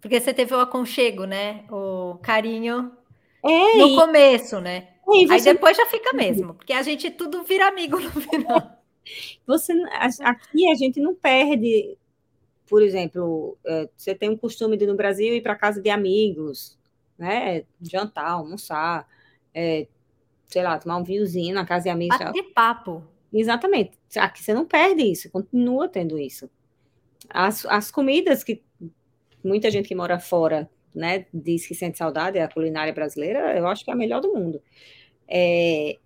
Porque 0.00 0.20
você 0.20 0.32
teve 0.32 0.54
o 0.54 0.60
aconchego, 0.60 1.24
né? 1.24 1.64
O 1.70 2.18
carinho 2.22 2.92
é, 3.44 3.78
no 3.78 3.88
e... 3.88 3.96
começo, 3.96 4.60
né? 4.60 4.88
Você... 5.08 5.32
Aí 5.32 5.42
depois 5.42 5.76
já 5.76 5.86
fica 5.86 6.12
mesmo, 6.12 6.54
porque 6.54 6.72
a 6.72 6.82
gente 6.82 7.10
tudo 7.10 7.42
vira 7.42 7.68
amigo 7.68 7.98
no 7.98 8.10
final. 8.10 8.78
Você, 9.46 9.72
aqui 10.20 10.70
a 10.70 10.74
gente 10.74 11.00
não 11.00 11.14
perde 11.14 11.96
por 12.68 12.82
exemplo, 12.82 13.56
é, 13.66 13.88
você 13.96 14.14
tem 14.14 14.28
um 14.28 14.36
costume 14.36 14.76
de 14.76 14.86
no 14.86 14.94
Brasil 14.94 15.34
ir 15.34 15.40
para 15.40 15.56
casa 15.56 15.80
de 15.80 15.88
amigos, 15.88 16.78
né? 17.18 17.64
Jantar, 17.80 18.32
almoçar, 18.32 19.08
é, 19.54 19.88
sei 20.46 20.62
lá, 20.62 20.78
tomar 20.78 20.98
um 20.98 21.04
vinhozinho 21.04 21.54
na 21.54 21.64
casa 21.64 21.84
de 21.84 21.90
amigos. 21.90 22.18
De 22.32 22.42
papo. 22.42 23.02
Exatamente. 23.32 23.98
Aqui 24.16 24.42
você 24.42 24.52
não 24.52 24.66
perde 24.66 25.02
isso, 25.02 25.30
continua 25.30 25.88
tendo 25.88 26.18
isso. 26.18 26.48
As, 27.28 27.64
as 27.66 27.90
comidas 27.90 28.44
que 28.44 28.62
muita 29.42 29.70
gente 29.70 29.88
que 29.88 29.94
mora 29.94 30.18
fora, 30.18 30.68
né, 30.94 31.26
diz 31.32 31.66
que 31.66 31.74
sente 31.74 31.98
saudade, 31.98 32.38
é 32.38 32.42
a 32.42 32.52
culinária 32.52 32.92
brasileira, 32.92 33.56
eu 33.56 33.66
acho 33.66 33.84
que 33.84 33.90
é 33.90 33.94
a 33.94 33.96
melhor 33.96 34.20
do 34.20 34.32
mundo. 34.32 34.62
É, 35.28 35.98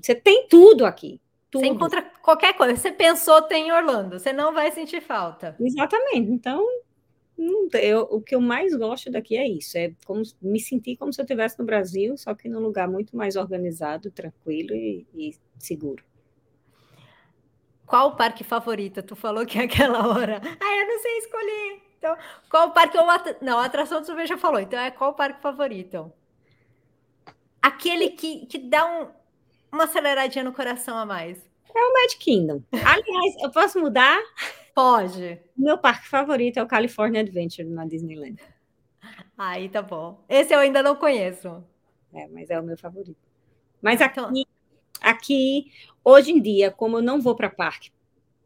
você 0.00 0.14
tem 0.14 0.46
tudo 0.48 0.84
aqui. 0.84 1.20
Tudo. 1.50 1.62
Você 1.62 1.68
encontra 1.68 2.02
qualquer 2.22 2.54
coisa. 2.54 2.76
Você 2.76 2.92
pensou, 2.92 3.42
tem 3.42 3.68
em 3.68 3.72
Orlando. 3.72 4.18
Você 4.18 4.32
não 4.32 4.52
vai 4.52 4.70
sentir 4.70 5.00
falta. 5.00 5.56
Exatamente. 5.58 6.30
Então, 6.30 6.64
eu, 7.74 8.00
o 8.10 8.20
que 8.20 8.34
eu 8.34 8.40
mais 8.40 8.74
gosto 8.74 9.10
daqui 9.10 9.36
é 9.36 9.48
isso. 9.48 9.78
É 9.78 9.92
como, 10.04 10.22
me 10.42 10.60
sentir 10.60 10.96
como 10.96 11.12
se 11.12 11.20
eu 11.20 11.24
estivesse 11.24 11.58
no 11.58 11.64
Brasil, 11.64 12.16
só 12.16 12.34
que 12.34 12.48
num 12.48 12.60
lugar 12.60 12.88
muito 12.88 13.16
mais 13.16 13.36
organizado, 13.36 14.10
tranquilo 14.10 14.74
e, 14.74 15.06
e 15.14 15.34
seguro. 15.58 16.04
Qual 17.86 18.08
o 18.08 18.16
parque 18.16 18.44
favorito? 18.44 19.02
Tu 19.02 19.16
falou 19.16 19.46
que 19.46 19.58
é 19.58 19.62
aquela 19.64 20.06
hora. 20.08 20.42
Ah, 20.42 20.76
eu 20.76 20.86
não 20.86 20.98
sei 21.00 21.18
escolher. 21.18 21.82
Então, 21.98 22.16
qual 22.50 22.68
o 22.68 22.70
parque? 22.72 22.98
Não, 23.40 23.58
a 23.58 23.64
atração 23.64 24.00
do 24.00 24.06
sorvete 24.06 24.28
já 24.28 24.38
falou. 24.38 24.60
Então, 24.60 24.78
é 24.78 24.90
qual 24.90 25.10
o 25.10 25.14
parque 25.14 25.40
favorito? 25.40 26.12
Aquele 27.62 28.10
que, 28.10 28.46
que 28.46 28.58
dá 28.58 28.86
um, 28.86 29.08
uma 29.72 29.84
aceleradinha 29.84 30.44
no 30.44 30.52
coração 30.52 30.96
a 30.96 31.04
mais? 31.04 31.38
É 31.74 31.80
o 31.80 31.92
Magic 31.92 32.18
Kingdom. 32.18 32.62
Aliás, 32.72 33.42
eu 33.42 33.50
posso 33.50 33.78
mudar? 33.78 34.18
Pode. 34.74 35.38
Meu 35.56 35.76
parque 35.76 36.08
favorito 36.08 36.58
é 36.58 36.62
o 36.62 36.66
California 36.66 37.20
Adventure 37.20 37.68
na 37.68 37.84
Disneyland. 37.84 38.40
Aí 39.36 39.68
tá 39.68 39.82
bom. 39.82 40.24
Esse 40.28 40.54
eu 40.54 40.58
ainda 40.58 40.82
não 40.82 40.96
conheço. 40.96 41.64
É, 42.12 42.26
mas 42.28 42.50
é 42.50 42.58
o 42.58 42.62
meu 42.62 42.76
favorito. 42.76 43.18
Mas 43.80 44.00
então 44.00 44.26
aqui, 44.26 44.46
aqui 45.00 45.72
hoje 46.04 46.32
em 46.32 46.40
dia, 46.40 46.70
como 46.70 46.98
eu 46.98 47.02
não 47.02 47.20
vou 47.20 47.34
para 47.34 47.50
parque 47.50 47.90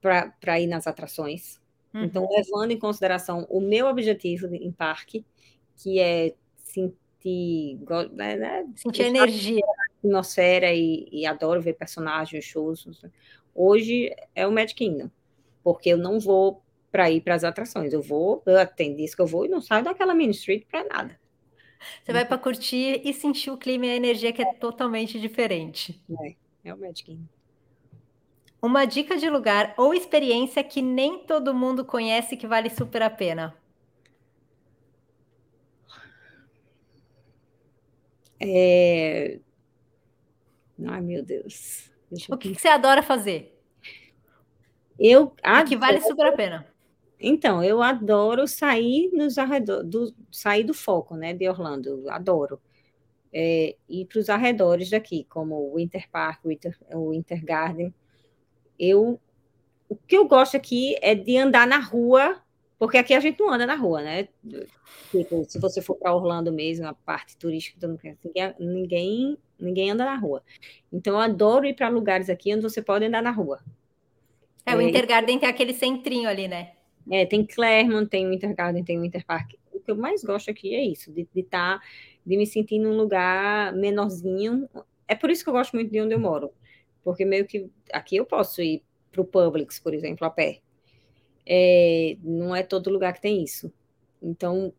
para 0.01 0.61
ir 0.61 0.67
nas 0.67 0.87
atrações, 0.87 1.61
uhum. 1.95 2.03
então 2.05 2.29
levando 2.29 2.73
em 2.73 2.79
consideração 2.79 3.47
o 3.49 3.61
meu 3.61 3.87
objetivo 3.87 4.53
em 4.53 4.73
parque, 4.73 5.25
que 5.77 6.01
é 6.01 6.35
sentir, 7.23 7.79
né, 8.13 8.37
né 8.37 8.67
sentir 8.77 9.03
energia 9.03 9.65
atmosfera 10.05 10.73
e, 10.73 11.09
e, 11.13 11.27
adoro 11.27 11.63
ver 11.63 11.75
personagens, 11.75 12.45
shows. 12.45 12.87
Hoje 13.55 14.15
é 14.35 14.47
o 14.47 14.53
Magic 14.53 14.75
Kingdom, 14.75 15.11
porque 15.63 15.91
eu 15.91 15.97
não 15.97 16.19
vou 16.19 16.63
para 16.91 17.11
ir 17.11 17.21
para 17.21 17.35
as 17.35 17.45
atrações. 17.45 17.93
Eu 17.93 18.03
vou, 18.03 18.43
eu 18.45 18.67
tem 18.67 18.95
dias 18.95 19.15
que 19.15 19.23
eu 19.23 19.27
vou 19.27 19.47
e 19.47 19.49
não 19.49 19.61
saio 19.61 19.85
daquela 19.85 20.15
Main 20.15 20.31
Street 20.31 20.65
para 20.71 20.85
nada. 20.85 21.21
Você 22.05 22.13
vai 22.13 22.25
para 22.25 22.39
curtir 22.39 23.01
e 23.05 23.13
sentir 23.13 23.51
o 23.51 23.57
clima 23.57 23.87
e 23.87 23.91
a 23.91 23.97
energia 23.97 24.33
que 24.33 24.43
é 24.43 24.55
totalmente 24.55 25.19
diferente. 25.21 26.01
É, 26.21 26.35
é 26.65 26.75
o 26.75 26.79
Magic 26.79 27.05
Kingdom. 27.05 27.25
Uma 28.61 28.85
dica 28.85 29.17
de 29.17 29.29
lugar 29.29 29.75
ou 29.77 29.93
experiência 29.93 30.63
que 30.63 30.81
nem 30.81 31.19
todo 31.19 31.53
mundo 31.53 31.85
conhece 31.85 32.37
que 32.37 32.47
vale 32.47 32.71
super 32.71 33.03
a 33.03 33.11
pena. 33.11 33.57
É, 38.45 39.39
Ai, 40.87 41.01
meu 41.01 41.23
Deus. 41.23 41.91
o 42.31 42.37
que, 42.37 42.55
que, 42.55 42.61
você 42.61 42.69
adora 42.69 43.03
fazer? 43.03 43.59
Eu 44.99 45.35
adoro... 45.43 45.69
que 45.69 45.77
vale 45.77 46.01
super 46.01 46.27
a 46.27 46.33
pena. 46.33 46.67
Então, 47.19 47.63
eu 47.63 47.83
adoro 47.83 48.49
sair 48.49 49.11
nos 49.13 49.39
arredores, 49.39 49.89
do, 49.89 50.15
sair 50.31 50.65
do 50.65 50.75
foco, 50.75 51.17
né, 51.17 51.33
de 51.33 51.49
Orlando. 51.49 52.05
Adoro. 52.09 52.61
É, 53.33 53.77
ir 53.89 54.07
para 54.07 54.19
os 54.19 54.29
arredores 54.29 54.91
daqui, 54.91 55.25
como 55.25 55.55
o 55.55 55.77
Winter 55.77 56.09
Park, 56.11 56.45
o 56.45 56.49
Winter, 56.49 56.77
o 56.93 57.11
Winter 57.11 57.45
Garden. 57.45 57.95
Eu, 58.79 59.21
o 59.89 59.97
que 59.97 60.17
eu 60.17 60.27
gosto 60.27 60.57
aqui 60.57 60.97
é 61.01 61.15
de 61.15 61.39
andar 61.39 61.67
na 61.67 61.79
rua 61.79 62.43
porque 62.83 62.99
aqui 62.99 63.15
a 63.15 63.21
gente 63.21 63.39
não 63.39 63.53
anda 63.53 63.65
na 63.65 63.77
rua, 63.77 64.03
né? 64.03 64.27
Tipo, 65.13 65.45
se 65.45 65.61
você 65.61 65.81
for 65.81 65.95
para 65.95 66.13
Orlando 66.13 66.51
mesmo, 66.51 66.85
a 66.85 66.93
parte 66.93 67.37
turística, 67.37 67.87
ninguém, 67.87 68.55
ninguém, 68.59 69.39
ninguém 69.57 69.91
anda 69.93 70.05
na 70.05 70.17
rua. 70.17 70.43
Então, 70.93 71.15
eu 71.15 71.21
adoro 71.21 71.65
ir 71.65 71.75
para 71.75 71.89
lugares 71.89 72.29
aqui 72.29 72.53
onde 72.53 72.65
você 72.65 72.83
pode 72.83 73.05
andar 73.05 73.23
na 73.23 73.31
rua. 73.31 73.61
É, 74.67 74.75
o 74.75 74.81
é, 74.81 74.83
Intergarden 74.83 75.39
tem 75.39 75.49
aquele 75.49 75.73
centrinho 75.73 76.29
ali, 76.29 76.49
né? 76.49 76.73
É, 77.09 77.25
tem 77.25 77.47
Claremont, 77.47 78.09
tem 78.09 78.27
o 78.27 78.33
Intergarden, 78.33 78.83
tem 78.83 78.99
o 78.99 79.05
Interpark. 79.05 79.55
O 79.73 79.79
que 79.79 79.93
eu 79.93 79.97
mais 79.97 80.25
gosto 80.25 80.51
aqui 80.51 80.75
é 80.75 80.83
isso, 80.83 81.13
de 81.13 81.29
estar, 81.37 81.79
tá, 81.79 81.87
de 82.27 82.37
me 82.37 82.47
sentir 82.49 82.81
num 82.81 82.97
lugar 82.97 83.73
menorzinho. 83.75 84.69
É 85.07 85.15
por 85.15 85.31
isso 85.31 85.45
que 85.45 85.51
eu 85.51 85.55
gosto 85.55 85.75
muito 85.75 85.93
de 85.93 86.01
onde 86.01 86.15
eu 86.15 86.19
moro. 86.19 86.51
Porque 87.05 87.25
meio 87.25 87.47
que 87.47 87.71
aqui 87.93 88.17
eu 88.17 88.27
posso 88.27 88.61
ir 88.61 88.83
para 89.13 89.21
o 89.21 89.25
Publix, 89.25 89.79
por 89.79 89.95
exemplo, 89.95 90.27
a 90.27 90.31
pé 90.31 90.63
é, 91.47 92.17
não 92.23 92.55
é 92.55 92.63
todo 92.63 92.91
lugar 92.91 93.13
que 93.13 93.21
tem 93.21 93.43
isso. 93.43 93.73
Então, 94.21 94.73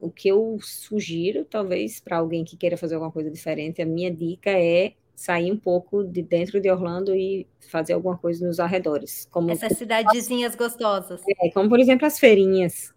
o 0.00 0.10
que 0.10 0.28
eu 0.28 0.58
sugiro, 0.60 1.44
talvez, 1.44 2.00
para 2.00 2.18
alguém 2.18 2.44
que 2.44 2.56
queira 2.56 2.76
fazer 2.76 2.94
alguma 2.94 3.12
coisa 3.12 3.30
diferente, 3.30 3.80
a 3.80 3.86
minha 3.86 4.10
dica 4.10 4.50
é 4.50 4.94
sair 5.14 5.50
um 5.50 5.56
pouco 5.56 6.02
de 6.04 6.22
dentro 6.22 6.60
de 6.60 6.70
Orlando 6.70 7.14
e 7.14 7.46
fazer 7.70 7.92
alguma 7.92 8.18
coisa 8.18 8.46
nos 8.46 8.58
arredores. 8.58 9.28
Como 9.30 9.50
Essas 9.50 9.78
cidadezinhas 9.78 10.54
gostosas. 10.54 11.22
É, 11.40 11.50
como, 11.50 11.68
por 11.68 11.78
exemplo, 11.78 12.06
as 12.06 12.18
feirinhas. 12.18 12.92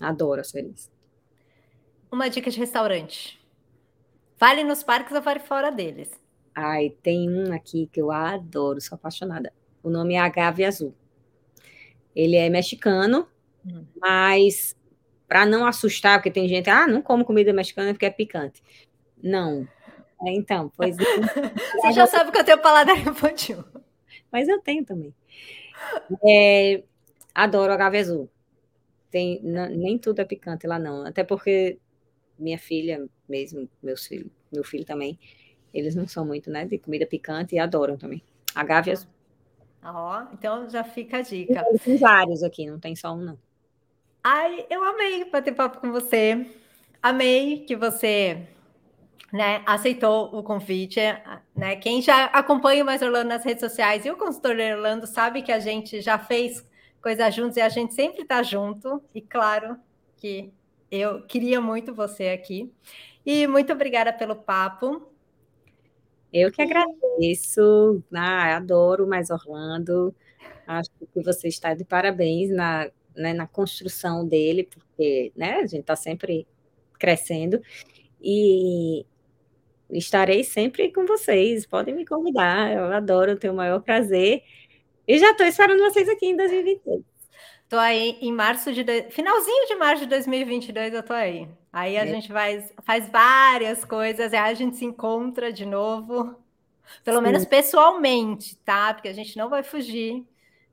Adoro 0.00 0.40
as 0.40 0.50
feirinhas. 0.50 0.90
Uma 2.10 2.28
dica 2.28 2.50
de 2.50 2.58
restaurante. 2.58 3.40
Vale 4.38 4.64
nos 4.64 4.82
parques 4.82 5.14
ou 5.14 5.22
vale 5.22 5.40
fora 5.40 5.70
deles? 5.70 6.10
Ai, 6.54 6.90
tem 7.02 7.30
um 7.30 7.52
aqui 7.52 7.88
que 7.90 8.00
eu 8.00 8.10
adoro, 8.10 8.80
sou 8.80 8.96
apaixonada. 8.96 9.52
O 9.82 9.88
nome 9.88 10.14
é 10.14 10.18
Agave 10.18 10.64
Azul. 10.64 10.94
Ele 12.14 12.36
é 12.36 12.48
mexicano, 12.48 13.26
hum. 13.64 13.84
mas 14.00 14.76
para 15.28 15.46
não 15.46 15.64
assustar, 15.64 16.18
porque 16.18 16.30
tem 16.30 16.46
gente, 16.46 16.68
ah, 16.68 16.86
não 16.86 17.00
como 17.00 17.24
comida 17.24 17.52
mexicana 17.52 17.92
porque 17.92 18.06
é 18.06 18.10
picante. 18.10 18.62
Não. 19.22 19.66
É, 20.24 20.30
então, 20.30 20.70
pois. 20.76 20.96
Você 21.80 21.92
já 21.92 22.06
sabe 22.06 22.30
que 22.30 22.38
eu 22.38 22.44
tenho 22.44 22.60
paladar 22.60 22.98
infantil. 22.98 23.64
Mas 24.30 24.48
eu 24.48 24.60
tenho 24.60 24.84
também. 24.84 25.14
É, 26.26 26.82
adoro 27.34 27.72
agave 27.72 27.98
azul. 27.98 28.28
Tem, 29.10 29.40
nem 29.42 29.98
tudo 29.98 30.20
é 30.20 30.24
picante 30.24 30.66
lá, 30.66 30.78
não. 30.78 31.04
Até 31.06 31.24
porque 31.24 31.78
minha 32.38 32.58
filha, 32.58 33.06
mesmo, 33.28 33.68
meus 33.82 34.06
filhos, 34.06 34.30
meu 34.50 34.64
filho 34.64 34.84
também, 34.84 35.18
eles 35.72 35.94
não 35.94 36.06
são 36.06 36.24
muito, 36.24 36.50
né, 36.50 36.64
de 36.64 36.78
comida 36.78 37.06
picante 37.06 37.54
e 37.54 37.58
adoram 37.58 37.96
também. 37.96 38.22
Agave 38.54 38.90
azul. 38.90 39.08
Ó, 39.84 40.26
então 40.32 40.70
já 40.70 40.84
fica 40.84 41.18
a 41.18 41.22
dica. 41.22 41.64
Tem 41.84 41.96
vários 41.96 42.42
aqui, 42.42 42.70
não 42.70 42.78
tem 42.78 42.94
só 42.94 43.12
um, 43.12 43.18
não. 43.18 43.38
Ai, 44.22 44.66
eu 44.70 44.84
amei 44.84 45.24
bater 45.24 45.54
papo 45.54 45.80
com 45.80 45.90
você. 45.90 46.46
Amei 47.02 47.64
que 47.64 47.74
você 47.74 48.46
né, 49.32 49.62
aceitou 49.66 50.26
o 50.32 50.42
convite. 50.42 51.00
Né? 51.56 51.74
Quem 51.76 52.00
já 52.00 52.26
acompanha 52.26 52.84
o 52.84 52.86
Mais 52.86 53.02
Orlando 53.02 53.30
nas 53.30 53.44
redes 53.44 53.60
sociais 53.60 54.04
e 54.04 54.10
o 54.10 54.16
consultor 54.16 54.56
Orlando 54.56 55.06
sabe 55.06 55.42
que 55.42 55.50
a 55.50 55.58
gente 55.58 56.00
já 56.00 56.18
fez 56.18 56.64
coisas 57.02 57.34
juntos 57.34 57.56
e 57.56 57.60
a 57.60 57.68
gente 57.68 57.94
sempre 57.94 58.22
está 58.22 58.42
junto. 58.44 59.02
E 59.12 59.20
claro 59.20 59.76
que 60.16 60.52
eu 60.88 61.22
queria 61.22 61.60
muito 61.60 61.92
você 61.92 62.28
aqui. 62.28 62.72
E 63.26 63.48
muito 63.48 63.72
obrigada 63.72 64.12
pelo 64.12 64.36
papo. 64.36 65.11
Eu 66.32 66.50
que 66.50 66.62
agradeço. 66.62 68.02
Ah, 68.14 68.56
adoro 68.56 69.06
mais 69.06 69.30
Orlando. 69.30 70.14
Acho 70.66 70.90
que 71.12 71.22
você 71.22 71.48
está 71.48 71.74
de 71.74 71.84
parabéns 71.84 72.50
na, 72.50 72.90
né, 73.14 73.32
na 73.34 73.46
construção 73.46 74.26
dele, 74.26 74.64
porque 74.64 75.32
né, 75.36 75.56
a 75.56 75.66
gente 75.66 75.80
está 75.80 75.96
sempre 75.96 76.46
crescendo. 76.98 77.60
E 78.20 79.04
estarei 79.90 80.44
sempre 80.44 80.92
com 80.92 81.04
vocês. 81.04 81.66
Podem 81.66 81.94
me 81.94 82.06
convidar. 82.06 82.72
Eu 82.72 82.84
adoro, 82.92 83.36
tenho 83.36 83.52
o 83.52 83.56
maior 83.56 83.80
prazer. 83.80 84.42
E 85.06 85.18
já 85.18 85.32
estou 85.32 85.46
esperando 85.46 85.80
vocês 85.80 86.08
aqui 86.08 86.26
em 86.26 86.36
2023. 86.36 87.11
Estou 87.72 87.80
aí 87.80 88.18
em 88.20 88.30
março 88.30 88.70
de. 88.70 88.84
Finalzinho 89.08 89.66
de 89.66 89.74
março 89.76 90.02
de 90.02 90.10
2022, 90.10 90.92
eu 90.92 91.00
estou 91.00 91.16
aí. 91.16 91.48
Aí 91.72 91.96
a 91.96 92.04
é. 92.04 92.06
gente 92.06 92.30
vai, 92.30 92.62
faz 92.82 93.08
várias 93.08 93.82
coisas, 93.82 94.30
aí 94.34 94.38
a 94.38 94.52
gente 94.52 94.76
se 94.76 94.84
encontra 94.84 95.50
de 95.50 95.64
novo, 95.64 96.36
pelo 97.02 97.16
Sim. 97.16 97.22
menos 97.22 97.46
pessoalmente, 97.46 98.56
tá? 98.56 98.92
Porque 98.92 99.08
a 99.08 99.12
gente 99.14 99.38
não 99.38 99.48
vai 99.48 99.62
fugir 99.62 100.22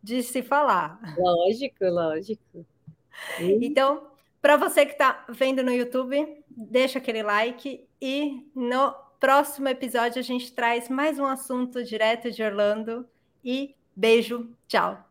de 0.03 0.21
se 0.21 0.43
falar. 0.43 0.99
Lógico, 1.17 1.85
lógico. 1.85 2.65
Então, 3.39 4.03
para 4.41 4.57
você 4.57 4.85
que 4.85 4.91
está 4.91 5.23
vendo 5.29 5.63
no 5.63 5.71
YouTube, 5.71 6.43
deixa 6.49 6.99
aquele 6.99 7.23
like 7.23 7.87
e 8.01 8.45
no 8.53 8.93
próximo 9.21 9.69
episódio 9.69 10.19
a 10.19 10.23
gente 10.23 10.51
traz 10.51 10.89
mais 10.89 11.17
um 11.17 11.25
assunto 11.25 11.81
direto 11.81 12.29
de 12.29 12.43
Orlando. 12.43 13.07
E 13.41 13.73
beijo, 13.95 14.49
tchau! 14.67 15.08